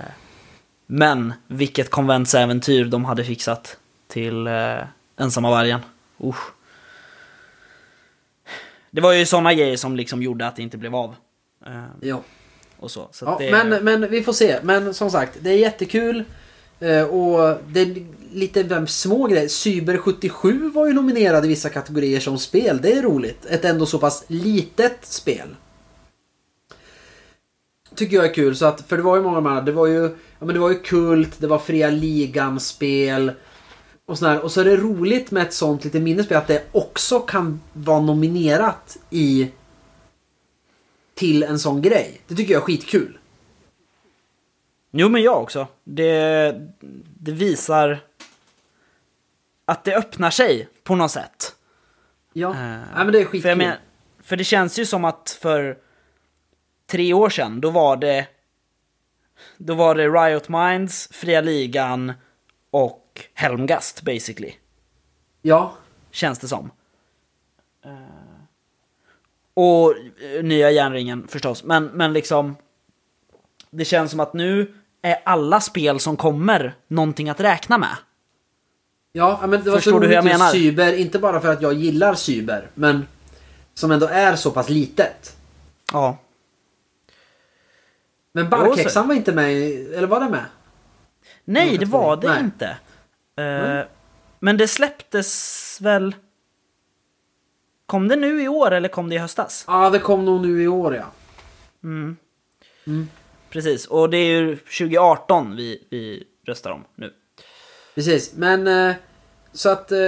Men 0.86 1.32
vilket 1.46 1.90
konventsäventyr 1.90 2.84
de 2.84 3.04
hade 3.04 3.24
fixat 3.24 3.76
till 4.08 4.46
eh, 4.46 4.76
Ensamma 5.16 5.50
vargen. 5.50 5.80
Usch. 6.24 6.50
Det 8.90 9.00
var 9.00 9.12
ju 9.12 9.26
såna 9.26 9.54
grejer 9.54 9.76
som 9.76 9.96
liksom 9.96 10.22
gjorde 10.22 10.46
att 10.46 10.56
det 10.56 10.62
inte 10.62 10.76
blev 10.78 10.94
av. 10.94 11.14
Eh, 11.66 11.84
Ja. 12.00 12.20
och 12.78 12.90
så. 12.90 13.08
så 13.12 13.24
Ja, 13.24 13.36
det, 13.40 13.50
men, 13.50 13.84
men 13.84 14.10
vi 14.10 14.22
får 14.22 14.32
se. 14.32 14.58
Men 14.62 14.94
som 14.94 15.10
sagt, 15.10 15.36
det 15.40 15.50
är 15.50 15.58
jättekul. 15.58 16.24
Eh, 16.80 17.02
och 17.02 17.58
det 17.68 17.80
är 17.80 18.06
lite 18.32 18.86
små 18.86 19.26
grejer. 19.26 19.48
Cyber 19.48 19.96
77 19.98 20.70
var 20.70 20.86
ju 20.86 20.92
nominerad 20.92 21.44
i 21.44 21.48
vissa 21.48 21.68
kategorier 21.68 22.20
som 22.20 22.38
spel. 22.38 22.80
Det 22.82 22.92
är 22.92 23.02
roligt. 23.02 23.46
Ett 23.46 23.64
ändå 23.64 23.86
så 23.86 23.98
pass 23.98 24.24
litet 24.28 24.98
spel. 25.02 25.48
tycker 27.96 28.16
jag 28.16 28.24
är 28.24 28.34
kul. 28.34 28.56
Så 28.56 28.66
att, 28.66 28.80
för 28.80 28.96
det 28.96 29.02
var 29.02 29.16
ju 29.16 29.22
många 29.22 29.36
av 29.36 29.44
de 29.44 29.52
här, 29.52 29.62
det 29.62 29.72
var 29.72 29.86
ju, 29.86 30.02
ja, 30.38 30.46
men 30.46 30.48
det 30.48 30.58
var 30.58 30.70
ju 30.70 30.78
Kult, 30.78 31.40
det 31.40 31.46
var 31.46 31.58
Fria 31.58 31.90
Ligan-spel. 31.90 33.32
Och, 34.06 34.18
sådär. 34.18 34.40
och 34.40 34.52
så 34.52 34.60
är 34.60 34.64
det 34.64 34.76
roligt 34.76 35.30
med 35.30 35.42
ett 35.42 35.52
sånt 35.52 35.84
lite 35.84 36.00
minnespel. 36.00 36.36
att 36.36 36.46
det 36.46 36.62
också 36.72 37.20
kan 37.20 37.60
vara 37.72 38.00
nominerat 38.00 38.96
i 39.10 39.50
till 41.14 41.42
en 41.42 41.58
sån 41.58 41.82
grej. 41.82 42.20
Det 42.28 42.34
tycker 42.34 42.52
jag 42.52 42.60
är 42.60 42.64
skitkul. 42.64 43.15
Jo, 44.90 45.08
men 45.08 45.22
jag 45.22 45.42
också. 45.42 45.66
Det, 45.84 46.52
det 47.20 47.32
visar 47.32 47.98
att 49.64 49.84
det 49.84 49.96
öppnar 49.96 50.30
sig 50.30 50.68
på 50.84 50.94
något 50.94 51.10
sätt. 51.10 51.56
Ja, 52.32 52.50
Eh, 52.50 52.56
Nej, 52.56 52.84
men 52.94 53.12
det 53.12 53.20
är 53.20 53.24
skitkul. 53.24 53.50
För, 53.50 53.56
men, 53.56 53.76
för 54.22 54.36
det 54.36 54.44
känns 54.44 54.78
ju 54.78 54.86
som 54.86 55.04
att 55.04 55.38
för 55.42 55.78
tre 56.86 57.12
år 57.12 57.30
sedan, 57.30 57.60
då 57.60 57.70
var 57.70 57.96
det 57.96 58.26
då 59.56 59.74
var 59.74 59.94
det 59.94 60.08
Riot 60.08 60.48
Minds, 60.48 61.08
Fria 61.12 61.40
Ligan 61.40 62.12
och 62.70 63.28
Helmgast 63.34 64.02
basically. 64.02 64.54
Ja, 65.42 65.76
Känns 66.10 66.38
det 66.38 66.48
som. 66.48 66.70
Eh, 67.84 67.92
och 69.54 69.94
eh, 70.22 70.42
nya 70.42 70.70
järnringen 70.70 71.28
förstås. 71.28 71.64
Men, 71.64 71.84
men 71.84 72.12
liksom. 72.12 72.56
Det 73.70 73.84
känns 73.84 74.10
som 74.10 74.20
att 74.20 74.32
nu 74.32 74.74
är 75.02 75.16
alla 75.24 75.60
spel 75.60 76.00
som 76.00 76.16
kommer 76.16 76.74
någonting 76.88 77.28
att 77.28 77.40
räkna 77.40 77.78
med. 77.78 77.96
Ja, 79.12 79.40
men 79.46 79.50
det 79.64 79.70
var 79.70 79.76
Förstår 79.76 79.92
så 79.92 79.98
du 79.98 80.06
hur 80.06 80.14
jag 80.14 80.24
roligt 80.24 80.38
menar? 80.38 80.50
Cyber, 80.50 80.92
inte 80.92 81.18
bara 81.18 81.40
för 81.40 81.52
att 81.52 81.62
jag 81.62 81.72
gillar 81.74 82.14
cyber, 82.14 82.70
men 82.74 83.06
som 83.74 83.90
ändå 83.90 84.06
är 84.06 84.36
så 84.36 84.50
pass 84.50 84.68
litet. 84.68 85.36
Ja. 85.92 86.18
Men 88.32 88.50
Barkhäxan 88.50 89.08
var 89.08 89.14
inte 89.14 89.32
med, 89.32 89.52
eller 89.94 90.06
var 90.06 90.20
det 90.20 90.28
med? 90.28 90.44
Nej, 91.44 91.78
det 91.78 91.86
var 91.86 92.16
det 92.16 92.28
Nej. 92.28 92.40
inte. 92.40 92.76
Eh, 93.36 93.86
Men 94.38 94.56
det 94.56 94.68
släpptes 94.68 95.78
väl... 95.80 96.14
Kom 97.86 98.08
det 98.08 98.16
nu 98.16 98.42
i 98.42 98.48
år 98.48 98.70
eller 98.70 98.88
kom 98.88 99.08
det 99.08 99.14
i 99.14 99.18
höstas? 99.18 99.64
Ja, 99.66 99.90
det 99.90 99.98
kom 99.98 100.24
nog 100.24 100.46
nu 100.46 100.62
i 100.62 100.68
år 100.68 100.96
ja. 100.96 101.04
Precis, 103.50 103.86
och 103.86 104.10
det 104.10 104.16
är 104.16 104.40
ju 104.40 104.56
2018 104.56 105.56
vi, 105.56 105.86
vi 105.90 106.24
röstar 106.46 106.70
om 106.70 106.84
nu. 106.94 107.12
Precis, 107.94 108.32
men 108.34 108.66
eh, 108.66 108.94
så 109.52 109.68
att 109.68 109.92
eh, 109.92 109.98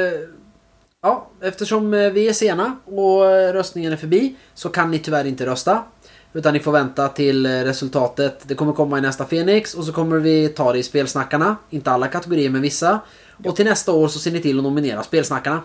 ja, 1.03 1.31
eftersom 1.43 1.95
eh, 1.95 2.11
vi 2.11 2.29
är 2.29 2.33
sena 2.33 2.77
och 2.85 3.23
röstningen 3.53 3.93
är 3.93 3.97
förbi 3.97 4.37
så 4.55 4.69
kan 4.69 4.91
ni 4.91 4.99
tyvärr 4.99 5.25
inte 5.25 5.47
rösta. 5.47 5.85
Utan 6.33 6.55
ni 6.55 6.61
får 6.61 6.73
vänta 6.73 7.09
till 7.09 7.47
resultatet. 7.47 8.49
Det 8.49 8.55
kommer 8.55 8.73
komma 8.73 8.99
i 8.99 9.01
nästa 9.01 9.27
Fenix 9.27 9.75
och 9.75 9.85
så 9.85 9.93
kommer 9.93 10.19
vi 10.19 10.49
ta 10.49 10.73
det 10.73 10.79
i 10.79 10.83
spelsnackarna. 10.83 11.57
Inte 11.71 11.91
alla 11.91 12.09
kategorier 12.09 12.51
men 12.51 12.63
vissa. 12.63 13.01
Och 13.45 13.57
till 13.57 13.65
nästa 13.65 13.93
år 13.93 14.09
så 14.09 14.19
ser 14.19 14.31
ni 14.31 14.41
till 14.41 14.59
att 14.59 14.65
nominera 14.65 15.03
spelsnackarna. 15.03 15.63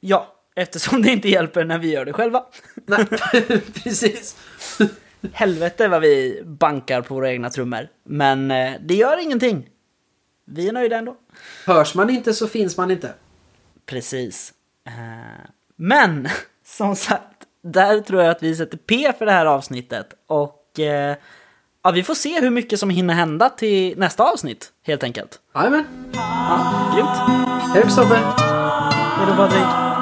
Ja, 0.00 0.34
eftersom 0.54 1.02
det 1.02 1.10
inte 1.10 1.28
hjälper 1.28 1.64
när 1.64 1.78
vi 1.78 1.90
gör 1.92 2.04
det 2.04 2.12
själva. 2.12 2.44
Nej, 2.86 3.06
precis. 3.84 4.36
Helvete 5.32 5.88
vad 5.88 6.00
vi 6.00 6.42
bankar 6.44 7.02
på 7.02 7.14
våra 7.14 7.30
egna 7.30 7.50
trummor. 7.50 7.88
Men 8.04 8.50
eh, 8.50 8.72
det 8.80 8.94
gör 8.94 9.22
ingenting. 9.22 9.68
Vi 10.44 10.68
är 10.68 10.72
nöjda 10.72 10.96
ändå. 10.96 11.16
Hörs 11.66 11.94
man 11.94 12.10
inte 12.10 12.34
så 12.34 12.48
finns 12.48 12.76
man 12.76 12.90
inte. 12.90 13.14
Precis. 13.86 14.52
Eh, 14.86 14.92
Men, 15.76 16.28
som 16.66 16.96
sagt, 16.96 17.22
där 17.62 18.00
tror 18.00 18.22
jag 18.22 18.30
att 18.30 18.42
vi 18.42 18.56
sätter 18.56 18.76
P 18.78 19.12
för 19.18 19.26
det 19.26 19.32
här 19.32 19.46
avsnittet. 19.46 20.06
Och 20.26 20.80
eh, 20.80 21.16
ja, 21.84 21.90
vi 21.90 22.02
får 22.02 22.14
se 22.14 22.40
hur 22.40 22.50
mycket 22.50 22.78
som 22.80 22.90
hinner 22.90 23.14
hända 23.14 23.48
till 23.48 23.98
nästa 23.98 24.24
avsnitt, 24.24 24.72
helt 24.86 25.02
enkelt. 25.04 25.38
Jajamän. 25.54 25.84
Ja, 26.12 26.92
grymt. 26.94 27.42
Hej 27.74 27.82
Kristoffer. 27.82 28.16
Hej 28.16 29.26
då 29.28 29.36
Patrik. 29.36 29.95